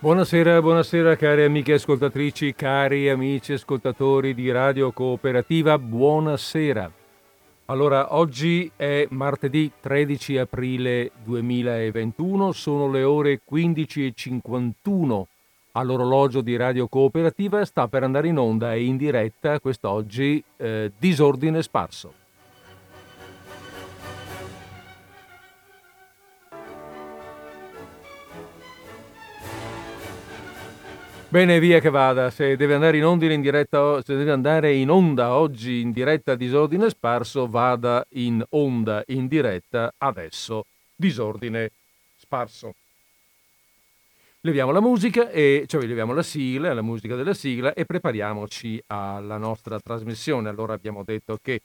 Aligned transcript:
Buonasera, 0.00 0.62
buonasera 0.62 1.16
cari 1.16 1.42
amiche 1.42 1.72
ascoltatrici, 1.72 2.54
cari 2.54 3.08
amici 3.08 3.54
ascoltatori 3.54 4.32
di 4.32 4.48
Radio 4.52 4.92
Cooperativa, 4.92 5.76
buonasera. 5.76 6.88
Allora, 7.64 8.14
oggi 8.14 8.70
è 8.76 9.08
martedì 9.10 9.72
13 9.80 10.38
aprile 10.38 11.10
2021, 11.24 12.52
sono 12.52 12.88
le 12.88 13.02
ore 13.02 13.40
15.51 13.50 15.22
all'orologio 15.72 16.42
di 16.42 16.54
Radio 16.54 16.86
Cooperativa, 16.86 17.64
sta 17.64 17.88
per 17.88 18.04
andare 18.04 18.28
in 18.28 18.38
onda 18.38 18.74
e 18.74 18.84
in 18.84 18.96
diretta 18.96 19.58
quest'oggi 19.58 20.40
eh, 20.58 20.92
Disordine 20.96 21.60
Sparso. 21.60 22.26
Bene, 31.30 31.60
via 31.60 31.78
che 31.78 31.90
vada. 31.90 32.30
Se 32.30 32.56
deve 32.56 32.72
andare 32.72 32.96
in 32.96 33.04
onda 33.04 33.30
in 33.30 33.42
diretta, 33.42 34.00
se 34.02 34.16
deve 34.16 34.30
andare 34.30 34.72
in 34.72 34.88
onda 34.88 35.34
oggi 35.34 35.80
in 35.80 35.92
diretta 35.92 36.34
Disordine 36.34 36.88
Sparso, 36.88 37.46
vada 37.46 38.02
in 38.12 38.42
onda 38.50 39.02
in 39.08 39.26
diretta 39.26 39.92
adesso 39.98 40.64
Disordine 40.96 41.70
Sparso. 42.16 42.74
Leviamo 44.40 44.72
la 44.72 44.80
musica 44.80 45.28
e 45.28 45.64
cioè 45.66 45.84
leviamo 45.84 46.14
la 46.14 46.22
sigla, 46.22 46.72
la 46.72 46.80
musica 46.80 47.14
della 47.14 47.34
sigla 47.34 47.74
e 47.74 47.84
prepariamoci 47.84 48.82
alla 48.86 49.36
nostra 49.36 49.78
trasmissione. 49.78 50.48
Allora 50.48 50.72
abbiamo 50.72 51.02
detto 51.04 51.38
che 51.42 51.60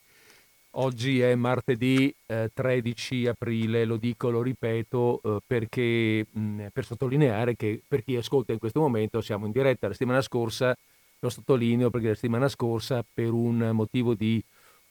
Oggi 0.75 1.21
è 1.21 1.35
martedì 1.35 2.13
eh, 2.25 2.49
13 2.51 3.27
aprile, 3.27 3.85
lo 3.85 3.97
dico, 3.97 4.31
lo 4.31 4.41
ripeto, 4.41 5.21
eh, 5.23 5.39
perché, 5.45 6.25
mh, 6.31 6.67
per 6.73 6.85
sottolineare 6.85 7.55
che 7.55 7.79
per 7.87 8.03
chi 8.03 8.15
ascolta 8.15 8.53
in 8.53 8.57
questo 8.59 8.79
momento 8.79 9.21
siamo 9.21 9.45
in 9.45 9.51
diretta. 9.51 9.85
La 9.87 9.93
settimana 9.93 10.21
scorsa, 10.21 10.75
lo 11.19 11.29
sottolineo 11.29 11.91
perché 11.91 12.07
la 12.07 12.15
settimana 12.15 12.47
scorsa 12.47 13.05
per 13.13 13.31
un 13.31 13.69
motivo 13.73 14.15
di 14.15 14.43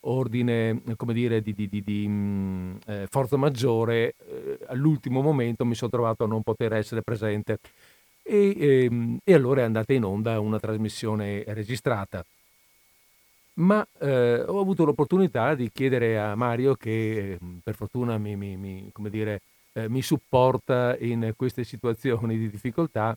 ordine, 0.05 0.83
come 0.97 1.15
dire, 1.15 1.43
di, 1.43 1.53
di, 1.53 1.69
di, 1.69 1.83
di 1.83 2.07
mh, 2.09 2.79
eh, 2.87 3.07
forza 3.11 3.37
maggiore, 3.37 4.15
eh, 4.29 4.59
all'ultimo 4.69 5.21
momento 5.21 5.65
mi 5.65 5.75
sono 5.75 5.91
trovato 5.91 6.23
a 6.23 6.27
non 6.29 6.43
poter 6.43 6.75
essere 6.75 7.03
presente 7.03 7.59
e, 8.23 8.85
ehm, 8.85 9.19
e 9.25 9.35
allora 9.35 9.63
è 9.63 9.65
andata 9.65 9.93
in 9.93 10.05
onda 10.05 10.39
una 10.39 10.61
trasmissione 10.61 11.43
registrata 11.49 12.25
ma 13.55 13.87
eh, 14.01 14.43
ho 14.47 14.61
avuto 14.61 14.85
l'opportunità 14.85 15.55
di 15.55 15.71
chiedere 15.73 16.19
a 16.19 16.35
Mario, 16.35 16.75
che 16.75 17.39
mm, 17.43 17.59
per 17.63 17.75
fortuna 17.75 18.17
mi, 18.19 18.37
mi, 18.37 18.57
mi, 18.57 18.91
dire, 19.11 19.41
eh, 19.73 19.89
mi 19.89 20.03
supporta 20.03 20.97
in 20.99 21.35
queste 21.37 21.65
situazioni 21.65 22.39
di 22.39 22.49
difficoltà, 22.49 23.17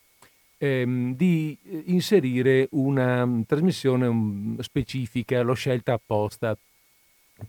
ehm, 0.57 1.15
di 1.15 1.57
eh, 1.63 1.83
inserire 1.87 2.67
una 2.71 3.25
mm, 3.25 3.41
trasmissione 3.43 4.07
um, 4.07 4.59
specifica, 4.59 5.41
l'ho 5.41 5.53
scelta 5.53 5.93
apposta. 5.93 6.57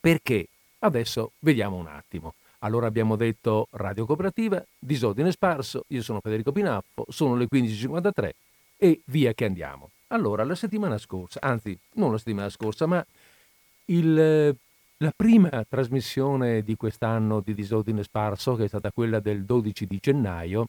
Perché? 0.01 0.48
Adesso 0.81 1.33
vediamo 1.41 1.77
un 1.77 1.87
attimo. 1.89 2.34
Allora 2.61 2.87
abbiamo 2.87 3.17
detto 3.17 3.69
Radio 3.73 4.07
Cooperativa, 4.07 4.64
disordine 4.79 5.31
sparso, 5.31 5.84
io 5.89 6.03
sono 6.03 6.20
Federico 6.20 6.53
Pinaffo, 6.53 7.05
sono 7.09 7.37
le 7.37 7.47
15.53 7.53 8.31
e 8.77 9.01
via 9.07 9.33
che 9.34 9.45
andiamo. 9.45 9.91
Allora, 10.08 10.44
la 10.44 10.54
settimana 10.54 10.98
scorsa, 10.98 11.40
anzi, 11.40 11.76
non 11.94 12.12
la 12.12 12.18
settimana 12.18 12.48
scorsa, 12.48 12.86
ma 12.86 13.04
il, 13.86 14.56
la 14.98 15.12
prima 15.14 15.64
trasmissione 15.68 16.62
di 16.62 16.76
quest'anno 16.76 17.40
di 17.40 17.54
Disordine 17.54 18.04
Sparso, 18.04 18.54
che 18.54 18.64
è 18.64 18.68
stata 18.68 18.92
quella 18.92 19.18
del 19.18 19.44
12 19.44 19.86
di 19.86 19.98
gennaio, 20.00 20.68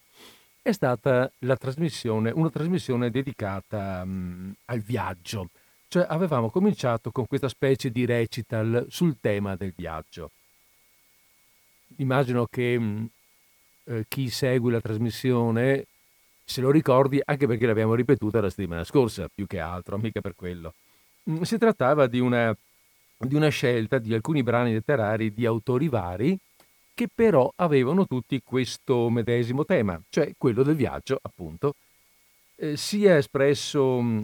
è 0.62 0.72
stata 0.72 1.32
trasmissione, 1.58 2.32
una 2.32 2.50
trasmissione 2.50 3.10
dedicata 3.12 4.02
um, 4.04 4.54
al 4.66 4.80
viaggio. 4.80 5.50
Cioè 5.88 6.06
avevamo 6.10 6.50
cominciato 6.50 7.12
con 7.12 7.28
questa 7.28 7.48
specie 7.48 7.90
di 7.92 8.06
recital 8.06 8.86
sul 8.90 9.18
tema 9.22 9.56
del 9.56 9.72
viaggio. 9.76 10.32
Immagino 11.98 12.48
che 12.48 12.76
um, 12.76 13.08
eh, 13.86 14.06
chi 14.10 14.30
segue 14.30 14.72
la 14.72 14.82
trasmissione 14.82 15.86
se 16.50 16.62
lo 16.62 16.72
ricordi 16.72 17.22
anche 17.26 17.46
perché 17.46 17.66
l'abbiamo 17.66 17.94
ripetuta 17.94 18.40
la 18.40 18.50
settimana 18.50 18.86
scorsa, 18.86 19.28
più 19.28 19.46
che 19.46 19.60
altro, 19.60 19.98
mica 19.98 20.22
per 20.22 20.34
quello. 20.34 20.74
Mm, 21.30 21.42
si 21.42 21.58
trattava 21.58 22.08
di 22.08 22.22
una, 22.22 22.56
di 23.18 23.36
una 23.36 23.50
scelta 23.50 23.98
di 23.98 24.14
alcuni 24.14 24.44
brani 24.44 24.72
letterari 24.72 25.34
di 25.34 25.46
autori 25.46 25.90
vari 25.90 26.40
che 26.94 27.10
però 27.14 27.52
avevano 27.58 28.08
tutti 28.08 28.42
questo 28.42 29.10
medesimo 29.10 29.66
tema, 29.66 30.02
cioè 30.08 30.32
quello 30.38 30.64
del 30.64 30.76
viaggio, 30.76 31.20
appunto, 31.22 31.76
eh, 32.56 32.78
sia 32.78 33.18
espresso, 33.18 34.02
mm, 34.02 34.24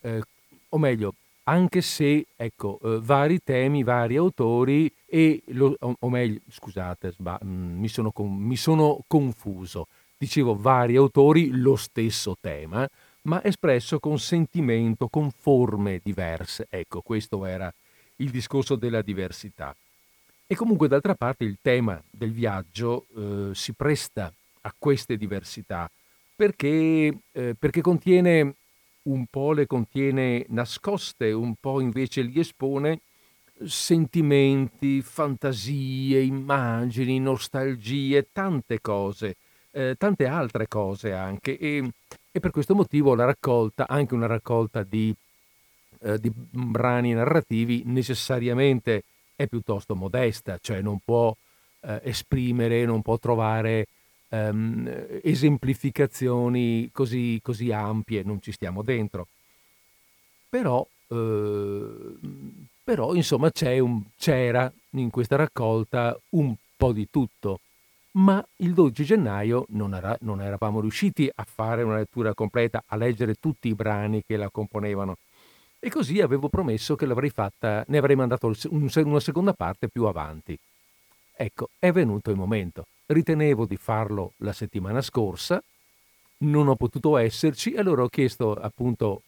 eh, 0.00 0.22
o 0.70 0.78
meglio, 0.78 1.14
anche 1.44 1.80
se, 1.80 2.26
ecco, 2.34 2.80
eh, 2.82 2.98
vari 3.00 3.40
temi, 3.42 3.84
vari 3.84 4.16
autori 4.16 4.92
e, 5.06 5.40
lo, 5.46 5.76
o, 5.78 5.94
o, 5.96 6.10
meglio, 6.10 6.40
scusate, 6.50 7.12
sba, 7.12 7.38
mm, 7.44 7.78
mi, 7.78 7.88
sono, 7.88 8.12
mi 8.16 8.56
sono 8.56 8.98
confuso 9.06 9.86
dicevo, 10.22 10.54
vari 10.54 10.94
autori 10.94 11.50
lo 11.50 11.74
stesso 11.74 12.36
tema, 12.40 12.88
ma 13.22 13.42
espresso 13.42 13.98
con 13.98 14.20
sentimento, 14.20 15.08
con 15.08 15.32
forme 15.32 16.00
diverse. 16.00 16.68
Ecco, 16.70 17.00
questo 17.00 17.44
era 17.44 17.72
il 18.16 18.30
discorso 18.30 18.76
della 18.76 19.02
diversità. 19.02 19.74
E 20.46 20.54
comunque, 20.54 20.86
d'altra 20.86 21.16
parte, 21.16 21.42
il 21.42 21.58
tema 21.60 22.00
del 22.08 22.30
viaggio 22.30 23.06
eh, 23.16 23.50
si 23.52 23.72
presta 23.72 24.32
a 24.60 24.72
queste 24.78 25.16
diversità 25.16 25.90
perché, 26.36 27.18
eh, 27.32 27.56
perché 27.58 27.80
contiene 27.80 28.54
un 29.04 29.26
po' 29.26 29.52
le 29.52 29.66
contiene 29.66 30.44
nascoste, 30.50 31.32
un 31.32 31.54
po' 31.58 31.80
invece 31.80 32.22
li 32.22 32.38
espone 32.38 33.00
sentimenti, 33.64 35.02
fantasie, 35.02 36.20
immagini, 36.20 37.18
nostalgie, 37.18 38.28
tante 38.32 38.80
cose 38.80 39.34
eh, 39.72 39.94
tante 39.98 40.26
altre 40.26 40.68
cose 40.68 41.12
anche 41.12 41.58
e, 41.58 41.90
e, 42.30 42.40
per 42.40 42.50
questo 42.50 42.74
motivo 42.74 43.14
la 43.14 43.24
raccolta, 43.24 43.88
anche 43.88 44.14
una 44.14 44.26
raccolta 44.26 44.82
di, 44.82 45.14
eh, 46.00 46.18
di 46.18 46.30
brani 46.34 47.12
narrativi 47.12 47.82
necessariamente 47.86 49.04
è 49.34 49.46
piuttosto 49.46 49.94
modesta, 49.94 50.58
cioè 50.60 50.80
non 50.80 50.98
può 51.04 51.34
eh, 51.80 52.00
esprimere, 52.04 52.84
non 52.84 53.02
può 53.02 53.18
trovare 53.18 53.86
ehm, 54.28 55.20
esemplificazioni 55.22 56.90
così, 56.92 57.40
così, 57.42 57.72
ampie, 57.72 58.22
non 58.22 58.40
ci 58.40 58.52
stiamo 58.52 58.82
dentro. 58.82 59.26
Però, 60.48 60.86
eh, 61.08 62.14
però 62.84 63.14
insomma 63.14 63.50
un, 63.80 64.02
c'era 64.16 64.70
in 64.90 65.10
questa 65.10 65.36
raccolta 65.36 66.18
un 66.30 66.54
po' 66.76 66.92
di 66.92 67.08
tutto 67.10 67.60
ma 68.12 68.44
il 68.56 68.74
12 68.74 69.04
gennaio 69.04 69.64
non, 69.70 69.94
era, 69.94 70.16
non, 70.20 70.42
eravamo 70.42 70.80
riusciti 70.80 71.30
a 71.32 71.44
fare 71.44 71.82
una 71.82 71.96
lettura 71.96 72.34
completa, 72.34 72.82
a 72.86 72.96
leggere 72.96 73.34
tutti 73.34 73.68
i 73.68 73.74
brani 73.74 74.22
che 74.26 74.36
la 74.36 74.50
componevano. 74.50 75.16
E 75.78 75.90
così 75.90 76.20
avevo 76.20 76.48
promesso 76.48 76.94
che 76.94 77.06
l'avrei 77.06 77.30
fatta, 77.30 77.84
ne 77.88 77.98
avrei 77.98 78.16
mandato 78.16 78.46
un, 78.46 78.88
una 78.94 79.20
seconda 79.20 79.52
parte 79.52 79.88
più 79.88 80.04
avanti. 80.04 80.56
Ecco, 81.34 81.70
è 81.78 81.90
venuto 81.90 82.30
il 82.30 82.36
momento. 82.36 82.86
Ritenevo 83.06 83.66
di 83.66 83.76
farlo 83.76 84.32
la 84.38 84.52
settimana 84.52 85.00
scorsa, 85.00 85.62
non 86.38 86.68
ho 86.68 86.76
potuto 86.76 87.16
esserci 87.16 87.74
allora 87.76 88.02
ho 88.02 88.08
chiesto 88.08 88.54
appunto 88.54 89.22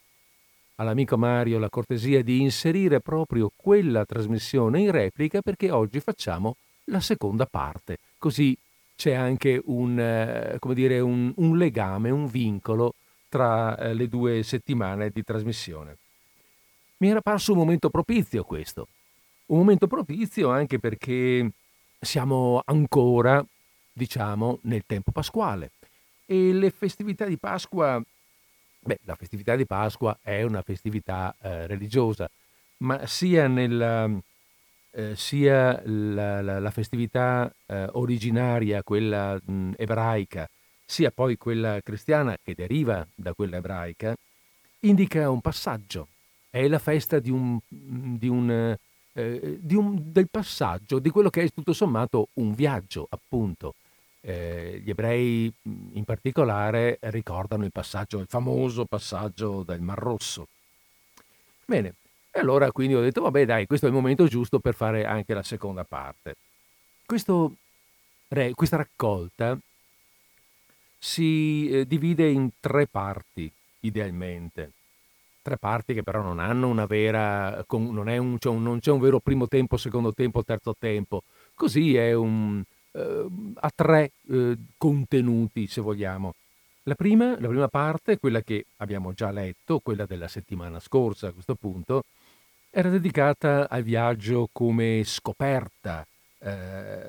all'amico 0.76 1.16
Mario 1.16 1.58
la 1.58 1.68
cortesia 1.68 2.22
di 2.22 2.40
inserire 2.40 3.00
proprio 3.00 3.50
quella 3.54 4.04
trasmissione 4.04 4.80
in 4.80 4.90
replica 4.90 5.40
perché 5.40 5.70
oggi 5.70 6.00
facciamo 6.00 6.56
la 6.87 7.00
seconda 7.00 7.46
parte, 7.46 7.98
così 8.19 8.56
c'è 8.96 9.12
anche 9.12 9.61
un, 9.64 9.99
eh, 9.99 10.58
dire, 10.75 11.00
un, 11.00 11.32
un 11.37 11.56
legame, 11.56 12.11
un 12.11 12.26
vincolo 12.26 12.94
tra 13.29 13.76
eh, 13.76 13.94
le 13.94 14.08
due 14.08 14.43
settimane 14.43 15.11
di 15.11 15.23
trasmissione. 15.23 15.96
Mi 16.99 17.08
era 17.08 17.20
parso 17.20 17.52
un 17.52 17.58
momento 17.58 17.91
propizio 17.91 18.44
questo, 18.44 18.88
un 19.46 19.58
momento 19.58 19.87
propizio 19.87 20.50
anche 20.50 20.79
perché 20.79 21.50
siamo 22.00 22.62
ancora, 22.64 23.44
diciamo, 23.93 24.61
nel 24.62 24.85
tempo 24.87 25.11
pasquale 25.11 25.73
e 26.26 26.52
le 26.52 26.70
festività 26.70 27.26
di 27.26 27.37
Pasqua, 27.37 28.00
beh, 28.81 29.00
la 29.05 29.14
festività 29.17 29.56
di 29.56 29.67
Pasqua 29.67 30.19
è 30.23 30.43
una 30.43 30.62
festività 30.62 31.35
eh, 31.40 31.67
religiosa, 31.67 32.31
ma 32.79 33.06
sia 33.06 33.47
nel, 33.49 34.23
eh, 34.94 35.17
sia 35.17 35.82
la, 35.85 36.41
la, 36.41 36.58
la 36.61 36.70
festività 36.70 37.52
eh, 37.67 37.88
originaria, 37.93 38.82
quella 38.82 39.38
mh, 39.44 39.73
ebraica, 39.76 40.49
sia 40.87 41.11
poi 41.11 41.37
quella 41.37 41.81
cristiana 41.82 42.37
che 42.43 42.55
deriva 42.55 43.06
da 43.14 43.32
quella 43.32 43.56
ebraica, 43.56 44.14
indica 44.81 45.29
un 45.31 45.41
passaggio. 45.41 46.08
È 46.49 46.67
la 46.69 46.79
festa 46.79 47.19
di 47.19 47.31
un, 47.31 47.58
di 47.69 48.29
un, 48.29 48.76
eh, 49.12 49.58
di 49.61 49.75
un, 49.75 50.12
del 50.12 50.29
passaggio, 50.31 51.00
di 51.00 51.11
quello 51.11 51.31
che 51.31 51.43
è 51.43 51.50
tutto 51.50 51.73
sommato 51.73 52.29
un 52.35 52.55
viaggio, 52.55 53.06
appunto. 53.11 53.75
Eh, 54.20 54.81
gli 54.82 54.88
ebrei 54.88 55.52
in 55.62 56.05
particolare 56.05 56.99
ricordano 57.00 57.64
il 57.64 57.73
passaggio, 57.73 58.20
il 58.20 58.26
famoso 58.29 58.85
passaggio 58.85 59.64
del 59.64 59.81
Mar 59.81 59.99
Rosso. 59.99 60.47
Bene, 61.67 61.94
e 62.36 62.40
allora 62.40 62.72
quindi 62.72 62.96
ho 62.96 63.00
detto, 63.00 63.20
vabbè 63.20 63.44
dai, 63.46 63.66
questo 63.66 63.86
è 63.86 63.88
il 63.88 63.94
momento 63.94 64.26
giusto 64.26 64.58
per 64.58 64.75
fare 64.75 65.04
anche 65.04 65.34
la 65.34 65.44
seconda 65.44 65.84
parte. 65.84 66.34
Questo, 67.06 67.54
questa 68.54 68.76
raccolta 68.76 69.56
si 70.98 71.69
eh, 71.69 71.86
divide 71.86 72.28
in 72.28 72.50
tre 72.58 72.88
parti, 72.88 73.48
idealmente. 73.81 74.72
Tre 75.42 75.58
parti 75.58 75.94
che 75.94 76.02
però 76.02 76.22
non 76.22 76.40
hanno 76.40 76.66
una 76.66 76.86
vera, 76.86 77.64
non, 77.69 78.08
un, 78.08 78.38
cioè 78.40 78.56
non 78.56 78.80
c'è 78.80 78.90
un 78.90 79.00
vero 79.00 79.20
primo 79.20 79.46
tempo, 79.46 79.76
secondo 79.76 80.12
tempo, 80.12 80.42
terzo 80.42 80.75
tempo. 80.76 81.22
Così 81.54 81.94
è 81.94 82.14
un, 82.14 82.64
eh, 82.90 83.26
a 83.54 83.72
tre 83.72 84.10
eh, 84.28 84.56
contenuti, 84.76 85.69
se 85.69 85.80
vogliamo. 85.80 86.34
La 86.82 86.96
prima, 86.96 87.38
la 87.38 87.46
prima 87.46 87.69
parte, 87.69 88.19
quella 88.19 88.42
che 88.42 88.66
abbiamo 88.78 89.12
già 89.12 89.30
letto, 89.30 89.78
quella 89.78 90.04
della 90.04 90.26
settimana 90.26 90.80
scorsa 90.80 91.28
a 91.28 91.32
questo 91.32 91.54
punto, 91.54 92.02
era 92.76 92.88
dedicata 92.88 93.69
al 93.71 93.85
viaggio 93.85 94.49
come 94.50 95.03
scoperta, 95.05 96.05
eh, 96.41 97.09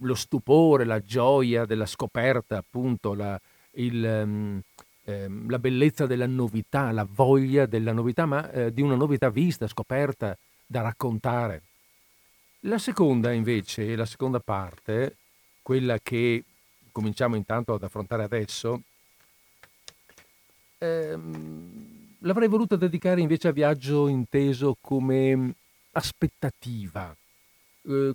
lo 0.00 0.14
stupore, 0.16 0.84
la 0.84 0.98
gioia 0.98 1.64
della 1.64 1.86
scoperta, 1.86 2.56
appunto, 2.56 3.14
la, 3.14 3.40
il, 3.74 4.04
ehm, 4.04 5.48
la 5.48 5.58
bellezza 5.60 6.06
della 6.06 6.26
novità, 6.26 6.90
la 6.90 7.06
voglia 7.08 7.64
della 7.66 7.92
novità, 7.92 8.26
ma 8.26 8.50
eh, 8.50 8.74
di 8.74 8.82
una 8.82 8.96
novità 8.96 9.30
vista, 9.30 9.68
scoperta, 9.68 10.36
da 10.66 10.80
raccontare. 10.80 11.62
La 12.62 12.78
seconda, 12.78 13.30
invece, 13.30 13.94
la 13.94 14.06
seconda 14.06 14.40
parte, 14.40 15.14
quella 15.62 15.96
che 16.02 16.42
cominciamo 16.90 17.36
intanto 17.36 17.74
ad 17.74 17.84
affrontare 17.84 18.24
adesso, 18.24 18.82
ehm, 20.78 21.93
l'avrei 22.24 22.48
voluta 22.48 22.76
dedicare 22.76 23.20
invece 23.20 23.48
a 23.48 23.52
viaggio 23.52 24.08
inteso 24.08 24.76
come 24.80 25.54
aspettativa, 25.92 27.14
eh, 27.86 28.14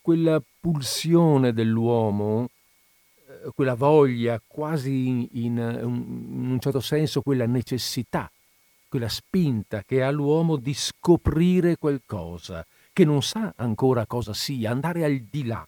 quella 0.00 0.42
pulsione 0.60 1.52
dell'uomo, 1.52 2.50
eh, 3.26 3.50
quella 3.54 3.74
voglia, 3.74 4.40
quasi 4.46 5.08
in, 5.08 5.28
in, 5.32 5.56
in 5.58 6.50
un 6.50 6.58
certo 6.60 6.80
senso 6.80 7.22
quella 7.22 7.46
necessità, 7.46 8.30
quella 8.88 9.08
spinta 9.08 9.82
che 9.82 10.02
ha 10.02 10.10
l'uomo 10.10 10.56
di 10.56 10.74
scoprire 10.74 11.76
qualcosa, 11.76 12.64
che 12.92 13.04
non 13.04 13.22
sa 13.22 13.54
ancora 13.56 14.06
cosa 14.06 14.34
sia, 14.34 14.70
andare 14.70 15.04
al 15.04 15.18
di 15.30 15.46
là 15.46 15.66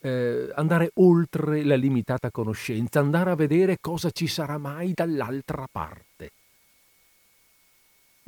eh, 0.00 0.52
andare 0.54 0.90
oltre 0.94 1.64
la 1.64 1.74
limitata 1.74 2.30
conoscenza, 2.30 3.00
andare 3.00 3.30
a 3.30 3.34
vedere 3.34 3.78
cosa 3.80 4.10
ci 4.10 4.28
sarà 4.28 4.56
mai 4.58 4.92
dall'altra 4.92 5.66
parte. 5.70 6.30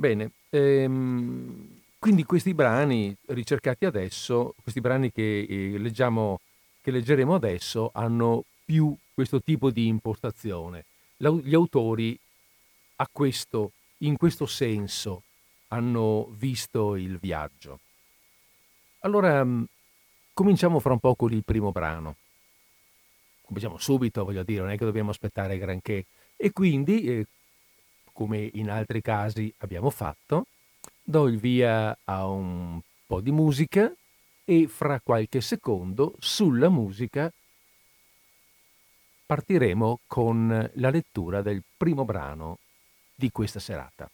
Bene, 0.00 0.30
ehm, 0.50 1.80
quindi 1.98 2.22
questi 2.22 2.54
brani 2.54 3.16
ricercati 3.26 3.84
adesso, 3.84 4.54
questi 4.62 4.80
brani 4.80 5.10
che, 5.10 5.46
eh, 5.48 5.78
leggiamo, 5.78 6.40
che 6.80 6.92
leggeremo 6.92 7.34
adesso, 7.34 7.90
hanno 7.92 8.44
più 8.64 8.94
questo 9.12 9.40
tipo 9.40 9.70
di 9.70 9.86
impostazione. 9.88 10.84
Gli 11.16 11.54
autori 11.54 12.16
a 12.96 13.08
questo, 13.10 13.72
in 13.98 14.16
questo 14.16 14.46
senso 14.46 15.22
hanno 15.68 16.28
visto 16.38 16.94
il 16.94 17.18
viaggio. 17.18 17.80
Allora, 19.00 19.44
Cominciamo 20.38 20.78
fra 20.78 20.92
un 20.92 21.00
po' 21.00 21.16
con 21.16 21.32
il 21.32 21.42
primo 21.42 21.72
brano. 21.72 22.14
Cominciamo 23.42 23.76
subito, 23.76 24.22
voglio 24.22 24.44
dire, 24.44 24.60
non 24.60 24.70
è 24.70 24.78
che 24.78 24.84
dobbiamo 24.84 25.10
aspettare 25.10 25.58
granché. 25.58 26.04
E 26.36 26.52
quindi, 26.52 27.02
eh, 27.08 27.26
come 28.18 28.50
in 28.54 28.68
altri 28.68 29.00
casi 29.00 29.54
abbiamo 29.58 29.90
fatto, 29.90 30.46
do 31.04 31.28
il 31.28 31.38
via 31.38 31.96
a 32.02 32.26
un 32.26 32.80
po' 33.06 33.20
di 33.20 33.30
musica 33.30 33.94
e 34.44 34.66
fra 34.66 34.98
qualche 35.00 35.40
secondo 35.40 36.16
sulla 36.18 36.68
musica 36.68 37.32
partiremo 39.24 40.00
con 40.08 40.68
la 40.74 40.90
lettura 40.90 41.42
del 41.42 41.62
primo 41.76 42.04
brano 42.04 42.58
di 43.14 43.30
questa 43.30 43.60
serata. 43.60 44.10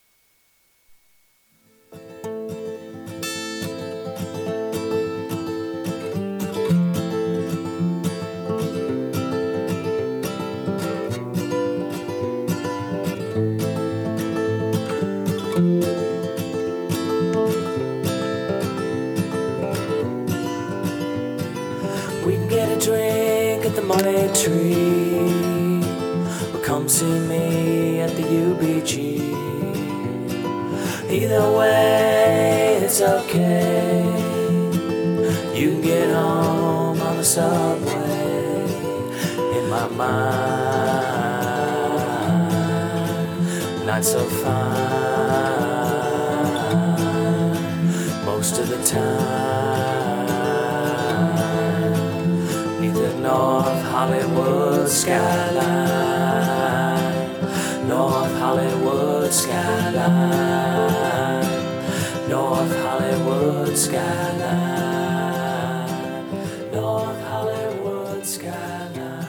Money 24.05 24.29
tree. 24.35 25.81
Well, 26.53 26.63
come 26.63 26.89
see 26.89 27.19
me 27.21 28.01
at 28.01 28.11
the 28.11 28.23
UBG. 28.23 28.93
Either 31.11 31.51
way, 31.59 32.81
it's 32.83 33.01
okay. 33.01 34.05
You 35.55 35.71
can 35.71 35.81
get 35.81 36.15
home 36.15 37.01
on 37.01 37.17
the 37.17 37.25
subway. 37.25 38.65
In 39.57 39.71
my 39.71 39.89
mind, 39.89 40.27
not 43.87 44.05
so 44.05 44.25
fine. 44.43 45.05
Most 48.27 48.59
of 48.59 48.69
the 48.69 48.83
time. 48.85 50.04
North 53.35 53.83
Hollywood 53.91 54.89
skyline, 54.89 55.59
North 57.89 58.35
Hollywood 58.39 59.33
skyline, 59.33 60.79
North 62.29 62.77
Hollywood 62.87 63.77
skyline, 63.77 65.11
North 66.71 67.23
Hollywood 67.27 68.25
skyline. 68.25 69.27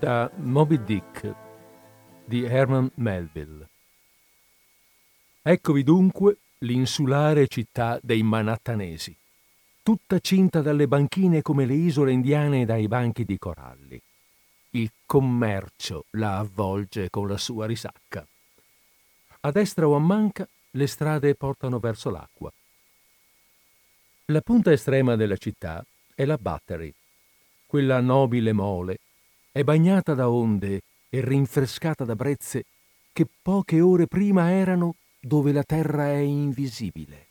Da 0.00 0.28
Moby 0.36 0.76
Dick 0.76 1.32
di 2.28 2.44
Herman 2.44 2.90
Melville. 2.96 3.75
Eccovi 5.48 5.84
dunque 5.84 6.38
l'insulare 6.58 7.46
città 7.46 8.00
dei 8.02 8.24
Manattanesi, 8.24 9.16
tutta 9.80 10.18
cinta 10.18 10.60
dalle 10.60 10.88
banchine 10.88 11.40
come 11.40 11.66
le 11.66 11.74
isole 11.74 12.10
indiane 12.10 12.64
dai 12.64 12.88
banchi 12.88 13.24
di 13.24 13.38
coralli. 13.38 14.02
Il 14.70 14.90
commercio 15.06 16.06
la 16.16 16.38
avvolge 16.38 17.10
con 17.10 17.28
la 17.28 17.36
sua 17.36 17.64
risacca. 17.64 18.26
A 19.42 19.50
destra 19.52 19.86
o 19.86 19.94
a 19.94 20.00
manca 20.00 20.48
le 20.72 20.86
strade 20.88 21.36
portano 21.36 21.78
verso 21.78 22.10
l'acqua. 22.10 22.52
La 24.24 24.40
punta 24.40 24.72
estrema 24.72 25.14
della 25.14 25.36
città 25.36 25.86
è 26.16 26.24
la 26.24 26.38
Battery. 26.38 26.92
Quella 27.66 28.00
nobile 28.00 28.52
mole 28.52 28.98
è 29.52 29.62
bagnata 29.62 30.12
da 30.14 30.28
onde 30.28 30.80
e 31.08 31.20
rinfrescata 31.20 32.04
da 32.04 32.16
brezze 32.16 32.64
che 33.12 33.28
poche 33.40 33.80
ore 33.80 34.08
prima 34.08 34.50
erano 34.50 34.96
dove 35.26 35.50
la 35.50 35.64
terra 35.64 36.06
è 36.06 36.18
invisibile. 36.18 37.26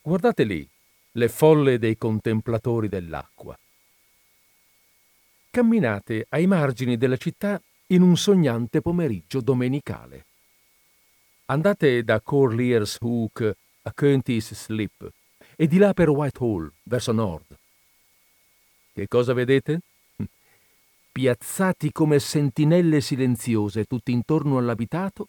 Guardate 0.00 0.44
lì 0.44 0.66
le 1.12 1.28
folle 1.28 1.76
dei 1.76 1.98
contemplatori 1.98 2.88
dell'acqua. 2.88 3.58
Camminate 5.50 6.26
ai 6.28 6.46
margini 6.46 6.96
della 6.96 7.16
città 7.16 7.60
in 7.86 8.02
un 8.02 8.16
sognante 8.16 8.80
pomeriggio 8.80 9.40
domenicale. 9.40 10.26
Andate 11.46 12.04
da 12.04 12.20
Corlier's 12.20 12.98
Hook 13.00 13.56
a 13.82 13.92
County's 13.92 14.54
Slip 14.54 15.10
e 15.56 15.66
di 15.66 15.78
là 15.78 15.92
per 15.92 16.10
Whitehall, 16.10 16.70
verso 16.84 17.10
nord. 17.10 17.58
Che 18.92 19.08
cosa 19.08 19.32
vedete? 19.32 19.80
Piazzati 21.10 21.90
come 21.90 22.20
sentinelle 22.20 23.00
silenziose 23.00 23.84
tutti 23.86 24.12
intorno 24.12 24.58
all'abitato, 24.58 25.28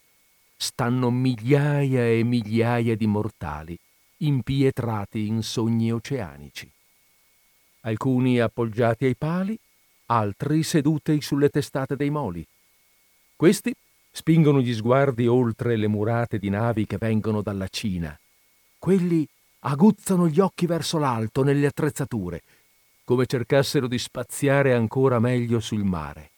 stanno 0.62 1.10
migliaia 1.10 2.06
e 2.06 2.22
migliaia 2.24 2.98
di 2.98 3.08
mortali 3.08 3.80
impietrati 4.18 5.28
in 5.28 5.42
sogni 5.42 5.94
oceanici. 5.94 6.70
Alcuni 7.82 8.42
appoggiati 8.42 9.06
ai 9.06 9.16
pali, 9.16 9.58
altri 10.08 10.63
seduti 10.63 11.22
sulle 11.22 11.48
testate 11.48 11.96
dei 11.96 12.10
moli. 12.10 12.46
Questi 13.38 13.74
spingono 14.12 14.60
gli 14.60 14.74
sguardi 14.74 15.28
oltre 15.28 15.78
le 15.78 15.88
murate 15.88 16.39
di 16.39 16.50
navi 16.50 16.86
che 16.86 16.98
vengono 16.98 17.42
dalla 17.42 17.70
Cina. 17.70 18.20
Quelli 18.78 19.25
aguzzano 19.60 20.28
gli 20.28 20.42
occhi 20.42 20.66
verso 20.66 20.98
l'alto 20.98 21.42
nelle 21.42 21.68
attrezzature, 21.68 22.44
come 23.06 23.25
cercassero 23.28 23.88
di 23.88 23.98
spaziare 23.98 24.74
ancora 24.74 25.20
meglio 25.20 25.62
sul 25.62 25.86
mare. 25.86 26.32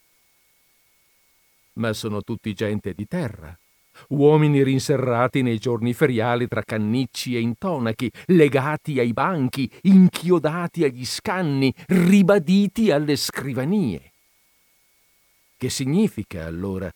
Ma 1.73 1.91
sono 1.93 2.21
tutti 2.21 2.53
gente 2.53 2.93
di 2.93 3.07
terra, 3.07 3.57
uomini 4.09 4.63
rinserrati 4.63 5.41
nei 5.41 5.57
giorni 5.57 5.93
feriali 5.93 6.47
tra 6.47 6.63
cannicci 6.63 7.35
e 7.35 7.39
intonachi, 7.39 8.11
legati 8.27 8.99
ai 8.99 9.13
banchi, 9.13 9.71
inchiodati 9.81 10.83
agli 10.83 11.05
scanni, 11.05 11.73
ribaditi 11.87 12.91
alle 12.91 13.15
scrivanie. 13.15 14.11
Che 15.57 15.69
significa 15.69 16.45
allora? 16.45 16.91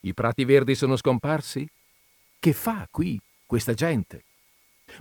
I 0.00 0.14
prati 0.14 0.44
verdi 0.44 0.74
sono 0.74 0.96
scomparsi? 0.96 1.66
Che 2.38 2.52
fa 2.52 2.86
qui 2.90 3.20
questa 3.46 3.74
gente? 3.74 4.24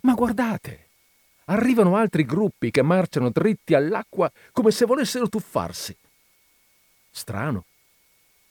Ma 0.01 0.13
guardate! 0.13 0.85
Arrivano 1.49 1.95
altri 1.95 2.25
gruppi 2.25 2.71
che 2.71 2.81
marciano 2.81 3.29
dritti 3.29 3.73
all'acqua 3.73 4.29
come 4.51 4.71
se 4.71 4.85
volessero 4.85 5.29
tuffarsi. 5.29 5.95
Strano. 7.09 7.65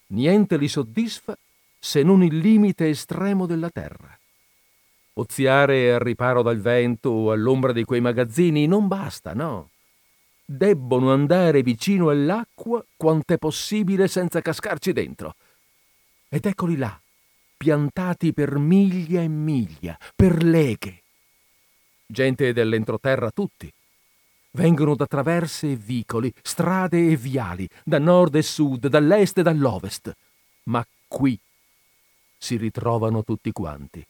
Niente 0.09 0.57
li 0.57 0.69
soddisfa 0.69 1.37
se 1.87 2.03
non 2.03 2.25
il 2.25 2.39
limite 2.39 2.89
estremo 2.89 3.47
della 3.47 3.71
terra. 3.71 4.19
Oziare 5.15 5.95
al 5.95 6.01
riparo 6.01 6.43
dal 6.43 6.59
vento 6.59 7.11
o 7.11 7.31
all'ombra 7.31 7.71
di 7.71 7.85
quei 7.85 8.01
magazzini 8.01 8.67
non 8.67 8.89
basta, 8.89 9.35
no. 9.35 9.71
Debbono 10.45 11.13
andare 11.13 11.63
vicino 11.63 12.09
all'acqua 12.09 12.85
quant'è 12.97 13.39
possibile 13.39 14.09
senza 14.09 14.41
cascarci 14.41 14.93
dentro. 14.93 15.37
Ed 16.29 16.45
eccoli 16.47 16.77
là, 16.77 17.01
piantati 17.57 18.33
per 18.33 18.59
miglia 18.59 19.21
e 19.21 19.29
miglia, 19.29 19.97
per 20.17 20.43
leghe. 20.43 21.05
Gente 22.05 22.53
dell'entroterra 22.53 23.31
tutti. 23.31 23.73
Vengono 24.51 24.97
da 24.97 25.07
traverse 25.07 25.71
e 25.71 25.77
vicoli, 25.77 26.35
strade 26.43 27.11
e 27.11 27.17
viali, 27.17 27.69
da 27.85 28.01
nord 28.01 28.35
e 28.35 28.43
sud, 28.43 28.89
dall'est 28.89 29.39
e 29.39 29.43
dall'ovest. 29.43 30.13
Ma 30.65 30.85
qui 31.07 31.39
si 32.47 32.57
ritrovano 32.57 33.25
tutti 33.25 33.51
quanti. 33.51 34.07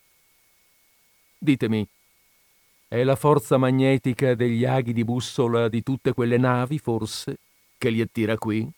Ditemi, 1.38 1.88
è 2.87 3.02
la 3.02 3.16
forza 3.16 3.57
magnetica 3.57 4.35
degli 4.35 4.66
aghi 4.66 4.93
di 4.93 5.05
bussola 5.05 5.69
di 5.69 5.83
tutte 5.83 6.12
quelle 6.12 6.37
navi, 6.37 6.78
forse, 6.78 7.38
che 7.78 7.88
li 7.88 8.02
attira 8.02 8.37
qui? 8.37 8.71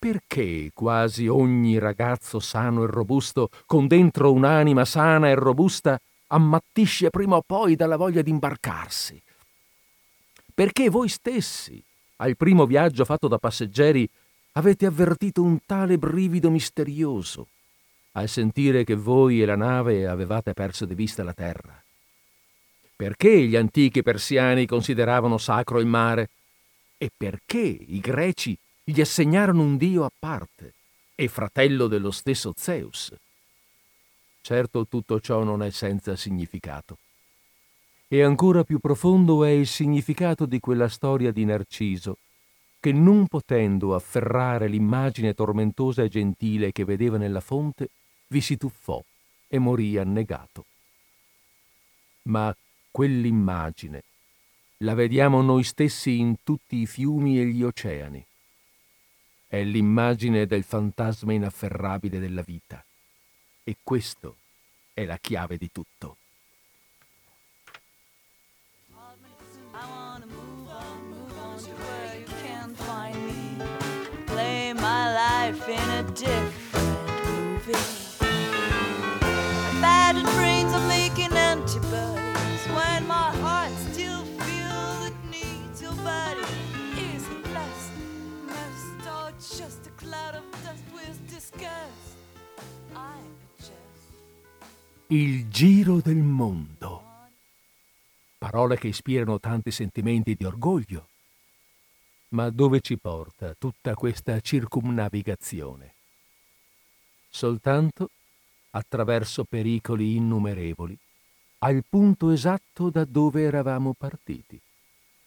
Perché 0.00 0.72
quasi 0.74 1.28
ogni 1.28 1.78
ragazzo 1.78 2.40
sano 2.40 2.82
e 2.82 2.86
robusto, 2.88 3.50
con 3.66 3.86
dentro 3.86 4.32
un'anima 4.32 4.84
sana 4.84 5.28
e 5.28 5.34
robusta, 5.34 6.00
ammattisce 6.26 7.10
prima 7.10 7.36
o 7.36 7.42
poi 7.46 7.76
dalla 7.76 7.96
voglia 7.96 8.22
di 8.22 8.30
imbarcarsi? 8.30 9.22
Perché 10.52 10.90
voi 10.90 11.08
stessi, 11.08 11.80
al 12.16 12.36
primo 12.36 12.66
viaggio 12.66 13.04
fatto 13.04 13.28
da 13.28 13.38
passeggeri, 13.38 14.08
avete 14.52 14.86
avvertito 14.86 15.40
un 15.40 15.60
tale 15.64 15.98
brivido 15.98 16.50
misterioso 16.50 17.46
al 18.12 18.28
sentire 18.28 18.84
che 18.84 18.94
voi 18.94 19.40
e 19.40 19.44
la 19.44 19.56
nave 19.56 20.06
avevate 20.06 20.52
perso 20.52 20.84
di 20.84 20.94
vista 20.94 21.22
la 21.22 21.32
terra. 21.32 21.82
Perché 22.96 23.44
gli 23.46 23.56
antichi 23.56 24.02
persiani 24.02 24.66
consideravano 24.66 25.38
sacro 25.38 25.78
il 25.80 25.86
mare? 25.86 26.30
E 26.98 27.10
perché 27.16 27.58
i 27.58 27.98
greci 28.00 28.56
gli 28.84 29.00
assegnarono 29.00 29.62
un 29.62 29.76
dio 29.76 30.04
a 30.04 30.10
parte 30.16 30.74
e 31.14 31.28
fratello 31.28 31.86
dello 31.86 32.10
stesso 32.10 32.52
Zeus? 32.56 33.14
Certo 34.42 34.86
tutto 34.86 35.20
ciò 35.20 35.44
non 35.44 35.62
è 35.62 35.70
senza 35.70 36.16
significato. 36.16 36.98
E 38.08 38.22
ancora 38.22 38.64
più 38.64 38.80
profondo 38.80 39.44
è 39.44 39.50
il 39.50 39.66
significato 39.66 40.44
di 40.44 40.58
quella 40.58 40.88
storia 40.88 41.30
di 41.30 41.44
Narciso, 41.44 42.18
che 42.80 42.92
non 42.92 43.26
potendo 43.28 43.94
afferrare 43.94 44.66
l'immagine 44.66 45.32
tormentosa 45.32 46.02
e 46.02 46.08
gentile 46.08 46.72
che 46.72 46.84
vedeva 46.84 47.18
nella 47.18 47.40
fonte, 47.40 47.88
vi 48.30 48.40
si 48.40 48.56
tuffò 48.56 49.02
e 49.48 49.58
morì 49.58 49.98
annegato. 49.98 50.64
Ma 52.22 52.54
quell'immagine 52.90 54.04
la 54.78 54.94
vediamo 54.94 55.42
noi 55.42 55.64
stessi 55.64 56.18
in 56.18 56.36
tutti 56.42 56.76
i 56.76 56.86
fiumi 56.86 57.40
e 57.40 57.46
gli 57.46 57.62
oceani. 57.62 58.24
È 59.46 59.62
l'immagine 59.62 60.46
del 60.46 60.62
fantasma 60.62 61.32
inafferrabile 61.32 62.18
della 62.18 62.42
vita. 62.42 62.84
E 63.64 63.76
questo 63.82 64.36
è 64.94 65.04
la 65.04 65.18
chiave 65.18 65.56
di 65.56 65.70
tutto. 65.70 66.16
my 74.80 75.12
life 75.12 75.70
in 75.70 75.90
a 75.90 76.59
Il 95.08 95.48
giro 95.48 96.00
del 96.00 96.16
mondo. 96.16 97.02
Parole 98.38 98.78
che 98.78 98.88
ispirano 98.88 99.40
tanti 99.40 99.70
sentimenti 99.70 100.34
di 100.34 100.44
orgoglio 100.44 101.08
ma 102.30 102.50
dove 102.50 102.80
ci 102.80 102.96
porta 102.96 103.54
tutta 103.58 103.94
questa 103.94 104.38
circumnavigazione? 104.40 105.94
Soltanto 107.28 108.10
attraverso 108.70 109.44
pericoli 109.44 110.16
innumerevoli, 110.16 110.96
al 111.58 111.84
punto 111.88 112.30
esatto 112.30 112.88
da 112.88 113.04
dove 113.04 113.42
eravamo 113.42 113.94
partiti, 113.94 114.60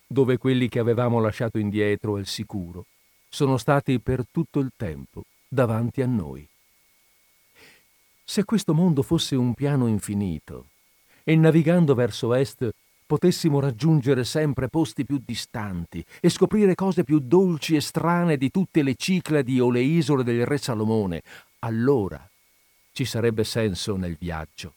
dove 0.08 0.38
quelli 0.38 0.70
che 0.70 0.80
avevamo 0.80 1.20
lasciato 1.20 1.58
indietro 1.58 2.16
al 2.16 2.25
sicuro 2.25 2.86
sono 3.28 3.58
stati 3.58 4.00
per 4.00 4.25
tutto 4.32 4.60
il 4.60 4.72
tempo 4.75 5.25
davanti 5.54 6.02
a 6.02 6.08
noi. 6.08 6.46
Se 8.24 8.44
questo 8.44 8.74
mondo 8.74 9.04
fosse 9.04 9.36
un 9.36 9.54
piano 9.54 9.88
infinito 9.88 10.70
e 11.24 11.36
navigando 11.36 11.94
verso 11.94 12.34
est 12.34 12.70
potessimo 13.06 13.60
raggiungere 13.60 14.24
sempre 14.24 14.70
posti 14.70 15.06
più 15.06 15.22
distanti 15.24 16.04
e 16.20 16.30
scoprire 16.30 16.74
cose 16.74 17.04
più 17.04 17.20
dolci 17.20 17.76
e 17.76 17.82
strane 17.82 18.38
di 18.38 18.50
tutte 18.50 18.82
le 18.82 18.96
Cicladi 18.96 19.60
o 19.60 19.70
le 19.70 19.82
isole 19.82 20.24
del 20.24 20.46
re 20.46 20.58
Salomone, 20.58 21.22
allora 21.60 22.28
ci 22.92 23.06
sarebbe 23.06 23.44
senso 23.44 23.96
nel 23.96 24.18
viaggio. 24.20 24.74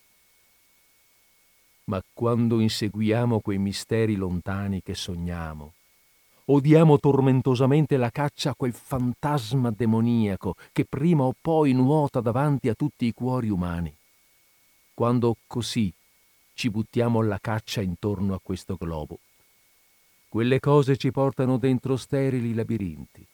Ma 1.84 2.02
quando 2.12 2.60
inseguiamo 2.60 3.40
quei 3.40 3.58
misteri 3.58 4.16
lontani 4.16 4.82
che 4.82 4.94
sogniamo, 4.94 5.72
odiamo 6.46 6.98
tormentosamente 6.98 7.96
la 7.96 8.10
caccia 8.10 8.50
a 8.50 8.54
quel 8.54 8.72
fantasma 8.72 9.70
demoniaco 9.70 10.54
che 10.72 10.84
prima 10.84 11.24
o 11.24 11.34
poi 11.40 11.72
nuota 11.72 12.20
davanti 12.20 12.68
a 12.68 12.74
tutti 12.74 13.06
i 13.06 13.12
cuori 13.12 13.48
umani. 13.48 13.94
Quando 14.94 15.36
così 15.46 15.92
ci 16.54 16.70
buttiamo 16.70 17.20
alla 17.20 17.38
caccia 17.40 17.80
intorno 17.80 18.34
a 18.34 18.40
questo 18.42 18.76
globo. 18.76 19.18
Quelle 20.28 20.60
cose 20.60 20.96
ci 20.96 21.10
portano 21.10 21.58
dentro 21.58 21.96
sterili 21.96 22.54
labirinti 22.54 23.26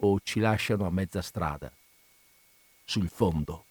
o 0.00 0.18
ci 0.22 0.40
lasciano 0.40 0.86
a 0.86 0.90
mezza 0.90 1.22
strada, 1.22 1.72
sul 2.84 3.08
fondo. 3.08 3.64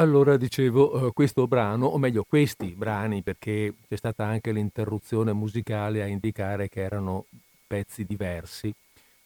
Allora 0.00 0.38
dicevo, 0.38 1.08
eh, 1.08 1.12
questo 1.12 1.46
brano, 1.46 1.84
o 1.84 1.98
meglio 1.98 2.24
questi 2.26 2.68
brani, 2.68 3.20
perché 3.20 3.74
c'è 3.86 3.96
stata 3.96 4.24
anche 4.24 4.50
l'interruzione 4.50 5.34
musicale 5.34 6.02
a 6.02 6.06
indicare 6.06 6.70
che 6.70 6.80
erano 6.80 7.26
pezzi 7.66 8.06
diversi. 8.06 8.72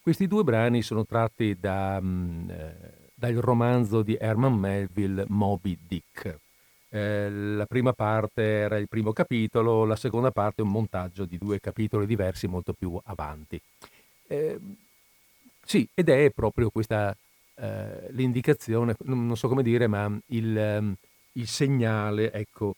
Questi 0.02 0.26
due 0.26 0.42
brani 0.42 0.82
sono 0.82 1.06
tratti 1.06 1.56
da, 1.60 2.00
mm, 2.02 2.50
eh, 2.50 2.74
dal 3.14 3.34
romanzo 3.34 4.02
di 4.02 4.16
Herman 4.20 4.54
Melville 4.54 5.24
Moby 5.28 5.78
Dick. 5.86 6.38
Eh, 6.88 7.30
la 7.30 7.66
prima 7.66 7.92
parte 7.92 8.42
era 8.42 8.76
il 8.76 8.88
primo 8.88 9.12
capitolo, 9.12 9.84
la 9.84 9.96
seconda 9.96 10.32
parte 10.32 10.62
è 10.62 10.64
un 10.64 10.72
montaggio 10.72 11.24
di 11.24 11.38
due 11.38 11.60
capitoli 11.60 12.04
diversi 12.04 12.48
molto 12.48 12.72
più 12.72 12.98
avanti. 13.04 13.60
Eh, 14.26 14.58
sì, 15.64 15.88
ed 15.94 16.08
è 16.08 16.30
proprio 16.30 16.70
questa 16.70 17.16
eh, 17.56 18.08
l'indicazione, 18.10 18.94
non 19.04 19.36
so 19.36 19.48
come 19.48 19.62
dire, 19.62 19.86
ma 19.86 20.10
il, 20.26 20.56
ehm, 20.56 20.94
il 21.32 21.46
segnale, 21.46 22.32
ecco, 22.32 22.74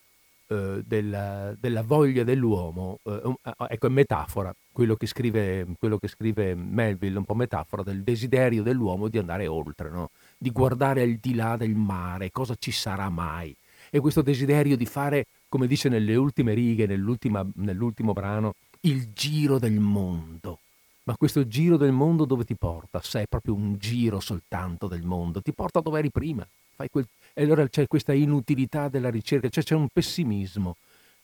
eh, 0.49 0.81
della, 0.85 1.53
della, 1.59 1.83
voglia 1.83 2.23
dell'uomo, 2.23 2.99
eh, 3.03 3.35
ecco, 3.69 3.87
è 3.87 3.89
metafora, 3.89 4.53
quello 4.71 4.95
che, 4.95 5.05
scrive, 5.05 5.65
quello 5.77 5.97
che 5.97 6.07
scrive 6.07 6.55
Melville, 6.55 7.17
un 7.17 7.25
po' 7.25 7.35
metafora 7.35 7.83
del 7.83 8.03
desiderio 8.03 8.63
dell'uomo 8.63 9.09
di 9.09 9.17
andare 9.17 9.47
oltre, 9.47 9.89
no? 9.89 10.09
di 10.37 10.51
guardare 10.51 11.01
al 11.01 11.15
di 11.15 11.35
là 11.35 11.57
del 11.57 11.75
mare, 11.75 12.31
cosa 12.31 12.55
ci 12.57 12.71
sarà 12.71 13.09
mai. 13.09 13.55
E 13.89 13.99
questo 13.99 14.21
desiderio 14.21 14.77
di 14.77 14.85
fare, 14.85 15.25
come 15.49 15.67
dice 15.67 15.89
nelle 15.89 16.15
ultime 16.15 16.53
righe, 16.53 16.87
nell'ultimo 16.87 18.13
brano, 18.13 18.53
il 18.81 19.11
giro 19.13 19.59
del 19.59 19.79
mondo 19.79 20.61
ma 21.07 21.15
questo 21.15 21.47
giro 21.47 21.77
del 21.77 21.93
mondo 21.93 22.25
dove 22.25 22.43
ti 22.43 22.55
porta? 22.55 23.01
Se 23.01 23.21
è 23.21 23.27
proprio 23.27 23.53
un 23.53 23.77
giro 23.77 24.19
soltanto 24.19 24.87
del 24.87 25.03
mondo, 25.03 25.41
ti 25.41 25.53
porta 25.53 25.79
dove 25.79 25.99
eri 25.99 26.11
prima. 26.11 26.45
Quel... 26.91 27.07
E 27.33 27.43
allora 27.43 27.65
c'è 27.69 27.87
questa 27.87 28.11
inutilità 28.11 28.89
della 28.89 29.09
ricerca, 29.09 29.47
cioè 29.47 29.63
c'è 29.63 29.73
un 29.73 29.87
pessimismo, 29.87 30.75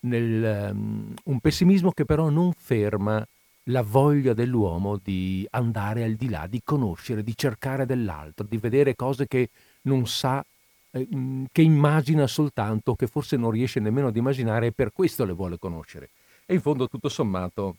nel, 0.02 0.72
um, 0.72 1.14
un 1.26 1.40
pessimismo 1.42 1.92
che 1.92 2.06
però 2.06 2.30
non 2.30 2.54
ferma 2.54 3.28
la 3.64 3.82
voglia 3.82 4.34
dell'uomo 4.34 4.98
di 5.04 5.46
andare 5.52 6.06
al 6.06 6.14
di 6.14 6.30
là, 6.30 6.48
di 6.48 6.62
conoscere, 6.64 7.22
di 7.22 7.36
cercare 7.36 7.86
dell'altro, 7.86 8.46
di 8.48 8.58
vedere 8.58 8.96
cose 8.96 9.28
che 9.28 9.50
non 9.82 10.08
sa, 10.08 10.44
eh, 10.92 11.08
mm, 11.14 11.46
che 11.52 11.62
immagina 11.62 12.26
soltanto, 12.26 12.96
che 12.96 13.08
forse 13.08 13.36
non 13.36 13.52
riesce 13.52 13.82
nemmeno 13.82 14.08
ad 14.08 14.16
immaginare 14.16 14.68
e 14.68 14.72
per 14.72 14.94
questo 14.94 15.26
le 15.26 15.34
vuole 15.34 15.60
conoscere. 15.60 16.12
E 16.46 16.54
in 16.54 16.62
fondo, 16.62 16.88
tutto 16.88 17.10
sommato, 17.10 17.76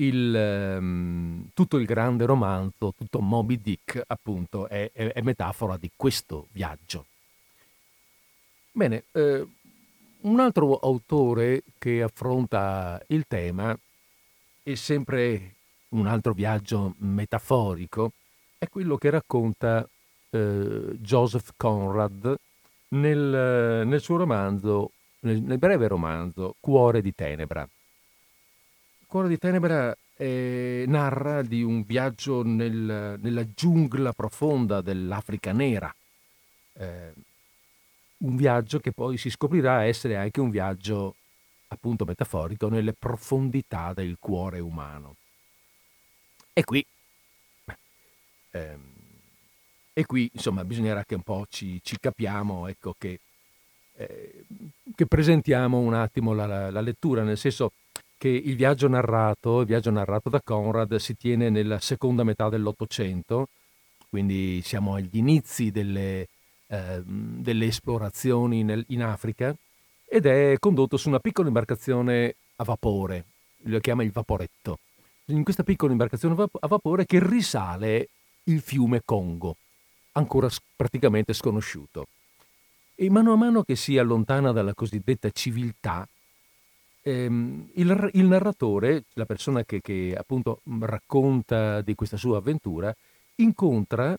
il, 0.00 0.76
um, 0.78 1.48
tutto 1.54 1.76
il 1.78 1.86
grande 1.86 2.24
romanzo, 2.24 2.92
tutto 2.96 3.20
Moby 3.20 3.60
Dick, 3.60 4.02
appunto, 4.06 4.68
è, 4.68 4.90
è, 4.92 5.12
è 5.12 5.20
metafora 5.22 5.76
di 5.76 5.90
questo 5.94 6.48
viaggio. 6.52 7.06
Bene, 8.72 9.04
eh, 9.12 9.46
un 10.20 10.40
altro 10.40 10.76
autore 10.76 11.62
che 11.78 12.02
affronta 12.02 13.02
il 13.08 13.24
tema 13.26 13.76
è 14.62 14.74
sempre 14.74 15.54
un 15.90 16.06
altro 16.06 16.32
viaggio 16.32 16.94
metaforico, 16.98 18.12
è 18.58 18.68
quello 18.68 18.96
che 18.96 19.10
racconta 19.10 19.88
eh, 20.30 20.96
Joseph 21.00 21.52
Conrad 21.56 22.36
nel, 22.90 23.86
nel 23.86 24.00
suo 24.00 24.16
romanzo, 24.16 24.92
nel, 25.20 25.40
nel 25.40 25.58
breve 25.58 25.88
romanzo 25.88 26.54
Cuore 26.60 27.00
di 27.00 27.14
Tenebra. 27.14 27.68
Cuore 29.08 29.28
di 29.28 29.38
Tenebra 29.38 29.96
eh, 30.18 30.84
narra 30.86 31.40
di 31.40 31.62
un 31.62 31.82
viaggio 31.82 32.42
nel, 32.42 33.18
nella 33.18 33.54
giungla 33.54 34.12
profonda 34.12 34.82
dell'Africa 34.82 35.50
nera. 35.52 35.92
Eh, 36.74 37.12
un 38.18 38.36
viaggio 38.36 38.80
che 38.80 38.92
poi 38.92 39.16
si 39.16 39.30
scoprirà 39.30 39.84
essere 39.84 40.16
anche 40.16 40.40
un 40.40 40.50
viaggio 40.50 41.14
appunto 41.68 42.04
metaforico 42.04 42.68
nelle 42.68 42.92
profondità 42.92 43.94
del 43.94 44.18
cuore 44.20 44.58
umano. 44.58 45.16
E 46.52 46.62
qui, 46.64 46.84
ehm, 48.50 48.92
e 49.94 50.04
qui 50.04 50.28
insomma 50.34 50.66
bisognerà 50.66 51.02
che 51.06 51.14
un 51.14 51.22
po' 51.22 51.46
ci, 51.48 51.80
ci 51.82 51.96
capiamo, 51.98 52.66
ecco, 52.66 52.94
che, 52.98 53.20
eh, 53.94 54.44
che 54.94 55.06
presentiamo 55.06 55.78
un 55.78 55.94
attimo 55.94 56.34
la, 56.34 56.70
la 56.70 56.80
lettura, 56.82 57.22
nel 57.22 57.38
senso 57.38 57.72
che 58.18 58.28
il 58.28 58.56
viaggio 58.56 58.88
narrato, 58.88 59.60
il 59.60 59.66
viaggio 59.66 59.90
narrato 59.90 60.28
da 60.28 60.42
Conrad 60.42 60.96
si 60.96 61.16
tiene 61.16 61.48
nella 61.48 61.78
seconda 61.78 62.24
metà 62.24 62.48
dell'Ottocento, 62.48 63.48
quindi 64.10 64.60
siamo 64.62 64.94
agli 64.94 65.16
inizi 65.16 65.70
delle, 65.70 66.26
eh, 66.66 67.02
delle 67.04 67.66
esplorazioni 67.66 68.64
nel, 68.64 68.84
in 68.88 69.04
Africa, 69.04 69.54
ed 70.04 70.26
è 70.26 70.56
condotto 70.58 70.96
su 70.96 71.08
una 71.08 71.20
piccola 71.20 71.46
imbarcazione 71.46 72.34
a 72.56 72.64
vapore, 72.64 73.24
lo 73.62 73.78
chiama 73.78 74.02
il 74.02 74.10
Vaporetto. 74.10 74.80
In 75.26 75.44
questa 75.44 75.62
piccola 75.62 75.92
imbarcazione 75.92 76.34
a 76.60 76.66
vapore 76.66 77.06
che 77.06 77.24
risale 77.24 78.08
il 78.44 78.60
fiume 78.60 79.02
Congo, 79.04 79.56
ancora 80.12 80.48
praticamente 80.74 81.34
sconosciuto. 81.34 82.08
E 82.94 83.10
mano 83.10 83.32
a 83.32 83.36
mano 83.36 83.62
che 83.62 83.76
si 83.76 83.96
allontana 83.96 84.50
dalla 84.50 84.74
cosiddetta 84.74 85.30
civiltà, 85.30 86.08
ehm, 87.02 87.70
il, 87.74 88.10
il, 88.14 88.26
narratore, 88.26 89.04
la 89.14 89.26
persona 89.26 89.64
che, 89.64 89.80
che 89.80 90.14
appunto 90.16 90.60
racconta 90.80 91.80
di 91.80 91.94
questa 91.94 92.16
sua 92.16 92.38
avventura, 92.38 92.94
incontra 93.36 94.16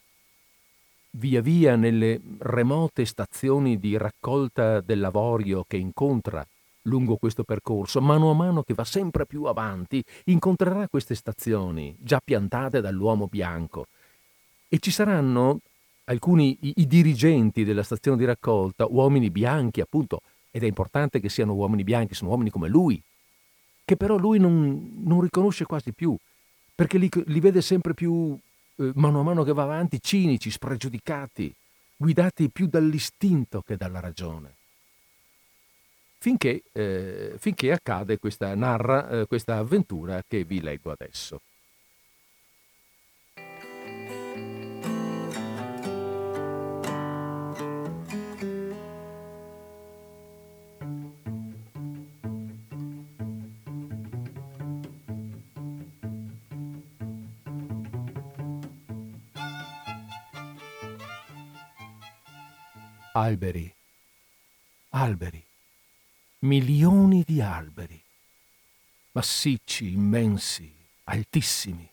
via 1.11 1.41
via 1.41 1.75
nelle 1.75 2.21
remote 2.39 3.05
stazioni 3.05 3.79
di 3.79 3.97
raccolta 3.97 4.79
dell'avorio 4.81 5.65
che 5.67 5.77
incontra 5.77 6.45
lungo 6.83 7.17
questo 7.17 7.43
percorso, 7.43 8.01
mano 8.01 8.31
a 8.31 8.33
mano 8.33 8.63
che 8.63 8.73
va 8.73 8.83
sempre 8.83 9.25
più 9.25 9.43
avanti, 9.43 10.03
incontrerà 10.25 10.87
queste 10.87 11.15
stazioni 11.15 11.95
già 11.99 12.21
piantate 12.23 12.81
dall'uomo 12.81 13.27
bianco. 13.27 13.87
E 14.67 14.79
ci 14.79 14.91
saranno 14.91 15.59
alcuni 16.05 16.57
i, 16.61 16.73
i 16.77 16.87
dirigenti 16.87 17.63
della 17.63 17.83
stazione 17.83 18.17
di 18.17 18.25
raccolta, 18.25 18.85
uomini 18.87 19.29
bianchi 19.29 19.81
appunto, 19.81 20.21
ed 20.51 20.63
è 20.63 20.67
importante 20.67 21.19
che 21.19 21.29
siano 21.29 21.53
uomini 21.53 21.83
bianchi, 21.83 22.13
sono 22.13 22.31
uomini 22.31 22.49
come 22.49 22.67
lui, 22.67 23.01
che 23.85 23.95
però 23.95 24.17
lui 24.17 24.39
non, 24.39 25.01
non 25.03 25.21
riconosce 25.21 25.65
quasi 25.65 25.91
più, 25.91 26.15
perché 26.75 26.97
li, 26.97 27.09
li 27.25 27.39
vede 27.39 27.61
sempre 27.61 27.93
più, 27.93 28.37
eh, 28.77 28.91
mano 28.95 29.19
a 29.19 29.23
mano 29.23 29.43
che 29.43 29.53
va 29.53 29.63
avanti, 29.63 30.01
cinici, 30.01 30.51
spregiudicati, 30.51 31.53
guidati 31.95 32.49
più 32.49 32.67
dall'istinto 32.67 33.61
che 33.61 33.77
dalla 33.77 33.99
ragione. 33.99 34.55
Finché, 36.17 36.63
eh, 36.71 37.35
finché 37.37 37.71
accade 37.71 38.19
questa, 38.19 38.53
narra 38.53 39.09
eh, 39.09 39.25
questa 39.25 39.57
avventura 39.57 40.23
che 40.27 40.43
vi 40.43 40.61
leggo 40.61 40.91
adesso. 40.91 41.41
Alberi, 63.19 63.69
alberi, 64.91 65.43
milioni 66.43 67.21
di 67.27 67.41
alberi, 67.41 68.01
massicci, 69.11 69.91
immensi, 69.91 70.73
altissimi. 71.03 71.85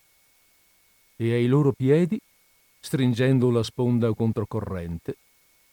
E 1.17 1.33
ai 1.33 1.49
loro 1.49 1.73
piedi, 1.73 2.17
stringendo 2.79 3.51
la 3.51 3.65
sponda 3.65 4.15
controcorrente, 4.15 5.17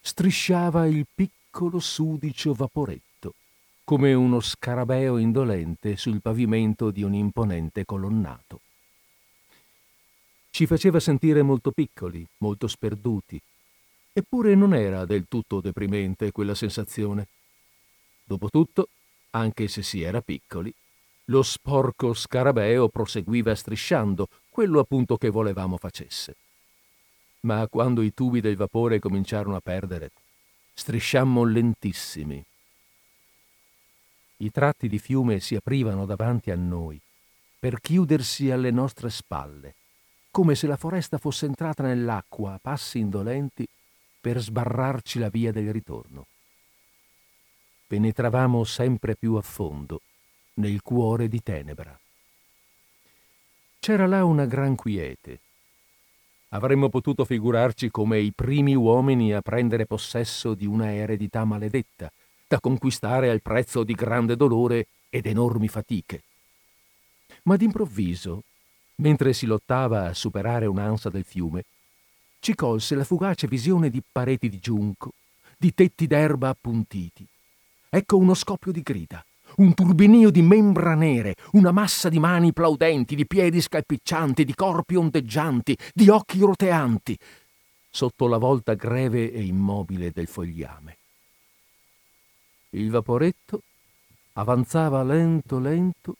strisciava 0.01 0.87
il 0.87 1.05
piccolo 1.13 1.79
sudicio 1.79 2.55
vaporetto, 2.55 3.35
come 3.83 4.11
uno 4.15 4.39
scarabeo 4.39 5.17
indolente 5.17 5.97
sul 5.97 6.19
pavimento 6.19 6.89
di 6.89 7.03
un 7.03 7.13
imponente 7.13 7.85
colonnato. 7.85 8.59
Ci 10.49 10.65
faceva 10.65 10.99
sentire 10.99 11.43
molto 11.43 11.69
piccoli, 11.69 12.25
molto 12.37 12.67
sperduti, 12.67 13.39
Eppure 14.15 14.53
non 14.53 14.75
era 14.75 15.05
del 15.05 15.25
tutto 15.27 15.59
deprimente 15.59 16.31
quella 16.31 16.53
sensazione. 16.53 17.27
Dopotutto, 18.23 18.89
anche 19.31 19.67
se 19.67 19.81
si 19.81 20.03
era 20.03 20.21
piccoli, 20.21 20.71
lo 21.25 21.41
sporco 21.41 22.13
scarabeo 22.13 22.89
proseguiva 22.89 23.55
strisciando, 23.55 24.27
quello 24.49 24.79
appunto 24.79 25.17
che 25.17 25.29
volevamo 25.29 25.77
facesse. 25.77 26.35
Ma 27.41 27.67
quando 27.67 28.03
i 28.03 28.13
tubi 28.13 28.39
del 28.39 28.55
vapore 28.55 28.99
cominciarono 28.99 29.55
a 29.55 29.61
perdere, 29.61 30.11
strisciammo 30.75 31.43
lentissimi. 31.43 32.43
I 34.37 34.51
tratti 34.51 34.87
di 34.87 34.99
fiume 34.99 35.39
si 35.39 35.55
aprivano 35.55 36.05
davanti 36.05 36.51
a 36.51 36.55
noi, 36.55 36.99
per 37.57 37.79
chiudersi 37.79 38.51
alle 38.51 38.69
nostre 38.69 39.09
spalle, 39.09 39.73
come 40.29 40.53
se 40.53 40.67
la 40.67 40.77
foresta 40.77 41.17
fosse 41.17 41.47
entrata 41.47 41.81
nell'acqua 41.81 42.53
a 42.53 42.59
passi 42.61 42.99
indolenti 42.99 43.65
per 44.23 44.39
sbarrarci 44.39 45.19
la 45.19 45.27
via 45.27 45.51
del 45.51 45.73
ritorno. 45.73 46.27
Penetravamo 47.87 48.63
sempre 48.63 49.17
più 49.17 49.33
a 49.33 49.41
fondo 49.41 49.99
nel 50.53 50.81
cuore 50.81 51.27
di 51.27 51.43
tenebra. 51.43 51.99
C'era 53.79 54.07
là 54.07 54.23
una 54.23 54.45
gran 54.45 54.77
quiete. 54.77 55.41
Avremmo 56.51 56.87
potuto 56.87 57.25
figurarci 57.25 57.91
come 57.91 58.19
i 58.19 58.31
primi 58.31 58.75
uomini 58.75 59.33
a 59.33 59.41
prendere 59.41 59.85
possesso 59.85 60.53
di 60.53 60.65
una 60.65 60.93
eredità 60.93 61.43
maledetta, 61.43 62.09
da 62.47 62.61
conquistare 62.61 63.29
al 63.29 63.41
prezzo 63.41 63.83
di 63.83 63.93
grande 63.93 64.37
dolore 64.37 64.87
ed 65.09 65.25
enormi 65.25 65.67
fatiche. 65.67 66.23
Ma 67.43 67.57
d'improvviso, 67.57 68.43
mentre 68.95 69.33
si 69.33 69.45
lottava 69.45 70.05
a 70.05 70.13
superare 70.13 70.65
un'ansa 70.65 71.09
del 71.09 71.25
fiume, 71.25 71.65
ci 72.43 72.55
colse 72.55 72.95
la 72.95 73.05
fugace 73.05 73.47
visione 73.47 73.89
di 73.89 74.03
pareti 74.03 74.49
di 74.49 74.59
giunco, 74.59 75.13
di 75.57 75.73
tetti 75.73 76.07
d'erba 76.07 76.49
appuntiti. 76.49 77.25
Ecco 77.89 78.17
uno 78.17 78.33
scoppio 78.33 78.73
di 78.73 78.81
grida, 78.81 79.25
un 79.57 79.73
turbinio 79.73 80.29
di 80.29 80.41
membra 80.41 80.93
nere, 80.93 81.35
una 81.53 81.71
massa 81.71 82.09
di 82.09 82.19
mani 82.19 82.51
plaudenti, 82.51 83.15
di 83.15 83.25
piedi 83.25 83.61
scalpiccianti, 83.61 84.43
di 84.43 84.53
corpi 84.55 84.95
ondeggianti, 84.95 85.77
di 85.93 86.09
occhi 86.09 86.39
roteanti, 86.39 87.17
sotto 87.89 88.27
la 88.27 88.37
volta 88.37 88.73
greve 88.73 89.31
e 89.31 89.41
immobile 89.41 90.11
del 90.11 90.27
fogliame. 90.27 90.97
Il 92.71 92.89
vaporetto 92.89 93.61
avanzava 94.33 95.01
lento 95.01 95.59
lento 95.59 96.17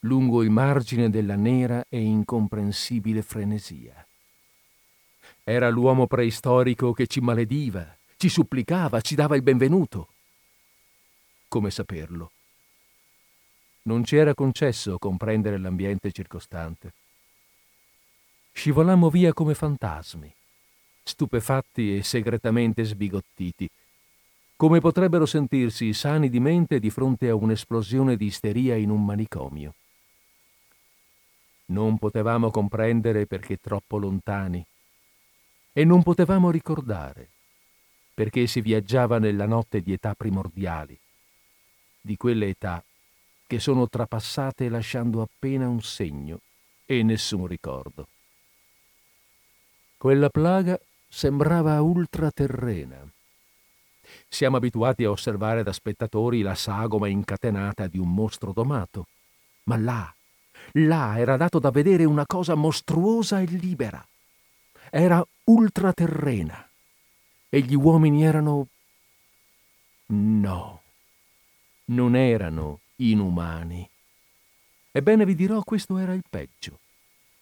lungo 0.00 0.42
il 0.42 0.50
margine 0.50 1.08
della 1.08 1.36
nera 1.36 1.82
e 1.88 1.98
incomprensibile 1.98 3.22
frenesia. 3.22 4.06
Era 5.44 5.68
l'uomo 5.70 6.06
preistorico 6.06 6.92
che 6.92 7.08
ci 7.08 7.18
malediva, 7.20 7.96
ci 8.16 8.28
supplicava, 8.28 9.00
ci 9.00 9.16
dava 9.16 9.34
il 9.34 9.42
benvenuto. 9.42 10.08
Come 11.48 11.72
saperlo? 11.72 12.30
Non 13.82 14.04
ci 14.04 14.14
era 14.14 14.34
concesso 14.34 14.98
comprendere 14.98 15.58
l'ambiente 15.58 16.12
circostante. 16.12 16.92
Scivolammo 18.52 19.10
via 19.10 19.32
come 19.32 19.54
fantasmi, 19.54 20.32
stupefatti 21.02 21.96
e 21.96 22.04
segretamente 22.04 22.84
sbigottiti, 22.84 23.68
come 24.54 24.78
potrebbero 24.78 25.26
sentirsi 25.26 25.92
sani 25.92 26.30
di 26.30 26.38
mente 26.38 26.78
di 26.78 26.90
fronte 26.90 27.28
a 27.28 27.34
un'esplosione 27.34 28.14
di 28.14 28.26
isteria 28.26 28.76
in 28.76 28.90
un 28.90 29.04
manicomio. 29.04 29.74
Non 31.66 31.98
potevamo 31.98 32.52
comprendere 32.52 33.26
perché 33.26 33.56
troppo 33.56 33.98
lontani 33.98 34.64
e 35.72 35.84
non 35.84 36.02
potevamo 36.02 36.50
ricordare 36.50 37.28
perché 38.14 38.46
si 38.46 38.60
viaggiava 38.60 39.18
nella 39.18 39.46
notte 39.46 39.80
di 39.80 39.92
età 39.92 40.14
primordiali, 40.14 40.98
di 42.00 42.16
quelle 42.16 42.48
età 42.48 42.82
che 43.46 43.58
sono 43.58 43.88
trapassate 43.88 44.68
lasciando 44.68 45.22
appena 45.22 45.68
un 45.68 45.80
segno 45.82 46.40
e 46.84 47.02
nessun 47.02 47.46
ricordo. 47.46 48.08
Quella 49.96 50.28
plaga 50.28 50.78
sembrava 51.08 51.80
ultraterrena 51.80 53.10
siamo 54.28 54.56
abituati 54.56 55.04
a 55.04 55.10
osservare 55.10 55.62
da 55.62 55.72
spettatori 55.72 56.42
la 56.42 56.54
sagoma 56.54 57.08
incatenata 57.08 57.86
di 57.86 57.98
un 57.98 58.12
mostro 58.12 58.52
domato. 58.52 59.06
Ma 59.64 59.76
là, 59.76 60.14
là 60.72 61.18
era 61.18 61.36
dato 61.36 61.58
da 61.58 61.70
vedere 61.70 62.04
una 62.04 62.26
cosa 62.26 62.54
mostruosa 62.54 63.40
e 63.40 63.44
libera. 63.44 64.04
Era 64.90 65.24
ultraterrena. 65.44 66.68
E 67.48 67.60
gli 67.60 67.74
uomini 67.74 68.24
erano... 68.24 68.68
No, 70.06 70.82
non 71.86 72.16
erano 72.16 72.80
inumani. 72.96 73.88
Ebbene 74.90 75.24
vi 75.24 75.34
dirò, 75.34 75.62
questo 75.62 75.96
era 75.98 76.12
il 76.12 76.24
peggio. 76.28 76.80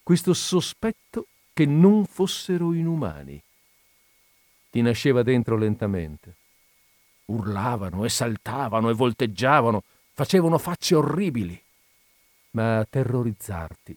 Questo 0.03 0.35
sospetto 0.35 1.27
che 1.53 1.67
non 1.67 2.07
fossero 2.07 2.73
inumani. 2.73 3.43
Ti 4.71 4.83
nasceva 4.83 5.23
dentro 5.23 5.57
lentamente 5.57 6.37
urlavano 7.31 8.05
e 8.05 8.09
saltavano 8.09 8.91
e 8.91 8.95
volteggiavano, 8.95 9.83
facevano 10.13 10.59
facce 10.59 10.95
orribili. 10.95 11.61
Ma 12.53 12.79
a 12.79 12.85
terrorizzarti 12.85 13.97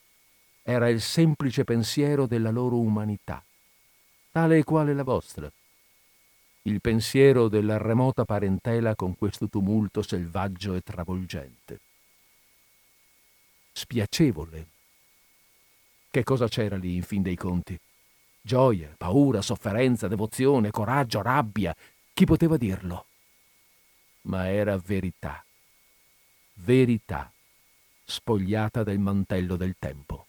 era 0.62 0.88
il 0.90 1.02
semplice 1.02 1.64
pensiero 1.64 2.26
della 2.26 2.52
loro 2.52 2.78
umanità, 2.78 3.44
tale 4.34 4.58
e 4.58 4.64
quale 4.66 4.94
la 4.94 5.04
vostra. 5.04 5.50
Il 6.64 6.82
pensiero 6.82 7.48
della 7.48 7.78
remota 7.78 8.26
parentela 8.26 8.96
con 8.96 9.16
questo 9.16 9.48
tumulto 9.48 10.02
selvaggio 10.02 10.74
e 10.74 10.82
travolgente. 10.82 11.80
Spiacevole. 13.72 14.68
Che 16.10 16.24
cosa 16.24 16.50
c'era 16.50 16.76
lì 16.76 16.96
in 16.96 17.04
fin 17.04 17.22
dei 17.22 17.38
conti? 17.38 17.80
Gioia, 18.42 18.94
paura, 18.98 19.42
sofferenza, 19.42 20.10
devozione, 20.10 20.72
coraggio, 20.72 21.22
rabbia. 21.22 21.74
Chi 22.14 22.26
poteva 22.26 22.58
dirlo? 22.58 23.06
ma 24.24 24.50
era 24.50 24.78
verità. 24.78 25.44
Verità, 26.56 27.32
spogliata 28.06 28.84
del 28.84 29.00
mantello 29.00 29.56
del 29.56 29.76
tempo. 29.80 30.28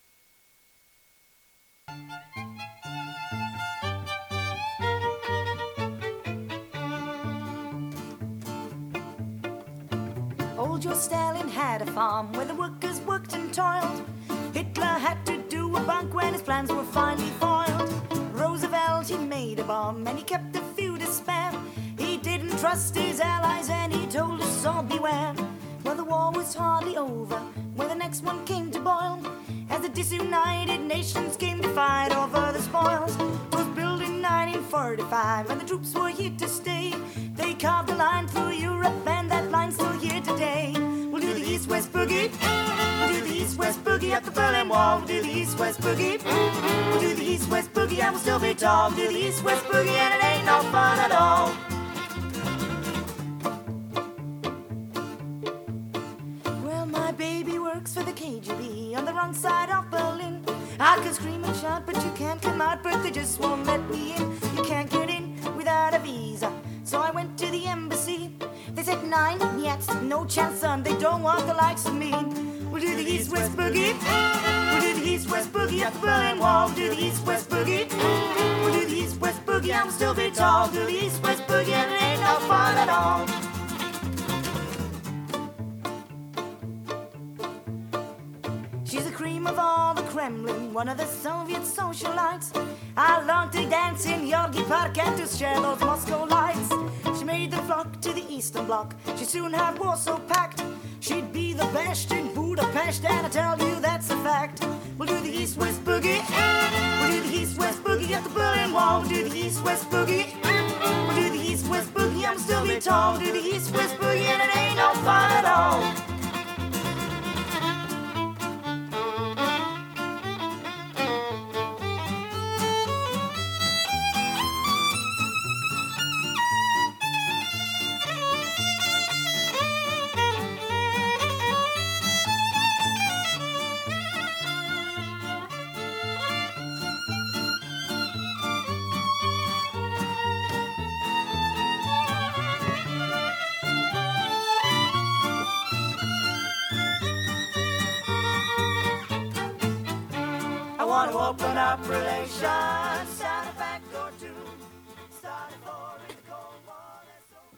Joe 10.84 10.92
Stalin 10.92 11.48
had 11.48 11.80
a 11.80 11.86
farm 11.92 12.30
where 12.34 12.44
the 12.44 12.54
workers 12.54 13.00
worked 13.06 13.32
and 13.32 13.54
toiled. 13.54 14.04
Hitler 14.52 14.84
had 14.84 15.24
to 15.24 15.38
do 15.48 15.74
a 15.74 15.80
bunk 15.80 16.12
when 16.12 16.34
his 16.34 16.42
plans 16.42 16.70
were 16.70 16.84
finally 16.84 17.30
foiled. 17.40 17.90
Roosevelt, 18.34 19.08
he 19.08 19.16
made 19.16 19.60
a 19.60 19.64
bomb 19.64 20.06
and 20.06 20.18
he 20.18 20.22
kept 20.22 20.54
a 20.56 20.60
few 20.76 20.98
to 20.98 21.06
spare 21.06 21.52
He 21.96 22.18
didn't 22.18 22.58
trust 22.58 22.94
his 22.96 23.18
allies 23.18 23.70
and 23.70 23.94
he 23.94 24.04
told 24.08 24.42
us 24.42 24.66
all 24.66 24.82
beware. 24.82 25.34
Well, 25.84 25.94
the 25.94 26.04
war 26.04 26.30
was 26.32 26.54
hardly 26.54 26.98
over 26.98 27.38
when 27.76 27.88
the 27.88 27.94
next 27.94 28.22
one 28.22 28.44
came 28.44 28.70
to 28.72 28.78
boil. 28.78 29.22
As 29.70 29.80
the 29.80 29.88
disunited 29.88 30.82
nations 30.82 31.38
came 31.38 31.62
to 31.62 31.68
fight 31.70 32.14
over 32.14 32.52
the 32.52 32.60
spoils. 32.60 33.53
1945 34.54 35.50
and 35.50 35.60
the 35.60 35.66
troops 35.66 35.92
were 35.94 36.08
here 36.08 36.30
to 36.38 36.46
stay. 36.46 36.94
They 37.34 37.54
carved 37.54 37.90
a 37.90 37.96
line 37.96 38.28
through 38.28 38.52
Europe 38.52 39.06
and 39.06 39.28
that 39.28 39.50
line's 39.50 39.74
still 39.74 39.98
here 39.98 40.20
today. 40.20 40.72
We'll 40.76 41.20
do 41.20 41.34
the 41.34 41.42
East 41.42 41.68
West 41.68 41.92
Boogie. 41.92 42.30
We'll 43.00 43.12
do 43.12 43.20
the 43.28 43.34
East 43.34 43.58
West 43.58 43.82
Boogie 43.82 44.12
at 44.12 44.22
the 44.22 44.30
Berlin 44.30 44.68
Wall. 44.68 44.98
We'll 44.98 45.08
do 45.08 45.22
the 45.22 45.28
East 45.28 45.58
West 45.58 45.80
Boogie. 45.80 46.22
We'll 46.22 47.00
do 47.00 47.14
the 47.14 47.24
East 47.24 47.50
West 47.50 47.72
Boogie 47.72 47.98
and 47.98 48.12
we'll 48.12 48.20
still 48.20 48.38
be 48.38 48.54
tall. 48.54 48.90
We'll 48.90 48.98
do 48.98 49.08
the 49.08 49.26
East 49.26 49.42
West 49.42 49.64
Boogie 49.64 49.88
and 49.88 50.14
it 50.14 50.24
ain't 50.24 50.46
no 50.46 50.60
fun 50.70 50.98
at 51.00 51.10
all. 51.10 51.52
Well, 56.64 56.86
my 56.86 57.10
baby 57.10 57.58
works 57.58 57.94
for 57.94 58.04
the 58.04 58.12
KGB 58.12 58.96
on 58.96 59.04
the 59.04 59.12
wrong 59.12 59.34
side 59.34 59.70
of 59.70 59.90
Berlin. 59.90 60.53
I 60.80 60.96
can 60.96 61.14
scream 61.14 61.44
and 61.44 61.56
shout, 61.56 61.87
but 61.87 61.94
you 62.04 62.10
can't 62.12 62.40
come 62.42 62.60
out, 62.60 62.82
but 62.82 63.02
they 63.02 63.10
just 63.10 63.40
won't 63.40 63.64
let 63.66 63.88
me 63.90 64.14
in. 64.16 64.22
You 64.56 64.62
can't 64.64 64.90
get 64.90 65.08
in 65.08 65.37
without 65.56 65.94
a 65.94 65.98
visa. 66.00 66.52
So 66.84 67.00
I 67.00 67.10
went 67.10 67.38
to 67.38 67.50
the 67.50 67.66
embassy. 67.66 68.30
They 68.74 68.82
said 68.82 69.04
nine, 69.04 69.38
yet 69.58 69.80
no 70.02 70.24
chance, 70.24 70.60
son. 70.60 70.82
They 70.82 70.96
don't 70.98 71.22
want 71.22 71.46
the 71.46 71.54
likes 71.54 71.87
of 71.87 71.94
me. 71.94 72.12
We'll 72.70 72.82
do 72.82 72.94
the 72.96 73.02
East 73.02 73.30
West 73.30 73.52
Boogie. 73.52 73.94
We'll 74.72 74.80
do 74.80 75.00
the 75.00 75.06
East 75.08 75.30
West 75.30 75.52
Boogie 75.52 75.80
at 75.82 75.92
the 75.94 76.00
Berlin 76.00 76.38
Wall. 76.38 76.66
We'll 76.66 76.76
do 76.76 76.88
the 76.94 77.04
East 77.04 77.24
West 77.24 77.48
Boogie. 77.48 77.88
We'll 78.64 78.80
do 78.80 78.87
the 78.87 78.96
East 78.96 79.20
West 79.20 79.46
Boogie. 79.46 79.74
I'm 79.74 79.90
still 79.90 80.14
be 80.14 80.30
tall. 80.30 80.68
Do 80.68 80.84
the 80.84 81.04
East 81.06 81.22
West 81.22 81.42
Boogie, 81.46 81.72
and 81.72 81.92
it 81.92 82.02
ain't 82.02 82.20
no 82.20 82.34
fun 82.48 82.76
at 82.76 82.88
all. 82.88 83.26
She's 88.84 89.04
the 89.04 89.12
cream 89.12 89.46
of 89.46 89.58
all. 89.58 90.03
Kremlin, 90.14 90.72
one 90.72 90.88
of 90.88 90.96
the 90.96 91.07
Soviet 91.07 91.62
socialites. 91.62 92.55
I 92.96 93.20
longed 93.24 93.50
to 93.55 93.68
dance 93.68 94.07
in 94.07 94.20
Yorgi 94.20 94.64
Park 94.68 94.96
and 94.98 95.16
to 95.18 95.27
share 95.27 95.61
those 95.61 95.81
Moscow 95.81 96.24
lights. 96.27 96.72
She 97.18 97.24
made 97.24 97.50
the 97.50 97.57
flock 97.62 98.00
to 98.03 98.12
the 98.12 98.24
Eastern 98.33 98.66
Bloc. 98.66 98.94
She 99.16 99.24
soon 99.24 99.53
had 99.53 99.77
Warsaw 99.77 100.20
packed. 100.20 100.62
She'd 101.00 101.33
be 101.33 101.53
the 101.53 101.66
best 101.74 102.12
in 102.12 102.33
Budapest, 102.33 103.05
and 103.05 103.27
I 103.27 103.29
tell 103.29 103.59
you 103.59 103.81
that's 103.81 104.09
a 104.11 104.16
fact. 104.18 104.64
We'll 104.98 105.09
do 105.09 105.20
the 105.20 105.37
East 105.37 105.57
West 105.57 105.85
Boogie. 105.85 106.22
We'll 107.00 107.11
do 107.11 107.29
the 107.29 107.37
East 107.37 107.59
West 107.59 107.83
Boogie 107.83 108.12
at 108.12 108.22
the 108.22 108.31
Berlin 108.31 108.72
Wall. 108.72 109.00
We'll 109.00 109.11
do 109.11 109.29
the 109.29 109.37
East 109.37 109.64
West 109.64 109.90
Boogie. 109.90 110.27
We'll 110.44 111.16
do 111.16 111.29
the 111.37 111.44
East 111.44 111.66
West 111.66 111.92
Boogie. 111.92 112.24
I'm 112.24 112.38
still 112.38 112.64
be 112.64 112.79
tall. 112.79 113.14
We'll 113.18 113.22
do 113.22 113.33
the 113.33 113.48
East 113.57 113.74
West 113.74 113.96
Boogie, 113.96 114.31
and 114.31 114.40
it 114.40 114.57
ain't 114.57 114.77
no 114.77 114.94
fun 115.03 115.33
at 115.33 115.44
all. 115.44 116.13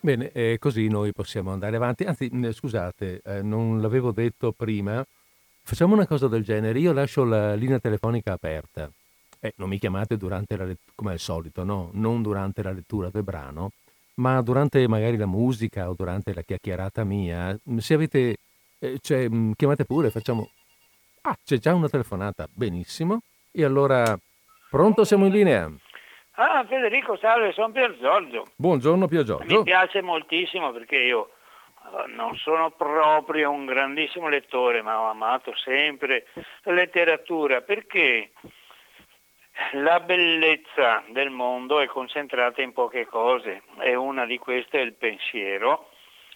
Bene, 0.07 0.31
eh, 0.31 0.59
così 0.61 0.87
noi 0.87 1.11
possiamo 1.11 1.51
andare 1.51 1.75
avanti. 1.75 2.05
Anzi, 2.05 2.31
scusate, 2.53 3.23
eh, 3.25 3.43
non 3.43 3.81
l'avevo 3.81 4.13
detto 4.13 4.53
prima. 4.53 5.05
Facciamo 5.65 5.95
una 5.95 6.07
cosa 6.07 6.29
del 6.29 6.45
genere. 6.45 6.79
Io 6.79 6.93
lascio 6.93 7.25
la 7.25 7.57
linea 7.57 7.81
telefonica 7.81 8.33
aperta. 8.33 8.89
Eh, 9.41 9.53
non 9.57 9.69
mi 9.69 9.81
chiamate 9.81 10.17
durante 10.17 10.57
la 10.57 10.63
lettura, 10.63 10.93
come 10.95 11.11
al 11.11 11.19
solito, 11.19 11.65
no? 11.65 11.91
Non 11.95 12.23
durante 12.23 12.63
la 12.63 12.71
lettura 12.71 13.11
del 13.11 13.25
brano, 13.25 13.73
ma 14.19 14.41
durante 14.43 14.87
magari 14.87 15.17
la 15.17 15.27
musica 15.27 15.91
o 15.91 15.95
durante 15.95 16.33
la 16.33 16.43
chiacchierata 16.43 17.03
mia. 17.03 17.59
Se 17.79 17.95
avete, 17.95 18.37
eh, 18.79 18.99
cioè, 19.01 19.29
chiamate 19.57 19.85
pure, 19.87 20.11
facciamo... 20.13 20.49
Ah, 21.23 21.37
c'è 21.45 21.59
già 21.59 21.75
una 21.75 21.89
telefonata. 21.89 22.49
Benissimo. 22.49 23.23
E 23.51 23.65
allora, 23.65 24.17
pronto, 24.71 25.03
siamo 25.03 25.27
in 25.27 25.33
linea. 25.33 25.69
Ah, 26.39 26.67
Federico, 26.69 27.17
salve, 27.17 27.53
sono 27.53 27.73
Pier 27.73 27.97
Giorgio. 27.99 28.49
Buongiorno 28.57 29.09
Pier 29.09 29.23
Giorgio. 29.23 29.57
Mi 29.57 29.63
piace 29.63 30.03
moltissimo 30.03 30.71
perché 30.71 30.97
io 30.97 31.31
eh, 31.31 32.13
non 32.13 32.37
sono 32.37 32.73
proprio 32.73 33.51
un 33.51 33.65
grandissimo 33.65 34.29
lettore, 34.29 34.83
ma 34.83 35.01
ho 35.01 35.09
amato 35.09 35.57
sempre 35.57 36.27
la 36.65 36.73
letteratura 36.73 37.63
perché 37.63 38.33
la 39.73 39.99
bellezza 40.01 41.03
del 41.09 41.31
mondo 41.31 41.81
è 41.81 41.87
concentrata 41.87 42.61
in 42.61 42.75
poche 42.75 43.07
cose 43.07 43.63
e 43.81 43.95
una 43.95 44.27
di 44.27 44.37
queste 44.37 44.79
è 44.79 44.83
il 44.83 44.93
pensiero 44.93 45.89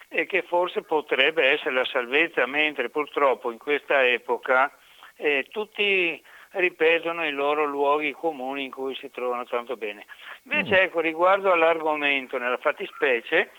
e 0.07 0.25
che 0.25 0.41
forse 0.41 0.81
potrebbe 0.81 1.47
essere 1.47 1.75
la 1.75 1.85
salvezza, 1.85 2.47
mentre 2.47 2.89
purtroppo 2.89 3.51
in 3.51 3.59
questa 3.59 4.03
epoca 4.03 4.75
eh, 5.15 5.45
tutti 5.51 6.19
ripetono 6.51 7.25
i 7.25 7.31
loro 7.31 7.65
luoghi 7.65 8.11
comuni 8.11 8.65
in 8.65 8.71
cui 8.71 8.95
si 8.95 9.09
trovano 9.09 9.45
tanto 9.45 9.77
bene. 9.77 10.05
Invece 10.43 10.81
mm. 10.81 10.83
ecco, 10.83 10.99
riguardo 10.99 11.51
all'argomento, 11.51 12.37
nella 12.37 12.57
fattispecie, 12.57 13.51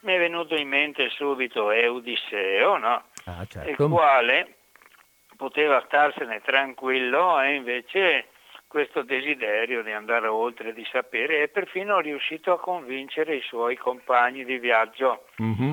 mi 0.00 0.14
è 0.14 0.18
venuto 0.18 0.54
in 0.54 0.68
mente 0.68 1.08
subito 1.10 1.70
Eudisseo, 1.70 2.76
no? 2.76 3.04
ah, 3.24 3.46
certo. 3.46 3.84
il 3.84 3.90
quale 3.90 4.54
poteva 5.36 5.82
starsene 5.86 6.40
tranquillo 6.42 7.40
e 7.40 7.54
invece 7.54 8.28
questo 8.66 9.02
desiderio 9.02 9.82
di 9.82 9.92
andare 9.92 10.26
oltre, 10.26 10.72
di 10.72 10.86
sapere, 10.90 11.42
è 11.42 11.48
perfino 11.48 12.00
riuscito 12.00 12.52
a 12.52 12.60
convincere 12.60 13.36
i 13.36 13.42
suoi 13.42 13.76
compagni 13.76 14.44
di 14.44 14.58
viaggio. 14.58 15.26
Mm-hmm. 15.40 15.72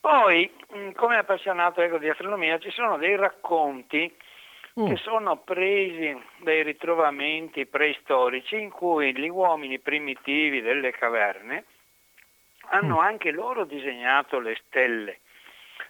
Poi, 0.00 0.50
mm, 0.76 0.90
come 0.92 1.16
appassionato 1.16 1.80
ecco, 1.80 1.98
di 1.98 2.08
astronomia, 2.08 2.58
ci 2.58 2.70
sono 2.70 2.96
dei 2.98 3.16
racconti 3.16 4.14
mm. 4.78 4.86
che 4.86 4.96
sono 4.96 5.38
presi 5.38 6.16
dai 6.38 6.62
ritrovamenti 6.62 7.66
preistorici 7.66 8.60
in 8.60 8.70
cui 8.70 9.16
gli 9.16 9.28
uomini 9.28 9.78
primitivi 9.78 10.60
delle 10.60 10.92
caverne 10.92 11.64
hanno 12.70 12.96
mm. 12.96 12.98
anche 12.98 13.30
loro 13.30 13.64
disegnato 13.64 14.38
le 14.38 14.56
stelle, 14.66 15.20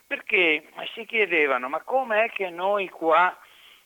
perché 0.07 0.65
si 0.95 1.05
chiedevano 1.05 1.69
ma 1.69 1.81
com'è 1.81 2.31
che 2.31 2.51
noi 2.51 2.89
qua 2.89 3.37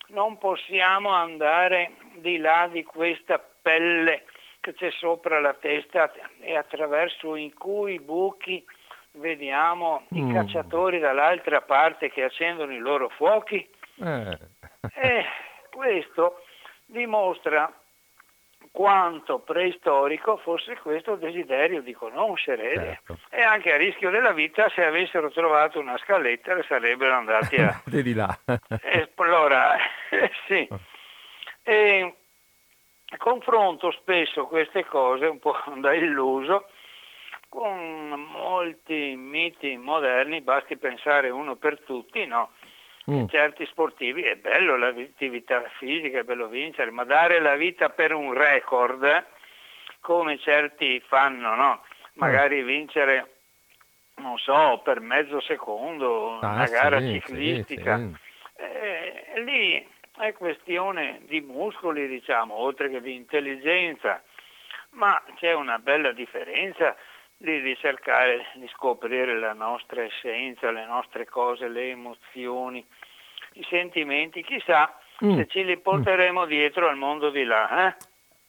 non 0.08 0.38
possiamo 0.38 1.10
andare 1.10 1.92
di 2.14 2.38
là 2.38 2.68
di 2.70 2.82
questa 2.82 3.38
pelle 3.38 4.24
che 4.60 4.74
c'è 4.74 4.90
sopra 4.90 5.40
la 5.40 5.54
testa 5.54 6.12
e 6.40 6.56
attraverso 6.56 7.36
i 7.36 7.52
cui 7.52 7.98
buchi 7.98 8.62
vediamo 9.12 10.06
mm. 10.14 10.28
i 10.28 10.32
cacciatori 10.32 10.98
dall'altra 10.98 11.62
parte 11.62 12.10
che 12.10 12.24
accendono 12.24 12.72
i 12.74 12.78
loro 12.78 13.08
fuochi? 13.08 13.66
Eh. 14.02 14.38
E 14.94 15.24
questo 15.70 16.42
dimostra 16.86 17.72
quanto 18.72 19.40
preistorico 19.40 20.36
fosse 20.38 20.76
questo 20.76 21.16
desiderio 21.16 21.82
di 21.82 21.92
conoscere 21.92 22.74
certo. 22.74 23.18
e 23.30 23.42
anche 23.42 23.72
a 23.72 23.76
rischio 23.76 24.10
della 24.10 24.32
vita 24.32 24.68
se 24.70 24.84
avessero 24.84 25.30
trovato 25.30 25.80
una 25.80 25.96
scaletta 25.98 26.54
le 26.54 26.64
sarebbero 26.68 27.14
andati 27.14 27.56
a 27.56 27.82
di 27.84 28.14
là. 28.14 28.38
esplorare. 28.82 29.80
sì. 30.46 30.68
E 31.62 32.14
confronto 33.18 33.90
spesso 33.92 34.46
queste 34.46 34.84
cose 34.86 35.26
un 35.26 35.38
po' 35.38 35.56
da 35.76 35.92
illuso 35.94 36.68
con 37.48 38.28
molti 38.30 39.16
miti 39.16 39.76
moderni, 39.76 40.40
basti 40.40 40.76
pensare 40.76 41.30
uno 41.30 41.56
per 41.56 41.80
tutti, 41.80 42.24
no? 42.24 42.50
Mm. 43.10 43.26
certi 43.26 43.66
sportivi 43.66 44.22
è 44.22 44.36
bello 44.36 44.76
l'attività 44.76 45.62
fisica, 45.78 46.20
è 46.20 46.24
bello 46.24 46.48
vincere, 46.48 46.90
ma 46.90 47.04
dare 47.04 47.40
la 47.40 47.56
vita 47.56 47.90
per 47.90 48.12
un 48.12 48.32
record, 48.32 49.26
come 50.00 50.38
certi 50.38 51.00
fanno, 51.00 51.54
no? 51.54 51.82
magari 52.14 52.62
mm. 52.62 52.66
vincere, 52.66 53.34
non 54.16 54.38
so, 54.38 54.80
per 54.84 55.00
mezzo 55.00 55.40
secondo, 55.40 56.38
ah, 56.40 56.52
una 56.52 56.66
gara 56.66 57.00
sì, 57.00 57.20
ciclistica, 57.20 57.98
sì, 57.98 58.14
sì. 58.14 58.28
Eh, 58.62 59.40
lì 59.42 59.88
è 60.18 60.32
questione 60.34 61.22
di 61.26 61.40
muscoli, 61.40 62.06
diciamo, 62.06 62.54
oltre 62.54 62.90
che 62.90 63.00
di 63.00 63.14
intelligenza, 63.14 64.22
ma 64.90 65.20
c'è 65.36 65.52
una 65.54 65.78
bella 65.78 66.12
differenza 66.12 66.94
di, 67.36 67.62
di 67.62 67.76
cercare 67.76 68.46
di 68.54 68.68
scoprire 68.68 69.38
la 69.38 69.54
nostra 69.54 70.02
essenza, 70.02 70.70
le 70.70 70.84
nostre 70.84 71.24
cose, 71.24 71.68
le 71.68 71.90
emozioni, 71.90 72.84
i 73.54 73.66
sentimenti, 73.68 74.42
chissà 74.42 74.94
mm. 75.24 75.36
se 75.36 75.46
ce 75.46 75.62
li 75.62 75.78
porteremo 75.78 76.44
mm. 76.44 76.48
dietro 76.48 76.88
al 76.88 76.96
mondo 76.96 77.30
di 77.30 77.44
là. 77.44 77.88
Eh? 77.88 77.96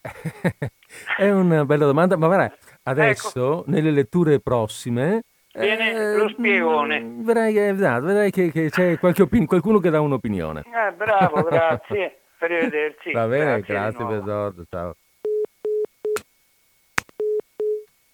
È 1.17 1.29
una 1.29 1.65
bella 1.65 1.85
domanda, 1.85 2.17
ma 2.17 2.27
guarda, 2.27 2.55
adesso 2.83 3.61
ecco. 3.61 3.63
nelle 3.67 3.91
letture 3.91 4.39
prossime... 4.39 5.23
Viene 5.53 5.91
eh, 5.91 6.15
lo 6.15 6.29
spiegone. 6.29 7.01
Mm, 7.01 7.25
vedrai, 7.25 7.57
eh, 7.57 7.73
vedrai 7.73 8.31
che, 8.31 8.51
che, 8.51 8.69
c'è 8.69 8.97
opin- 9.01 9.45
qualcuno 9.45 9.79
che 9.79 9.89
dà 9.89 9.99
un'opinione. 9.99 10.61
Eh, 10.61 10.93
bravo, 10.93 11.43
grazie. 11.49 12.21
Arrivederci. 12.39 13.11
Va 13.11 13.27
bene, 13.27 13.59
grazie, 13.61 13.73
grazie 13.73 14.05
Pedordo, 14.05 14.63
ciao. 14.69 14.95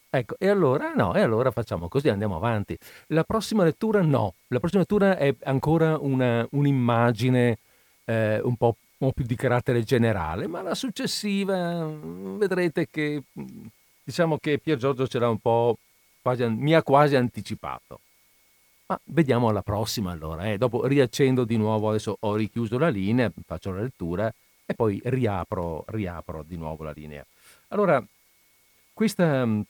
Ecco, 0.09 0.35
e 0.37 0.47
allora 0.47 0.93
no, 0.93 1.13
e 1.15 1.21
allora 1.21 1.51
facciamo 1.51 1.89
così, 1.89 2.07
andiamo 2.07 2.37
avanti. 2.37 2.77
La 3.07 3.23
prossima 3.23 3.63
lettura 3.63 4.01
no, 4.01 4.35
la 4.47 4.59
prossima 4.59 4.81
lettura 4.81 5.17
è 5.17 5.35
ancora 5.43 5.97
una, 5.97 6.47
un'immagine 6.51 7.57
eh, 8.05 8.39
un, 8.41 8.55
po', 8.55 8.77
un 8.99 9.07
po' 9.07 9.11
più 9.11 9.25
di 9.25 9.35
carattere 9.35 9.83
generale, 9.83 10.47
ma 10.47 10.61
la 10.61 10.75
successiva 10.75 11.83
mm, 11.85 12.37
vedrete 12.37 12.87
che 12.89 13.23
mm, 13.39 13.65
diciamo 14.03 14.37
che 14.37 14.59
Pier 14.59 14.77
Giorgio 14.77 15.07
ce 15.07 15.19
l'ha 15.19 15.29
un 15.29 15.39
po', 15.39 15.77
quasi, 16.21 16.45
mi 16.47 16.73
ha 16.73 16.81
quasi 16.83 17.15
anticipato. 17.15 17.99
Ma 18.87 18.97
vediamo 19.03 19.49
alla 19.49 19.61
prossima 19.61 20.11
allora, 20.13 20.49
eh. 20.49 20.57
dopo 20.57 20.85
riaccendo 20.85 21.43
di 21.43 21.57
nuovo, 21.57 21.89
adesso 21.89 22.15
ho 22.17 22.35
richiuso 22.35 22.77
la 22.77 22.87
linea, 22.87 23.29
faccio 23.45 23.71
la 23.71 23.81
lettura 23.81 24.33
e 24.65 24.73
poi 24.73 25.01
riapro, 25.03 25.83
riapro 25.89 26.43
di 26.43 26.55
nuovo 26.55 26.85
la 26.85 26.91
linea. 26.91 27.25
Allora, 27.69 28.01
questa 28.93 29.45
mm, 29.45 29.61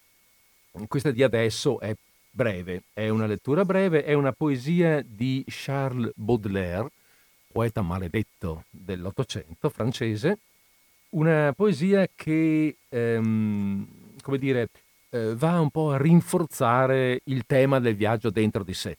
questa 0.87 1.11
di 1.11 1.23
adesso 1.23 1.79
è 1.79 1.95
breve, 2.29 2.83
è 2.93 3.09
una 3.09 3.25
lettura 3.25 3.65
breve, 3.65 4.03
è 4.03 4.13
una 4.13 4.31
poesia 4.31 5.01
di 5.03 5.43
Charles 5.47 6.11
Baudelaire, 6.15 6.91
poeta 7.51 7.81
maledetto 7.81 8.65
dell'Ottocento 8.69 9.69
francese, 9.69 10.37
una 11.09 11.53
poesia 11.55 12.07
che, 12.13 12.75
ehm, 12.89 13.87
come 14.21 14.37
dire, 14.37 14.69
eh, 15.09 15.33
va 15.35 15.59
un 15.59 15.71
po' 15.71 15.91
a 15.91 15.97
rinforzare 15.97 17.21
il 17.23 17.43
tema 17.47 17.79
del 17.79 17.95
viaggio 17.95 18.29
dentro 18.29 18.63
di 18.63 18.73
sé, 18.73 18.97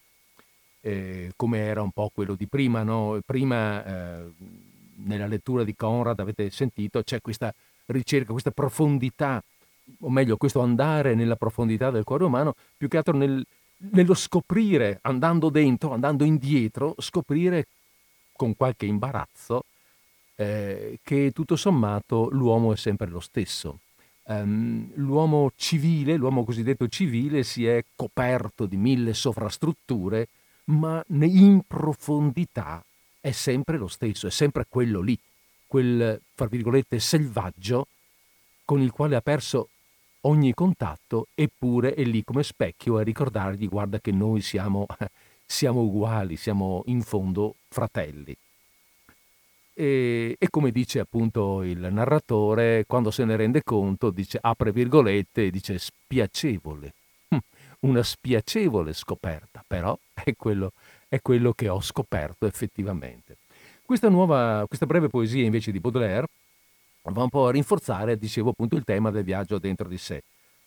eh, 0.80 1.32
come 1.36 1.58
era 1.58 1.82
un 1.82 1.92
po' 1.92 2.10
quello 2.12 2.34
di 2.34 2.46
prima, 2.46 2.82
no? 2.82 3.20
Prima, 3.24 3.84
eh, 3.84 4.24
nella 5.04 5.26
lettura 5.26 5.62
di 5.62 5.76
Conrad, 5.76 6.18
avete 6.18 6.50
sentito, 6.50 7.02
c'è 7.02 7.20
questa 7.20 7.54
ricerca, 7.86 8.32
questa 8.32 8.50
profondità 8.50 9.42
o 10.00 10.10
meglio 10.10 10.36
questo 10.36 10.60
andare 10.60 11.14
nella 11.14 11.36
profondità 11.36 11.90
del 11.90 12.04
cuore 12.04 12.24
umano, 12.24 12.54
più 12.76 12.88
che 12.88 12.96
altro 12.96 13.16
nel, 13.16 13.44
nello 13.78 14.14
scoprire, 14.14 14.98
andando 15.02 15.48
dentro, 15.48 15.92
andando 15.92 16.24
indietro, 16.24 16.94
scoprire 16.98 17.66
con 18.32 18.56
qualche 18.56 18.86
imbarazzo 18.86 19.64
eh, 20.36 21.00
che 21.02 21.32
tutto 21.32 21.56
sommato 21.56 22.28
l'uomo 22.30 22.72
è 22.72 22.76
sempre 22.76 23.08
lo 23.08 23.20
stesso. 23.20 23.80
Um, 24.28 24.90
l'uomo 24.94 25.52
civile, 25.56 26.16
l'uomo 26.16 26.44
cosiddetto 26.44 26.86
civile, 26.86 27.42
si 27.42 27.66
è 27.66 27.82
coperto 27.96 28.66
di 28.66 28.76
mille 28.76 29.14
sovrastrutture, 29.14 30.28
ma 30.64 31.02
in 31.08 31.62
profondità 31.66 32.84
è 33.20 33.30
sempre 33.32 33.78
lo 33.78 33.88
stesso, 33.88 34.26
è 34.26 34.30
sempre 34.30 34.66
quello 34.68 35.00
lì, 35.00 35.18
quel, 35.66 36.20
fra 36.34 36.46
virgolette, 36.46 37.00
selvaggio 37.00 37.86
con 38.64 38.80
il 38.80 38.90
quale 38.90 39.16
ha 39.16 39.22
perso 39.22 39.70
ogni 40.22 40.52
contatto, 40.54 41.28
eppure 41.34 41.94
è 41.94 42.02
lì 42.02 42.24
come 42.24 42.42
specchio 42.42 42.96
a 42.96 43.02
ricordargli 43.02 43.68
guarda 43.68 44.00
che 44.00 44.12
noi 44.12 44.40
siamo, 44.40 44.86
siamo 45.46 45.80
uguali, 45.80 46.36
siamo 46.36 46.82
in 46.86 47.02
fondo 47.02 47.54
fratelli. 47.68 48.36
e, 49.74 50.36
e, 50.38 50.48
come 50.50 50.72
dice 50.72 50.98
appunto 51.00 51.62
il 51.62 51.78
narratore, 51.78 52.84
quando 52.86 53.10
se 53.10 53.24
ne 53.24 53.36
rende 53.36 53.62
conto, 53.62 54.10
dice 54.10 54.38
apre 54.40 54.72
virgolette 54.72 55.50
dice 55.50 55.78
spiacevole, 55.78 56.92
hm, 57.28 57.38
una 57.80 58.02
spiacevole 58.02 58.92
scoperta, 58.92 59.64
però 59.66 59.96
è 60.24 60.34
quello, 60.36 60.72
è 61.08 61.20
quello 61.20 61.52
che 61.52 61.68
ho 61.68 61.80
scoperto 61.80 62.46
effettivamente. 62.46 63.36
Questa 63.84 64.08
nuova, 64.08 64.64
questa 64.66 64.84
breve 64.84 65.08
poesia 65.08 65.44
invece 65.44 65.72
di 65.72 65.80
Baudelaire 65.80 66.26
va 67.10 67.22
un 67.22 67.28
po' 67.28 67.46
a 67.46 67.50
rinforzare, 67.50 68.18
dicevo 68.18 68.50
appunto, 68.50 68.76
il 68.76 68.84
tema 68.84 69.10
del 69.10 69.24
viaggio 69.24 69.58
dentro 69.58 69.88
di 69.88 69.98
sé, 69.98 70.22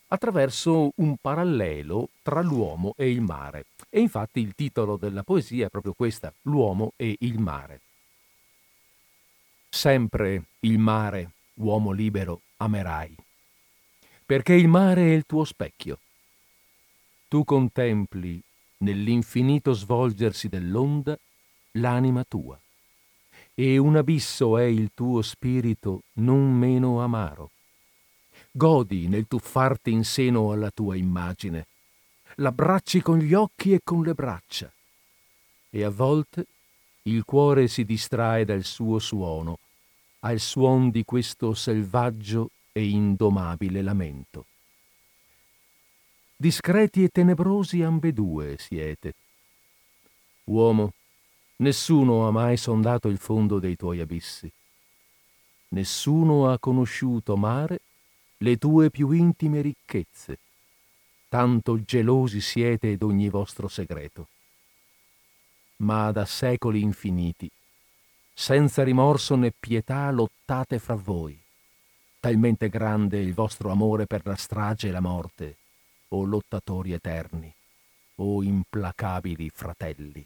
attraverso 0.08 0.92
un 0.96 1.16
parallelo 1.20 2.10
tra 2.22 2.42
l'uomo 2.42 2.94
e 2.98 3.10
il 3.10 3.22
mare. 3.22 3.66
E 3.90 4.00
infatti 4.00 4.40
il 4.40 4.56
titolo 4.56 4.98
della 4.98 5.24
poesia 5.24 5.66
è 5.66 5.70
proprio 5.70 5.94
questa, 5.94 6.34
L'uomo 6.44 6.94
e 6.96 7.16
il 7.20 7.40
mare. 7.40 7.82
Sempre 9.70 10.44
il 10.62 10.78
mare, 10.78 11.32
uomo 11.56 11.92
libero, 11.92 12.42
amerai, 12.58 13.16
perché 14.26 14.54
il 14.54 14.68
mare 14.68 15.02
è 15.08 15.14
il 15.14 15.26
tuo 15.26 15.44
specchio. 15.44 16.00
Tu 17.28 17.44
contempli 17.44 18.42
nell'infinito 18.78 19.74
svolgersi 19.74 20.50
dell'onda 20.50 21.18
l'anima 21.74 22.26
tua, 22.28 22.60
e 23.54 23.78
un 23.78 23.96
abisso 23.96 24.58
è 24.58 24.64
il 24.64 24.92
tuo 24.94 25.22
spirito 25.22 26.04
non 26.14 26.52
meno 26.54 27.02
amaro. 27.02 27.52
Godi 28.52 29.08
nel 29.08 29.28
tuffarti 29.28 29.92
in 29.92 30.04
seno 30.04 30.52
alla 30.52 30.72
tua 30.72 30.96
immagine, 30.96 31.68
l'abbracci 32.36 33.02
con 33.02 33.18
gli 33.18 33.34
occhi 33.34 33.74
e 33.74 33.82
con 33.84 34.04
le 34.04 34.14
braccia, 34.14 34.72
e 35.70 35.84
a 35.84 35.90
volte 35.90 36.46
il 37.04 37.24
cuore 37.24 37.68
si 37.68 37.86
distrae 37.86 38.46
dal 38.46 38.64
suo 38.64 39.00
suono, 39.00 39.60
al 40.20 40.40
suon 40.40 40.90
di 40.90 41.04
questo 41.04 41.54
selvaggio 41.54 42.52
e 42.72 42.88
indomabile 42.88 43.82
lamento. 43.82 44.46
Discreti 46.36 47.04
e 47.04 47.10
tenebrosi 47.10 47.84
ambedue 47.84 48.58
siete. 48.58 49.14
Uomo, 50.46 50.94
nessuno 51.62 52.28
ha 52.28 52.32
mai 52.32 52.58
sondato 52.58 53.08
il 53.08 53.18
fondo 53.18 53.58
dei 53.58 53.76
tuoi 53.76 54.00
abissi. 54.00 54.52
Nessuno 55.70 56.52
ha 56.52 56.60
conosciuto, 56.60 57.36
mare, 57.38 57.80
le 58.38 58.58
tue 58.58 58.92
più 58.92 59.12
intime 59.12 59.62
ricchezze 59.62 60.38
tanto 61.32 61.82
gelosi 61.82 62.42
siete 62.42 62.98
d'ogni 62.98 63.30
vostro 63.30 63.70
segreto. 63.70 64.28
Ma 65.78 66.12
da 66.12 66.26
secoli 66.26 66.82
infiniti, 66.82 67.50
senza 68.34 68.84
rimorso 68.84 69.38
né 69.38 69.54
pietà, 69.58 70.12
lottate 70.12 70.78
fra 70.78 70.96
voi. 70.96 71.42
Talmente 72.20 72.68
grande 72.68 73.22
il 73.22 73.34
vostro 73.34 73.72
amore 73.72 74.08
per 74.08 74.26
la 74.26 74.36
strage 74.36 74.90
e 74.90 74.92
la 74.92 75.00
morte, 75.00 75.56
o 76.10 76.26
lottatori 76.26 76.92
eterni, 76.92 77.52
o 78.16 78.44
implacabili 78.44 79.50
fratelli. 79.54 80.26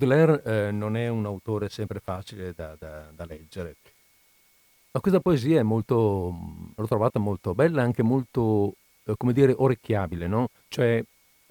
Baudelaire 0.00 0.42
eh, 0.44 0.70
non 0.72 0.96
è 0.96 1.08
un 1.08 1.26
autore 1.26 1.68
sempre 1.68 2.00
facile 2.00 2.54
da, 2.54 2.74
da, 2.74 3.10
da, 3.12 3.26
leggere, 3.26 3.76
ma 4.92 5.00
questa 5.00 5.20
poesia 5.20 5.60
è 5.60 5.62
molto, 5.62 6.34
l'ho 6.74 6.86
trovata 6.86 7.18
molto 7.18 7.54
bella, 7.54 7.82
anche 7.82 8.02
molto, 8.02 8.74
eh, 9.04 9.14
come 9.16 9.32
dire, 9.32 9.54
orecchiabile, 9.56 10.26
no? 10.26 10.48
Cioè 10.68 11.02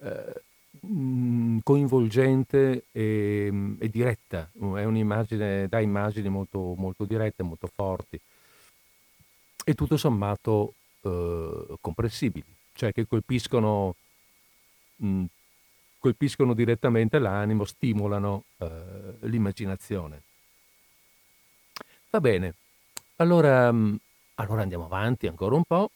eh, 0.02 0.42
mm, 0.86 1.58
coinvolgente 1.62 2.84
e, 2.92 3.76
e, 3.78 3.88
diretta, 3.88 4.50
è 4.52 4.84
un'immagine, 4.84 5.68
dà 5.68 5.80
immagini 5.80 6.28
molto, 6.28 6.74
molto 6.76 7.04
dirette, 7.04 7.42
molto 7.42 7.68
forti 7.74 8.20
e 9.64 9.74
tutto 9.74 9.96
sommato 9.96 10.74
eh, 11.02 11.76
comprensibili, 11.80 12.44
cioè 12.74 12.92
che 12.92 13.06
colpiscono 13.06 13.94
mh, 14.96 15.06
mm, 15.06 15.24
colpiscono 16.00 16.54
direttamente 16.54 17.18
l'animo, 17.18 17.64
stimolano 17.64 18.44
eh, 18.58 19.16
l'immaginazione. 19.20 20.22
Va 22.10 22.20
bene, 22.20 22.54
allora, 23.20 23.70
mm, 23.70 23.94
allora, 24.36 24.62
andiamo 24.62 24.86
avanti 24.86 25.26
ancora 25.26 25.54
un 25.54 25.64
po' 25.64 25.90